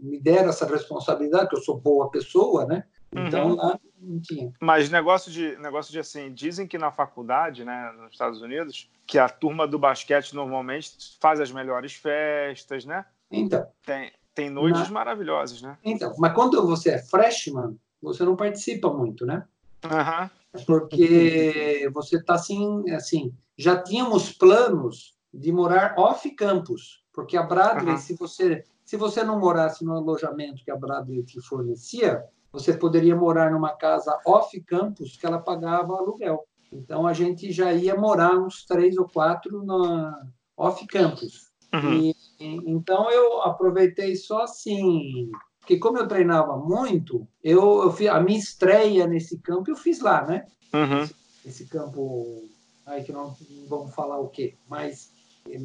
me 0.00 0.20
deram 0.20 0.50
essa 0.50 0.66
responsabilidade, 0.66 1.48
que 1.48 1.56
eu 1.56 1.60
sou 1.60 1.80
boa 1.80 2.12
pessoa, 2.12 2.64
né? 2.64 2.84
Então 3.14 3.50
uhum. 3.50 3.56
lá 3.56 3.78
não 4.00 4.20
tinha. 4.20 4.52
Mas 4.60 4.90
negócio 4.90 5.30
de, 5.30 5.56
negócio 5.58 5.92
de 5.92 5.98
assim, 5.98 6.32
dizem 6.32 6.66
que 6.66 6.78
na 6.78 6.90
faculdade, 6.90 7.64
né, 7.64 7.92
nos 7.98 8.12
Estados 8.12 8.40
Unidos, 8.40 8.90
que 9.06 9.18
a 9.18 9.28
turma 9.28 9.66
do 9.66 9.78
basquete 9.78 10.34
normalmente 10.34 11.16
faz 11.20 11.40
as 11.40 11.52
melhores 11.52 11.92
festas, 11.94 12.84
né? 12.84 13.04
Então. 13.30 13.66
Tem, 13.84 14.10
tem 14.34 14.50
noites 14.50 14.88
na... 14.88 14.90
maravilhosas, 14.90 15.60
né? 15.62 15.76
Então, 15.84 16.14
mas 16.18 16.34
quando 16.34 16.66
você 16.66 16.92
é 16.92 16.98
freshman, 16.98 17.76
você 18.00 18.24
não 18.24 18.34
participa 18.34 18.92
muito, 18.92 19.26
né? 19.26 19.44
Uhum. 19.84 20.62
Porque 20.66 21.88
você 21.92 22.16
está 22.16 22.34
assim, 22.34 22.90
assim, 22.90 23.32
já 23.56 23.80
tínhamos 23.82 24.32
planos 24.32 25.14
de 25.32 25.50
morar 25.50 25.94
off 25.98 26.30
campus, 26.32 27.02
porque 27.12 27.36
a 27.36 27.42
Bradley, 27.42 27.92
uhum. 27.92 27.98
se 27.98 28.14
você 28.14 28.64
se 28.84 28.96
você 28.96 29.22
não 29.22 29.38
morasse 29.38 29.84
no 29.84 29.94
alojamento 29.94 30.62
que 30.64 30.70
a 30.70 30.76
Bradley 30.76 31.22
te 31.22 31.40
fornecia, 31.40 32.22
você 32.52 32.72
poderia 32.72 33.16
morar 33.16 33.50
numa 33.50 33.70
casa 33.70 34.18
off 34.26 34.60
campus 34.62 35.16
que 35.16 35.24
ela 35.24 35.38
pagava 35.38 35.94
aluguel. 35.94 36.44
Então 36.72 37.06
a 37.06 37.12
gente 37.12 37.50
já 37.50 37.72
ia 37.72 37.96
morar 37.96 38.38
uns 38.38 38.64
três 38.64 38.96
ou 38.96 39.06
quatro 39.08 39.64
na 39.64 40.26
off 40.56 40.86
campus. 40.86 41.50
Uhum. 41.74 41.94
E, 41.94 42.14
então 42.38 43.10
eu 43.10 43.42
aproveitei 43.42 44.14
só 44.14 44.42
assim, 44.42 45.30
porque 45.58 45.78
como 45.78 45.98
eu 45.98 46.06
treinava 46.06 46.56
muito, 46.56 47.26
eu, 47.42 47.82
eu 47.82 47.92
fiz 47.92 48.08
a 48.08 48.20
minha 48.20 48.38
estreia 48.38 49.06
nesse 49.06 49.38
campo 49.38 49.70
eu 49.70 49.76
fiz 49.76 50.00
lá, 50.00 50.26
né? 50.26 50.44
Uhum. 50.74 51.02
Esse, 51.02 51.14
esse, 51.46 51.66
campo 51.66 52.42
aí 52.84 53.02
que 53.02 53.12
não, 53.12 53.34
não 53.50 53.66
vamos 53.68 53.94
falar 53.94 54.18
o 54.18 54.28
quê, 54.28 54.54
mas 54.68 55.12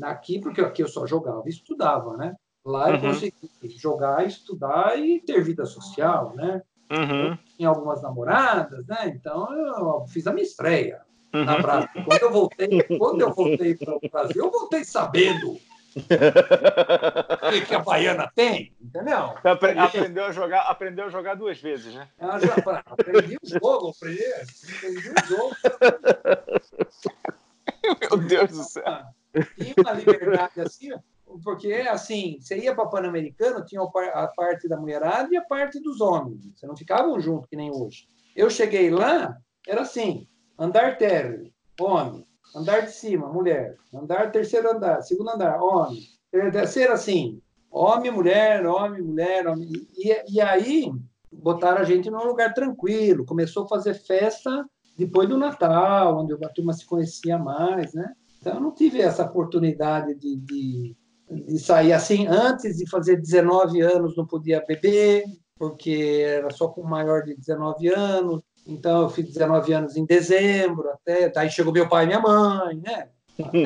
aqui 0.03 0.39
porque 0.39 0.61
aqui 0.61 0.81
eu 0.81 0.87
só 0.87 1.05
jogava 1.05 1.43
e 1.45 1.49
estudava, 1.49 2.15
né? 2.15 2.35
Lá 2.65 2.89
eu 2.89 2.95
uhum. 2.95 3.01
consegui 3.01 3.49
jogar, 3.77 4.25
estudar 4.25 4.99
e 4.99 5.21
ter 5.21 5.41
vida 5.43 5.65
social, 5.65 6.35
né? 6.35 6.61
Uhum. 6.89 7.37
Tinha 7.57 7.69
algumas 7.69 8.01
namoradas, 8.01 8.85
né? 8.87 9.07
Então 9.07 9.51
eu 9.53 10.05
fiz 10.07 10.25
a 10.27 10.31
minha 10.31 10.45
estreia 10.45 11.01
uhum. 11.33 11.43
na 11.43 11.61
prática. 11.61 12.03
Quando 12.03 12.21
eu 12.21 12.31
voltei, 12.31 12.83
quando 12.97 13.21
eu 13.21 13.33
voltei 13.33 13.75
para 13.75 13.95
o 13.95 13.99
Brasil, 14.09 14.45
eu 14.45 14.51
voltei 14.51 14.83
sabendo 14.83 15.57
o 15.97 17.49
que, 17.49 17.61
que 17.65 17.75
a 17.75 17.79
baiana 17.79 18.31
tem, 18.35 18.71
entendeu? 18.79 19.33
Aprendeu 19.43 20.25
a 20.25 20.31
jogar, 20.31 20.61
aprendeu 20.61 21.05
a 21.05 21.09
jogar 21.09 21.35
duas 21.35 21.59
vezes, 21.59 21.93
né? 21.93 22.07
Eu 22.19 22.39
já, 22.39 22.55
aprendi 22.85 23.37
o 23.41 23.47
jogo, 23.47 23.89
aprendi, 23.89 24.23
aprendi 24.75 25.09
o 25.09 25.25
jogo. 25.25 25.55
Meu 28.01 28.17
Deus 28.17 28.51
do 28.51 28.63
céu. 28.63 28.83
Tinha 29.55 29.73
uma 29.79 29.93
liberdade 29.93 30.61
assim, 30.61 30.91
porque 31.43 31.71
assim, 31.73 32.37
você 32.39 32.57
ia 32.57 32.75
para 32.75 32.87
Pan-Americano, 32.87 33.65
tinha 33.65 33.81
a 33.81 34.27
parte 34.35 34.67
da 34.67 34.77
mulherada 34.77 35.29
e 35.31 35.37
a 35.37 35.43
parte 35.43 35.79
dos 35.79 36.01
homens. 36.01 36.41
Você 36.55 36.67
não 36.67 36.75
ficavam 36.75 37.19
juntos 37.19 37.47
que 37.49 37.55
nem 37.55 37.71
hoje. 37.71 38.07
Eu 38.35 38.49
cheguei 38.49 38.89
lá, 38.89 39.37
era 39.67 39.81
assim: 39.81 40.27
andar 40.57 40.97
térreo, 40.97 41.51
homem, 41.79 42.25
andar 42.55 42.81
de 42.81 42.91
cima, 42.91 43.31
mulher, 43.31 43.75
andar 43.93 44.31
terceiro 44.31 44.69
andar, 44.69 45.01
segundo 45.01 45.29
andar, 45.29 45.61
homem, 45.61 46.01
terceiro 46.31 46.93
assim, 46.93 47.41
homem, 47.71 48.11
mulher, 48.11 48.65
homem, 48.65 49.01
mulher, 49.01 49.47
homem. 49.47 49.69
E, 49.97 50.33
e 50.35 50.41
aí 50.41 50.91
botaram 51.31 51.81
a 51.81 51.83
gente 51.83 52.09
num 52.09 52.25
lugar 52.25 52.53
tranquilo, 52.53 53.25
começou 53.25 53.65
a 53.65 53.67
fazer 53.67 53.93
festa 53.93 54.65
depois 54.97 55.29
do 55.29 55.37
Natal, 55.37 56.19
onde 56.19 56.33
a 56.33 56.49
turma 56.49 56.73
se 56.73 56.85
conhecia 56.85 57.37
mais, 57.37 57.93
né? 57.93 58.13
Então, 58.39 58.55
eu 58.55 58.61
não 58.61 58.71
tive 58.71 59.01
essa 59.01 59.23
oportunidade 59.23 60.15
de, 60.15 60.35
de, 60.37 60.95
de, 61.29 61.59
sair 61.59 61.93
assim. 61.93 62.27
Antes 62.27 62.77
de 62.77 62.89
fazer 62.89 63.17
19 63.17 63.81
anos, 63.81 64.15
não 64.15 64.25
podia 64.25 64.63
beber, 64.65 65.23
porque 65.57 66.23
era 66.25 66.49
só 66.51 66.67
com 66.67 66.83
maior 66.83 67.23
de 67.23 67.35
19 67.35 67.87
anos. 67.89 68.41
Então, 68.65 69.03
eu 69.03 69.09
fiz 69.09 69.25
19 69.27 69.73
anos 69.73 69.95
em 69.95 70.05
dezembro, 70.05 70.89
até. 70.89 71.29
Daí 71.29 71.49
chegou 71.49 71.71
meu 71.71 71.87
pai 71.87 72.03
e 72.03 72.07
minha 72.07 72.19
mãe, 72.19 72.81
né? 72.81 73.09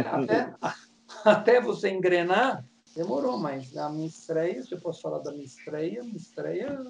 Até, 0.05 0.53
até, 1.25 1.61
você 1.61 1.89
engrenar, 1.89 2.63
demorou, 2.95 3.37
mas 3.37 3.75
a 3.77 3.89
minha 3.89 4.07
estreia, 4.07 4.61
se 4.61 4.73
eu 4.73 4.79
posso 4.79 5.01
falar 5.01 5.19
da 5.19 5.31
minha 5.31 5.45
estreia, 5.45 6.03
minha 6.03 6.17
estreia 6.17 6.85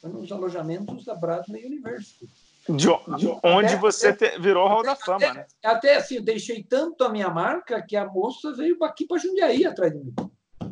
foi 0.00 0.10
nos 0.10 0.30
alojamentos 0.30 1.04
da 1.04 1.14
Bradley 1.14 1.64
University. 1.64 2.28
De, 2.68 2.86
de 2.86 3.28
onde 3.42 3.66
até, 3.74 3.76
você 3.76 4.12
te, 4.12 4.38
virou 4.38 4.66
Hall 4.66 4.82
da 4.82 4.96
Fama, 4.96 5.16
até, 5.18 5.34
né? 5.34 5.46
Até 5.62 5.96
assim, 5.96 6.16
eu 6.16 6.22
deixei 6.22 6.62
tanto 6.62 7.04
a 7.04 7.10
minha 7.10 7.28
marca 7.28 7.82
que 7.82 7.94
a 7.94 8.06
moça 8.06 8.52
veio 8.52 8.82
aqui 8.82 9.06
para 9.06 9.18
Jundiaí 9.18 9.66
atrás 9.66 9.92
de 9.92 9.98
mim. 9.98 10.14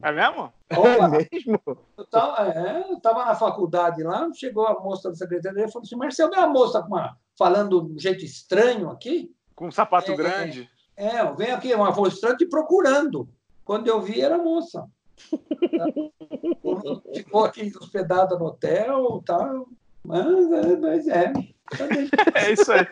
É 0.02 0.10
mesmo? 0.10 0.52
é 0.70 1.08
mesmo? 1.08 1.60
Eu 1.96 2.04
tava, 2.06 2.48
é, 2.48 2.90
eu 2.90 2.98
tava 3.00 3.24
na 3.24 3.34
faculdade 3.34 4.02
lá, 4.02 4.28
chegou 4.34 4.66
a 4.66 4.80
moça 4.80 5.10
da 5.10 5.14
secretaria 5.14 5.64
e 5.64 5.70
falou 5.70 5.84
assim: 5.84 5.96
Marcelo, 5.96 6.30
vem 6.30 6.40
a 6.40 6.46
moça 6.46 6.82
com 6.82 6.88
uma, 6.88 7.16
falando 7.38 7.82
de 7.82 7.92
um 7.92 7.98
jeito 7.98 8.24
estranho 8.24 8.90
aqui. 8.90 9.30
Com 9.54 9.68
um 9.68 9.70
sapato 9.70 10.12
é, 10.12 10.16
grande. 10.16 10.70
É, 10.96 11.24
vem 11.34 11.50
aqui, 11.50 11.74
uma 11.74 11.90
voz 11.90 12.14
estranha 12.14 12.36
te 12.36 12.46
procurando. 12.46 13.28
Quando 13.64 13.86
eu 13.86 14.00
vi, 14.00 14.20
era 14.20 14.36
a 14.36 14.42
moça. 14.42 14.88
Ficou 17.14 17.44
aqui 17.44 17.70
hospedada 17.76 18.36
no 18.36 18.46
hotel 18.46 19.22
tal. 19.24 19.68
Mas, 20.04 20.52
é, 20.52 20.76
mas 20.76 21.08
é. 21.08 21.32
É 22.34 22.52
isso 22.52 22.72
aí. 22.72 22.86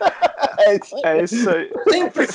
É 0.58 0.74
isso 0.74 0.96
aí. 0.96 1.02
É 1.04 1.22
isso 1.22 1.50
aí. 1.50 1.70
Sempre. 1.90 2.26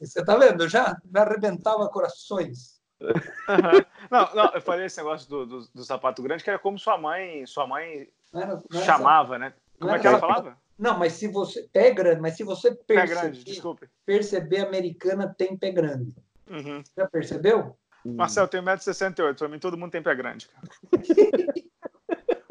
Você 0.00 0.24
tá 0.24 0.36
vendo? 0.36 0.68
Já 0.68 0.96
me 1.04 1.20
arrebentava 1.20 1.88
corações. 1.88 2.74
Uhum. 3.00 3.84
Não, 4.10 4.34
não, 4.34 4.52
eu 4.54 4.60
falei 4.60 4.86
esse 4.86 4.98
negócio 4.98 5.28
do, 5.28 5.46
do, 5.46 5.68
do, 5.74 5.84
sapato 5.84 6.22
grande, 6.22 6.44
que 6.44 6.50
era 6.50 6.58
como 6.58 6.78
sua 6.78 6.96
mãe, 6.96 7.44
sua 7.44 7.66
mãe 7.66 8.08
não 8.32 8.40
era, 8.40 8.62
não 8.70 8.80
chamava, 8.82 9.38
né? 9.38 9.52
Como 9.78 9.90
é 9.90 9.98
que 9.98 10.06
ela 10.06 10.18
falava? 10.18 10.56
Não, 10.78 10.98
mas 10.98 11.14
se 11.14 11.28
você. 11.28 11.68
Pé 11.72 11.92
grande, 11.92 12.20
mas 12.20 12.36
se 12.36 12.44
você 12.44 12.74
perceber. 12.74 13.00
Pé 13.00 13.06
grande, 13.06 13.44
desculpe. 13.44 13.88
Perceber, 14.06 14.60
americana 14.60 15.34
tem 15.36 15.56
pé 15.56 15.70
grande. 15.70 16.14
Uhum. 16.48 16.82
Já 16.96 17.06
percebeu? 17.06 17.76
Marcelo, 18.04 18.44
eu 18.44 18.50
tenho 18.50 18.62
1,68m. 18.62 19.38
Pra 19.38 19.48
mim, 19.48 19.58
todo 19.58 19.78
mundo 19.78 19.92
tem 19.92 20.02
pé 20.02 20.14
grande. 20.14 20.48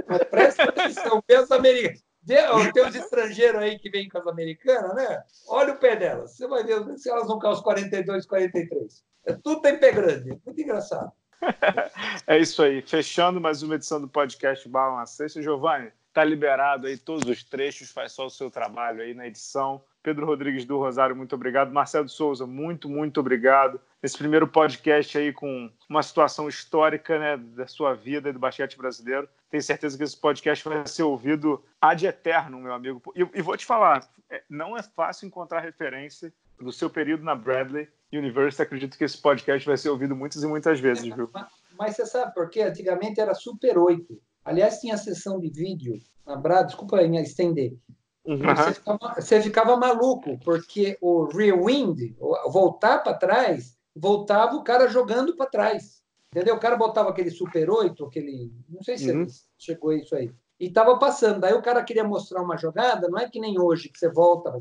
Mas 0.08 0.24
presta 0.24 0.64
atenção, 0.64 1.22
pensa 1.26 1.56
americano. 1.56 2.01
Tem 2.26 2.88
os 2.88 2.95
estrangeiros 2.95 3.62
aí 3.62 3.78
que 3.78 3.89
vêm 3.89 4.08
com 4.08 4.18
as 4.18 4.28
americanas, 4.28 4.95
né? 4.95 5.24
Olha 5.47 5.74
o 5.74 5.78
pé 5.78 5.95
delas. 5.95 6.36
Você 6.36 6.47
vai 6.47 6.64
ver 6.64 6.97
se 6.97 7.10
elas 7.10 7.28
vão 7.28 7.36
ficar 7.36 7.51
os 7.51 7.62
42, 7.62 8.26
43. 8.26 9.04
É, 9.26 9.34
tudo 9.34 9.62
tem 9.62 9.78
pé 9.78 9.91
grande. 9.91 10.32
É 10.32 10.38
muito 10.45 10.62
engraçado. 10.62 11.12
É 12.26 12.39
isso 12.39 12.64
aí. 12.64 12.82
Fechando 12.82 13.41
mais 13.41 13.62
uma 13.64 13.76
edição 13.76 13.99
do 13.99 14.08
podcast 14.08 14.68
Bala 14.70 14.95
na 14.95 15.06
Sexta. 15.06 15.41
Giovanni, 15.41 15.91
tá 16.14 16.24
liberado 16.24 16.86
aí 16.86 16.97
todos 16.97 17.28
os 17.28 17.43
trechos, 17.43 17.91
faz 17.91 18.11
só 18.11 18.28
o 18.28 18.30
seu 18.30 18.51
trabalho 18.51 19.01
aí 19.01 19.14
na 19.14 19.28
edição. 19.28 19.84
Pedro 20.03 20.26
Rodrigues 20.26 20.66
do 20.66 20.78
Rosário, 20.78 21.16
muito 21.16 21.34
obrigado. 21.34 21.72
Marcelo 21.72 22.07
Souza, 22.07 22.45
muito, 22.45 22.88
muito 22.88 23.20
obrigado. 23.20 23.82
Esse 24.01 24.18
primeiro 24.18 24.47
podcast 24.47 25.18
aí 25.18 25.34
com 25.34 25.72
uma 25.89 26.03
situação 26.03 26.47
histórica 26.47 27.18
né, 27.18 27.38
da 27.38 27.66
sua 27.66 27.93
vida 27.93 28.30
e 28.30 28.34
do 28.34 28.38
basquete 28.38 28.78
brasileiro. 28.78 29.28
Tenho 29.49 29.64
certeza 29.64 29.97
que 29.97 30.03
esse 30.03 30.18
podcast 30.18 30.68
vai 30.68 30.86
ser 30.86 31.03
ouvido 31.03 31.64
ad 31.82 32.05
eterno, 32.05 32.59
meu 32.59 32.74
amigo. 32.74 33.01
E, 33.16 33.22
e 33.34 33.41
vou 33.41 33.55
te 33.55 33.66
falar, 33.66 34.07
é, 34.30 34.43
não 34.49 34.78
é 34.78 34.84
fácil 34.84 35.26
encontrar 35.26 35.61
referência 35.61 36.34
do 36.59 36.72
seu 36.72 36.89
período 36.89 37.24
na 37.24 37.34
Bradley 37.34 37.88
University. 38.11 38.61
Acredito 38.61 38.97
que 38.97 39.05
esse 39.05 39.20
podcast 39.20 39.66
vai 39.66 39.78
ser 39.78 39.89
ouvido 39.89 40.16
muitas 40.16 40.43
e 40.43 40.47
muitas 40.47 40.80
vezes, 40.80 41.03
viu? 41.03 41.30
Mas, 41.34 41.47
mas 41.78 41.95
você 41.95 42.05
sabe 42.05 42.34
por 42.34 42.49
quê? 42.49 42.61
Antigamente 42.61 43.22
era 43.22 43.34
Super 43.34 43.78
8. 43.78 44.22
Aliás, 44.43 44.79
tinha 44.79 44.97
sessão 44.97 45.39
de 45.39 45.49
vídeo 45.49 45.99
na 46.25 46.35
Bradley, 46.35 46.67
desculpa 46.67 46.97
aí 46.97 47.09
me 47.09 47.21
estender 47.21 47.77
Uhum. 48.25 48.37
Você, 48.37 48.73
ficava, 48.73 49.15
você, 49.15 49.41
ficava, 49.41 49.77
maluco, 49.77 50.39
porque 50.39 50.97
o 51.01 51.25
rear 51.25 51.61
wind, 51.61 52.15
voltar 52.47 52.99
para 52.99 53.17
trás, 53.17 53.77
voltava 53.95 54.55
o 54.55 54.63
cara 54.63 54.87
jogando 54.87 55.35
para 55.35 55.49
trás. 55.49 56.01
Entendeu? 56.31 56.55
O 56.55 56.59
cara 56.59 56.75
botava 56.75 57.09
aquele 57.09 57.29
Super 57.29 57.69
8, 57.69 58.05
aquele. 58.05 58.51
Não 58.67 58.81
sei 58.81 58.97
se 58.97 59.11
uhum. 59.11 59.27
chegou 59.57 59.91
a 59.91 59.97
isso 59.97 60.15
aí. 60.15 60.33
E 60.59 60.67
estava 60.67 60.97
passando. 60.97 61.41
Daí 61.41 61.53
o 61.53 61.61
cara 61.61 61.83
queria 61.83 62.03
mostrar 62.03 62.41
uma 62.41 62.57
jogada, 62.57 63.07
não 63.07 63.19
é 63.19 63.29
que 63.29 63.39
nem 63.39 63.59
hoje, 63.59 63.89
que 63.89 63.99
você 63.99 64.09
volta 64.09 64.57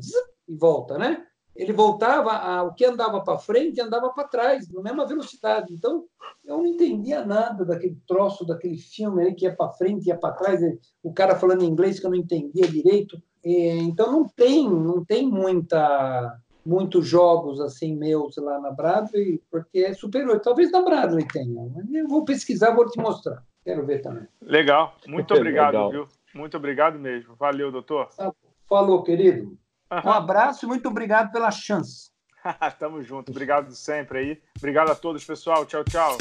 e 0.47 0.55
volta, 0.55 0.97
né? 0.97 1.25
Ele 1.55 1.71
voltava, 1.71 2.31
a, 2.31 2.63
o 2.63 2.73
que 2.73 2.83
andava 2.83 3.21
para 3.21 3.37
frente 3.37 3.79
andava 3.79 4.09
para 4.09 4.27
trás, 4.27 4.67
na 4.69 4.81
mesma 4.81 5.05
velocidade. 5.05 5.73
Então, 5.73 6.05
eu 6.43 6.57
não 6.57 6.65
entendia 6.65 7.23
nada 7.23 7.63
daquele 7.63 7.97
troço, 8.07 8.45
daquele 8.45 8.77
filme 8.77 9.23
aí 9.23 9.35
que 9.35 9.45
ia 9.45 9.55
para 9.55 9.71
frente, 9.71 10.07
ia 10.07 10.17
para 10.17 10.33
trás. 10.33 10.61
O 11.03 11.13
cara 11.13 11.35
falando 11.35 11.63
inglês 11.63 11.99
que 11.99 12.05
eu 12.05 12.09
não 12.09 12.17
entendia 12.17 12.67
direito. 12.67 13.21
Então 13.45 14.11
não 14.11 14.27
tem, 14.27 14.69
não 14.69 15.03
tem 15.03 15.27
muita 15.27 16.39
muitos 16.65 17.05
jogos 17.05 17.59
assim 17.59 17.93
meus 17.95 18.37
lá 18.37 18.59
na 18.59 18.71
Bradley, 18.71 19.41
porque 19.51 19.79
é 19.79 19.93
superior. 19.93 20.39
Talvez 20.39 20.71
na 20.71 20.81
Bradley 20.81 21.27
tenha. 21.27 21.69
Eu 21.91 22.07
vou 22.07 22.23
pesquisar, 22.23 22.73
vou 22.73 22.89
te 22.89 22.99
mostrar. 22.99 23.43
Quero 23.63 23.85
ver 23.85 24.01
também. 24.01 24.27
Legal. 24.41 24.95
Muito 25.07 25.33
obrigado, 25.35 25.73
Legal. 25.73 25.91
viu? 25.91 26.07
Muito 26.33 26.57
obrigado 26.57 26.97
mesmo. 26.97 27.35
Valeu, 27.35 27.71
doutor. 27.71 28.09
Falou, 28.67 29.03
querido. 29.03 29.57
Um 30.03 30.11
abraço 30.11 30.65
e 30.65 30.67
muito 30.67 30.87
obrigado 30.87 31.31
pela 31.31 31.51
chance. 31.51 32.11
Tamo 32.79 33.01
junto. 33.01 33.31
Obrigado 33.31 33.73
sempre 33.75 34.19
aí. 34.19 34.41
Obrigado 34.57 34.91
a 34.91 34.95
todos, 34.95 35.23
pessoal. 35.23 35.65
Tchau, 35.65 35.83
tchau. 35.83 36.17